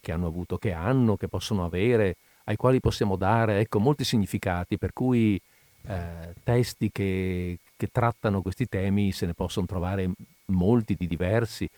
che 0.00 0.12
hanno 0.12 0.28
avuto, 0.28 0.56
che 0.56 0.72
hanno, 0.72 1.16
che 1.16 1.28
possono 1.28 1.62
avere, 1.66 2.16
ai 2.44 2.56
quali 2.56 2.80
possiamo 2.80 3.16
dare 3.16 3.60
ecco, 3.60 3.78
molti 3.78 4.04
significati, 4.04 4.78
per 4.78 4.92
cui 4.92 5.40
eh, 5.86 6.34
testi 6.42 6.90
che, 6.90 7.58
che 7.76 7.88
trattano 7.90 8.42
questi 8.42 8.66
temi 8.66 9.12
se 9.12 9.26
ne 9.26 9.34
possono 9.34 9.66
trovare 9.66 10.10
molti 10.46 10.94
di 10.94 11.06
diversi. 11.06 11.68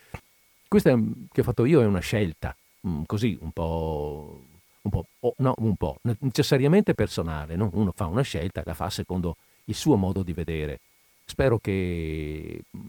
Questa 0.69 0.97
che 1.33 1.41
ho 1.41 1.45
fatto 1.45 1.65
io 1.65 1.81
è 1.81 1.87
una 1.87 2.01
scelta, 2.01 2.55
mm, 2.87 3.03
così 3.07 3.39
un 3.41 3.53
po', 3.53 4.41
un 4.83 4.91
po', 4.91 5.07
oh, 5.21 5.35
no, 5.39 5.55
un 5.59 5.77
po', 5.77 5.99
necessariamente 6.21 6.95
personale, 6.95 7.57
no? 7.57 7.71
uno 7.73 7.93
fa 7.95 8.07
una 8.07 8.23
scelta, 8.23 8.63
la 8.65 8.75
fa 8.75 8.91
secondo 8.91 9.37
il 9.65 9.75
suo 9.75 9.97
modo 9.97 10.23
di 10.23 10.33
vedere. 10.33 10.81
Spero 11.25 11.59
che 11.59 12.63
mm, 12.77 12.81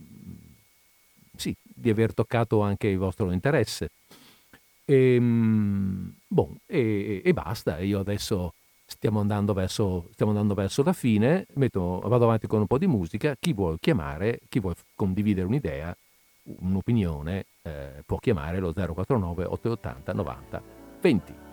sì, 1.35 1.55
di 1.61 1.89
aver 1.89 2.13
toccato 2.13 2.61
anche 2.61 2.87
il 2.87 2.97
vostro 2.97 3.31
interesse. 3.31 3.89
E, 4.89 5.15
ehm, 5.15 6.15
bon, 6.27 6.55
e, 6.65 7.21
e 7.23 7.33
basta, 7.33 7.79
io 7.79 7.99
adesso 7.99 8.53
stiamo 8.85 9.19
andando, 9.19 9.53
verso, 9.53 10.07
stiamo 10.13 10.31
andando 10.31 10.53
verso 10.53 10.81
la 10.81 10.93
fine, 10.93 11.45
metto, 11.55 11.99
vado 12.05 12.23
avanti 12.23 12.47
con 12.47 12.61
un 12.61 12.67
po' 12.67 12.77
di 12.77 12.87
musica, 12.87 13.35
chi 13.37 13.51
vuole 13.53 13.77
chiamare, 13.81 14.39
chi 14.47 14.61
vuole 14.61 14.77
condividere 14.95 15.45
un'idea, 15.45 15.95
un'opinione, 16.43 17.45
eh, 17.63 18.03
può 18.05 18.17
chiamare 18.17 18.59
lo 18.59 18.71
049 18.73 19.43
880 19.43 20.13
90 20.13 20.63
20. 21.01 21.46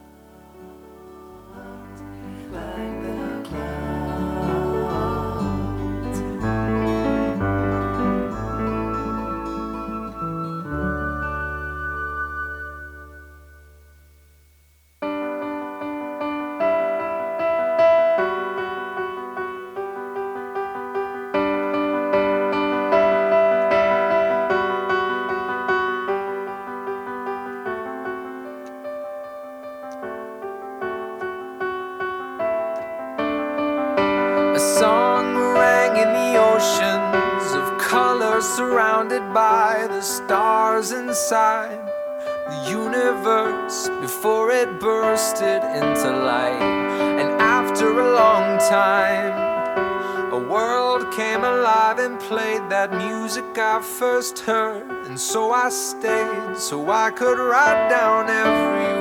First 53.82 54.40
heard, 54.40 54.90
and 55.06 55.18
so 55.18 55.52
I 55.52 55.68
stayed 55.68 56.58
so 56.58 56.90
I 56.90 57.10
could 57.10 57.38
write 57.38 57.88
down 57.88 58.28
every 58.28 58.93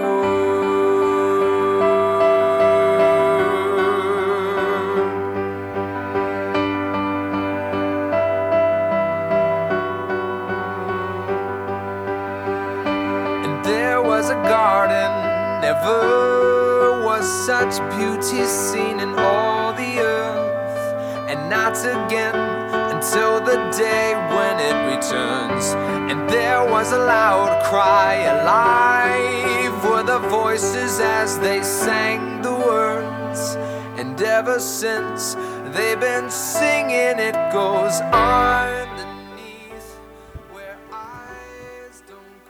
day 23.78 24.14
when 24.30 24.60
it 24.60 24.78
returns. 24.96 25.74
And 26.10 26.30
there 26.30 26.64
was 26.70 26.92
a 26.92 26.98
loud 26.98 27.64
cry, 27.64 28.16
alive 28.16 29.84
were 29.84 30.04
the 30.04 30.20
voices 30.30 31.00
as 31.00 31.40
they 31.40 31.64
sang 31.64 32.42
the 32.42 32.52
words. 32.52 33.58
And 33.98 34.20
ever 34.22 34.60
since 34.60 35.36
they've 35.74 36.00
been 36.00 36.30
singing, 36.30 37.20
it 37.20 37.38
goes 37.52 38.00
on. 38.12 38.82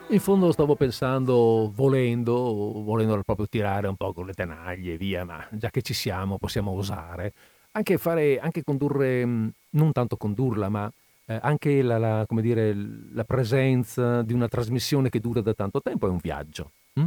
In 0.09 0.19
fondo 0.19 0.51
stavo 0.51 0.75
pensando, 0.75 1.71
volendo, 1.73 2.83
volendo 2.83 3.19
proprio 3.23 3.47
tirare 3.47 3.87
un 3.87 3.95
po' 3.95 4.13
con 4.13 4.27
le 4.27 4.33
tenaglie, 4.33 4.95
via, 4.95 5.25
ma 5.25 5.43
già 5.49 5.71
che 5.71 5.81
ci 5.81 5.95
siamo 5.95 6.37
possiamo 6.37 6.71
osare 6.71 7.33
anche 7.75 7.97
fare, 7.97 8.39
anche 8.39 8.63
condurre, 8.63 9.25
mhmm, 9.25 9.49
non 9.71 9.91
tanto 9.91 10.17
condurla, 10.17 10.69
ma 10.69 10.91
eh, 11.25 11.39
anche 11.41 11.81
la, 11.81 11.97
la, 11.97 12.25
dire, 12.29 12.73
la, 13.13 13.23
presenza 13.23 14.21
di 14.21 14.33
una 14.33 14.47
trasmissione 14.47 15.09
che 15.09 15.19
dura 15.19 15.41
da 15.41 15.53
tanto 15.53 15.81
tempo 15.81 16.07
è 16.07 16.09
un 16.09 16.17
viaggio. 16.17 16.71
Hm? 16.93 17.05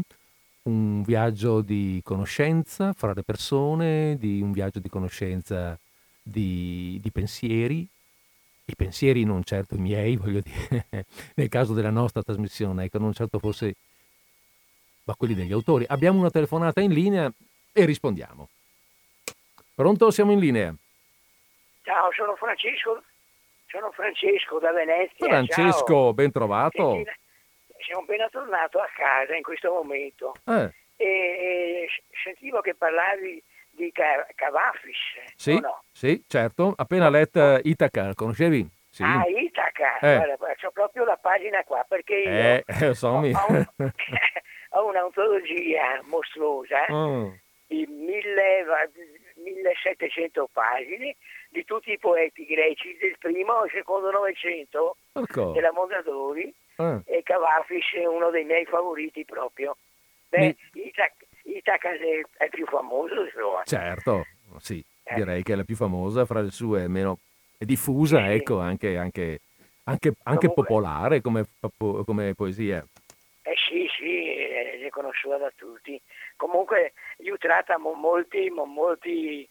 Un 0.62 1.02
viaggio 1.02 1.60
di 1.60 2.00
conoscenza 2.02 2.92
fra 2.92 3.12
le 3.12 3.22
persone, 3.22 4.16
di, 4.18 4.40
un 4.40 4.52
viaggio 4.52 4.80
di 4.80 4.88
conoscenza 4.88 5.78
di, 6.22 6.98
di 7.00 7.10
pensieri, 7.12 7.86
i 8.68 8.74
pensieri 8.74 9.24
non 9.24 9.44
certo 9.44 9.76
i 9.76 9.78
miei, 9.78 10.16
voglio 10.16 10.40
dire, 10.40 11.06
nel 11.34 11.48
caso 11.48 11.72
della 11.72 11.90
nostra 11.90 12.22
trasmissione, 12.22 12.84
ecco, 12.84 12.98
non 12.98 13.12
certo 13.12 13.38
forse, 13.38 13.74
ma 15.04 15.14
quelli 15.14 15.34
degli 15.34 15.52
autori. 15.52 15.84
Abbiamo 15.86 16.18
una 16.18 16.30
telefonata 16.30 16.80
in 16.80 16.92
linea 16.92 17.30
e 17.72 17.84
rispondiamo. 17.84 18.48
Pronto? 19.74 20.10
Siamo 20.10 20.32
in 20.32 20.38
linea. 20.38 20.74
Ciao, 21.82 22.10
sono 22.12 22.34
Francesco, 22.34 23.02
sono 23.76 23.90
Francesco 23.92 24.58
da 24.58 24.72
Venezia. 24.72 25.26
Francesco, 25.26 25.86
Ciao. 25.86 26.14
ben 26.14 26.32
trovato. 26.32 26.92
Senti, 26.92 27.10
siamo 27.84 28.02
appena 28.02 28.28
tornato 28.30 28.78
a 28.78 28.88
casa 28.96 29.36
in 29.36 29.42
questo 29.42 29.70
momento 29.70 30.32
eh. 30.46 30.72
e, 30.96 31.88
sentivo 32.24 32.60
che 32.60 32.74
parlavi 32.74 33.42
di 33.70 33.92
Cavafis. 33.92 34.96
Sì, 35.36 35.60
no? 35.60 35.82
sì, 35.92 36.24
certo. 36.26 36.72
Appena 36.74 37.10
letto 37.10 37.60
Itaca, 37.62 38.14
conoscevi? 38.14 38.66
Sì. 38.88 39.02
Ah, 39.02 39.24
Itaca, 39.26 39.98
eh. 39.98 40.16
guarda, 40.16 40.54
c'ho 40.54 40.70
proprio 40.70 41.04
la 41.04 41.18
pagina 41.18 41.62
qua 41.64 41.84
perché 41.86 42.14
io 42.14 42.30
eh, 42.30 42.64
ho, 43.02 43.08
ho, 43.08 43.20
un, 43.20 43.66
ho 44.70 44.86
un'antologia 44.86 46.00
mostruosa 46.04 46.86
mm. 46.90 47.28
di 47.66 47.86
mille 47.86 48.64
1700 49.34 50.48
pagine 50.50 51.14
di 51.56 51.64
tutti 51.64 51.90
i 51.90 51.98
poeti 51.98 52.44
greci 52.44 52.98
del 53.00 53.16
primo 53.18 53.64
e 53.64 53.70
secondo 53.72 54.10
Novecento 54.10 54.96
della 55.54 55.72
Mondadori 55.72 56.52
eh. 56.76 57.00
e 57.06 57.22
Cavafis 57.22 57.94
è 57.94 58.04
uno 58.04 58.28
dei 58.28 58.44
miei 58.44 58.66
favoriti 58.66 59.24
proprio. 59.24 59.76
Beh, 60.28 60.54
Mi... 60.72 60.92
Itaca 61.44 61.88
è 62.36 62.48
più 62.50 62.66
famoso. 62.66 63.24
Insomma. 63.24 63.62
Certo, 63.64 64.26
sì, 64.58 64.84
eh. 65.04 65.14
direi 65.14 65.42
che 65.42 65.54
è 65.54 65.56
la 65.56 65.64
più 65.64 65.76
famosa 65.76 66.26
fra 66.26 66.42
le 66.42 66.50
sue, 66.50 66.88
meno 66.88 67.18
è 67.56 67.64
diffusa, 67.64 68.18
sì. 68.18 68.32
ecco, 68.34 68.58
anche, 68.58 68.98
anche, 68.98 69.40
anche, 69.84 70.12
anche 70.24 70.52
popolare 70.52 71.22
come, 71.22 71.46
come, 71.78 72.34
poesia. 72.34 72.84
Eh 73.42 73.54
sì, 73.66 73.88
sì, 73.96 74.28
è 74.28 74.76
riconosciuta 74.82 75.38
da 75.38 75.52
tutti. 75.56 75.98
Comunque, 76.36 76.92
io 77.18 77.38
tratta 77.38 77.78
molti, 77.78 78.50
molti 78.50 79.48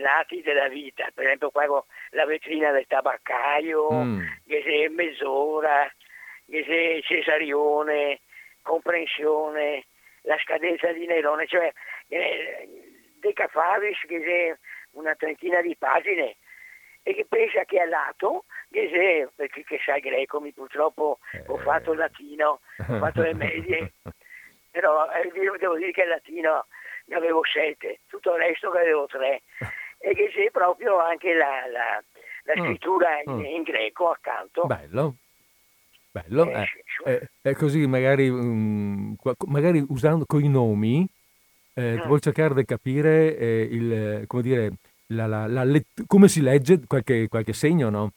lati 0.00 0.42
della 0.42 0.68
vita, 0.68 1.08
per 1.14 1.24
esempio 1.24 1.50
qua 1.50 1.84
la 2.10 2.24
vetrina 2.24 2.70
del 2.70 2.86
tabaccaio, 2.86 3.90
mm. 3.92 4.20
che 4.46 4.62
c'è 4.62 4.88
mezz'ora, 4.88 5.90
che 6.48 6.64
c'è 6.64 7.00
cesarione, 7.02 8.20
comprensione, 8.62 9.86
la 10.22 10.36
scadenza 10.38 10.92
di 10.92 11.06
Nerone, 11.06 11.46
cioè 11.46 11.72
eh, 12.08 12.68
De 13.18 13.32
Cafaris 13.32 13.98
che 14.06 14.20
c'è 14.20 14.58
una 14.92 15.14
trentina 15.14 15.60
di 15.60 15.76
pagine 15.76 16.36
e 17.02 17.14
che 17.14 17.24
pensa 17.28 17.64
che 17.64 17.80
è 17.80 17.86
lato, 17.86 18.46
che 18.68 18.90
se, 18.92 19.30
perché 19.34 19.62
che 19.62 19.80
sa 19.84 19.98
greco, 19.98 20.40
mi 20.40 20.52
purtroppo 20.52 21.20
eh. 21.32 21.44
ho 21.46 21.56
fatto 21.58 21.92
il 21.92 21.98
latino, 21.98 22.60
ho 22.78 22.98
fatto 22.98 23.22
le 23.22 23.34
medie, 23.34 23.92
però 24.70 25.08
eh, 25.12 25.30
devo 25.32 25.76
dire 25.76 25.92
che 25.92 26.02
il 26.02 26.08
latino 26.08 26.66
ne 27.04 27.14
avevo 27.14 27.42
sette, 27.44 28.00
tutto 28.08 28.34
il 28.34 28.42
resto 28.42 28.70
che 28.72 28.78
avevo 28.78 29.06
tre, 29.06 29.42
e 30.06 30.14
che 30.14 30.30
c'è 30.32 30.50
proprio 30.52 31.00
anche 31.00 31.34
la, 31.34 31.66
la, 31.72 32.02
la 32.44 32.62
mm. 32.62 32.64
scrittura 32.64 33.08
mm. 33.28 33.40
in, 33.40 33.44
in, 33.44 33.62
greco 33.62 34.10
accanto. 34.10 34.64
Bello. 34.66 35.16
Bello, 36.12 36.48
eh, 36.48 36.66
eh, 37.04 37.28
eh, 37.42 37.54
così 37.54 37.86
magari, 37.86 38.28
um, 38.28 39.16
magari 39.48 39.84
usando 39.88 40.24
coi 40.24 40.48
nomi, 40.48 41.06
eh, 41.74 41.96
mm. 41.96 42.06
vuoi 42.06 42.20
cercare 42.20 42.54
di 42.54 42.64
capire 42.64 43.36
eh, 43.36 43.68
il, 43.70 44.24
come 44.26 44.42
dire, 44.42 44.72
la, 45.08 45.26
la, 45.26 45.46
la 45.46 45.64
let- 45.64 46.06
come 46.06 46.28
si 46.28 46.40
legge 46.40 46.80
qualche, 46.86 47.28
qualche 47.28 47.52
segno, 47.52 47.90
no? 47.90 48.12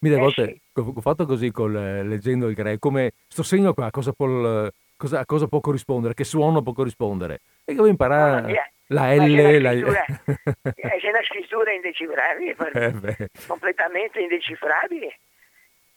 Mille 0.00 0.16
eh, 0.16 0.18
volte 0.18 0.60
sì. 0.74 0.80
ho 0.80 1.00
fatto 1.00 1.24
così 1.24 1.50
col, 1.50 1.72
leggendo 1.72 2.48
il 2.48 2.54
greco, 2.54 2.88
come 2.88 3.12
sto 3.28 3.42
segno 3.42 3.72
qua, 3.72 3.90
cosa 3.90 4.12
può, 4.12 4.68
cosa, 4.96 5.24
cosa 5.24 5.46
può 5.46 5.60
corrispondere, 5.60 6.12
che 6.12 6.24
suono 6.24 6.60
può 6.60 6.74
corrispondere. 6.74 7.40
E 7.64 7.72
devo 7.72 7.86
imparare 7.86 8.72
la 8.92 9.14
L, 9.14 9.60
la... 9.60 9.72
c'è 9.74 11.08
una 11.08 11.22
scrittura 11.22 11.72
indecifrabile, 11.72 12.56
eh 12.72 13.28
completamente 13.46 14.20
indecifrabile. 14.20 15.18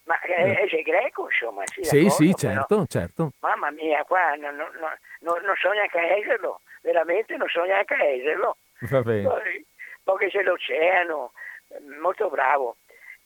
Ma 0.06 0.20
è, 0.20 0.68
è 0.68 0.82
greco, 0.82 1.28
insomma. 1.30 1.64
Sì, 1.66 1.84
sì, 1.84 2.10
sì 2.10 2.34
certo, 2.36 2.86
certo. 2.88 3.32
Mamma 3.40 3.72
mia, 3.72 4.04
qua 4.04 4.36
non, 4.36 4.56
non, 4.56 4.70
non, 5.22 5.42
non 5.44 5.56
so 5.56 5.72
neanche 5.72 5.98
a 5.98 6.18
esserlo, 6.18 6.62
veramente 6.82 7.36
non 7.38 7.48
so 7.48 7.64
neanche 7.64 7.94
a 7.94 8.04
esserlo. 8.04 8.58
Va 8.82 9.02
bene. 9.02 9.24
Poi, 9.24 9.66
poi 10.04 10.30
c'è 10.30 10.44
l'oceano, 10.44 11.32
molto 12.02 12.30
bravo. 12.30 12.78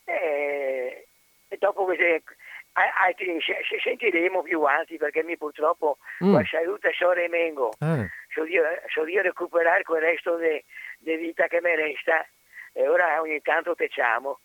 E, 0.05 1.07
e 1.47 1.57
dopo 1.57 1.83
queste 1.83 2.23
altri 3.03 3.39
sentiremo 3.83 4.41
più 4.43 4.61
avanti 4.61 4.97
perché 4.97 5.23
mi 5.23 5.37
purtroppo 5.37 5.97
mm. 6.23 6.31
qua 6.31 6.43
saluta 6.45 6.89
Sore 6.93 7.27
Mengo. 7.27 7.71
Eh. 7.79 8.07
So, 8.33 8.45
io, 8.45 8.63
so 8.93 9.05
io 9.05 9.21
recuperare 9.21 9.83
quel 9.83 10.01
resto 10.01 10.37
di 10.37 11.15
vita 11.15 11.47
che 11.47 11.59
mi 11.61 11.75
resta 11.75 12.25
e 12.77 12.87
ora 12.87 13.19
ogni 13.19 13.41
tanto 13.41 13.73
teciamo. 13.73 14.39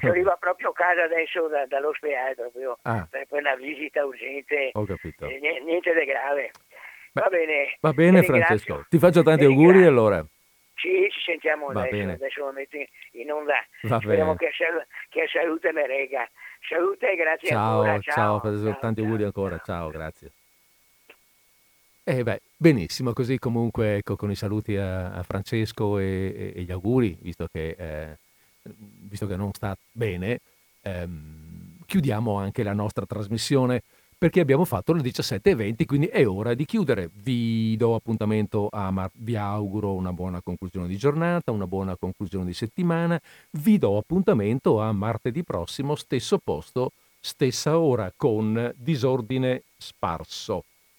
si 0.00 0.06
arriva 0.08 0.36
proprio 0.40 0.70
a 0.70 0.72
casa 0.72 1.02
adesso 1.02 1.48
da, 1.48 1.66
dall'ospedale 1.66 2.34
proprio 2.34 2.78
ah. 2.82 3.06
per 3.10 3.26
una 3.28 3.54
visita 3.56 4.06
urgente. 4.06 4.70
Ho 4.72 4.86
capito. 4.86 5.26
Eh, 5.26 5.38
niente 5.62 5.92
di 5.92 6.04
grave. 6.06 6.50
Beh, 7.12 7.20
va 7.20 7.28
bene. 7.28 7.76
Va 7.80 7.92
bene 7.92 8.22
Francesco. 8.22 8.86
Ti 8.88 8.98
faccio 8.98 9.22
tanti 9.22 9.44
auguri 9.44 9.84
allora. 9.84 10.24
Sì, 10.76 11.08
ci 11.10 11.20
sentiamo 11.24 11.66
va 11.66 11.80
adesso, 11.80 11.96
bene. 11.96 12.12
adesso 12.14 12.44
lo 12.44 12.52
metto 12.52 12.76
in 13.12 13.30
onda. 13.30 13.54
Va 13.82 14.00
Speriamo 14.00 14.34
che, 14.34 14.50
che 15.10 15.28
salute 15.30 15.72
me 15.72 15.86
rega. 15.86 16.26
Salute 16.68 17.12
e 17.12 17.16
grazie 17.16 17.48
ciao, 17.48 17.80
ancora. 17.80 18.00
Ciao, 18.00 18.40
ciao, 18.40 18.62
ciao 18.62 18.78
tanti 18.80 19.00
ciao, 19.00 19.04
auguri 19.04 19.24
ancora. 19.24 19.58
Ciao, 19.58 19.90
grazie. 19.90 20.32
Eh 22.06 22.22
beh, 22.22 22.40
benissimo, 22.56 23.12
così 23.14 23.38
comunque 23.38 23.96
ecco, 23.96 24.14
con 24.16 24.30
i 24.30 24.34
saluti 24.34 24.76
a, 24.76 25.12
a 25.12 25.22
Francesco 25.22 25.98
e, 25.98 26.52
e, 26.54 26.62
gli 26.62 26.70
auguri, 26.70 27.16
visto 27.20 27.48
che, 27.50 27.74
eh, 27.78 28.18
visto 28.62 29.26
che 29.26 29.36
non 29.36 29.52
sta 29.52 29.74
bene, 29.90 30.40
ehm, 30.82 31.78
chiudiamo 31.86 32.36
anche 32.36 32.62
la 32.62 32.74
nostra 32.74 33.06
trasmissione 33.06 33.82
perché 34.16 34.40
abbiamo 34.40 34.64
fatto 34.64 34.92
le 34.92 35.02
17.20, 35.02 35.84
quindi 35.84 36.06
è 36.06 36.26
ora 36.26 36.54
di 36.54 36.64
chiudere. 36.64 37.10
Vi 37.12 37.76
do 37.76 37.94
appuntamento 37.94 38.68
a 38.70 38.90
mar- 38.90 39.10
vi 39.14 39.36
auguro 39.36 39.94
una 39.94 40.12
buona 40.12 40.40
conclusione 40.42 40.86
di 40.86 40.96
giornata, 40.96 41.52
una 41.52 41.66
buona 41.66 41.96
conclusione 41.96 42.46
di 42.46 42.54
settimana. 42.54 43.20
Vi 43.52 43.78
do 43.78 43.96
appuntamento 43.96 44.80
a 44.80 44.92
martedì 44.92 45.42
prossimo, 45.42 45.94
stesso 45.94 46.38
posto, 46.42 46.92
stessa 47.20 47.78
ora 47.78 48.12
con 48.14 48.72
disordine 48.76 49.62
sparso. 49.76 50.64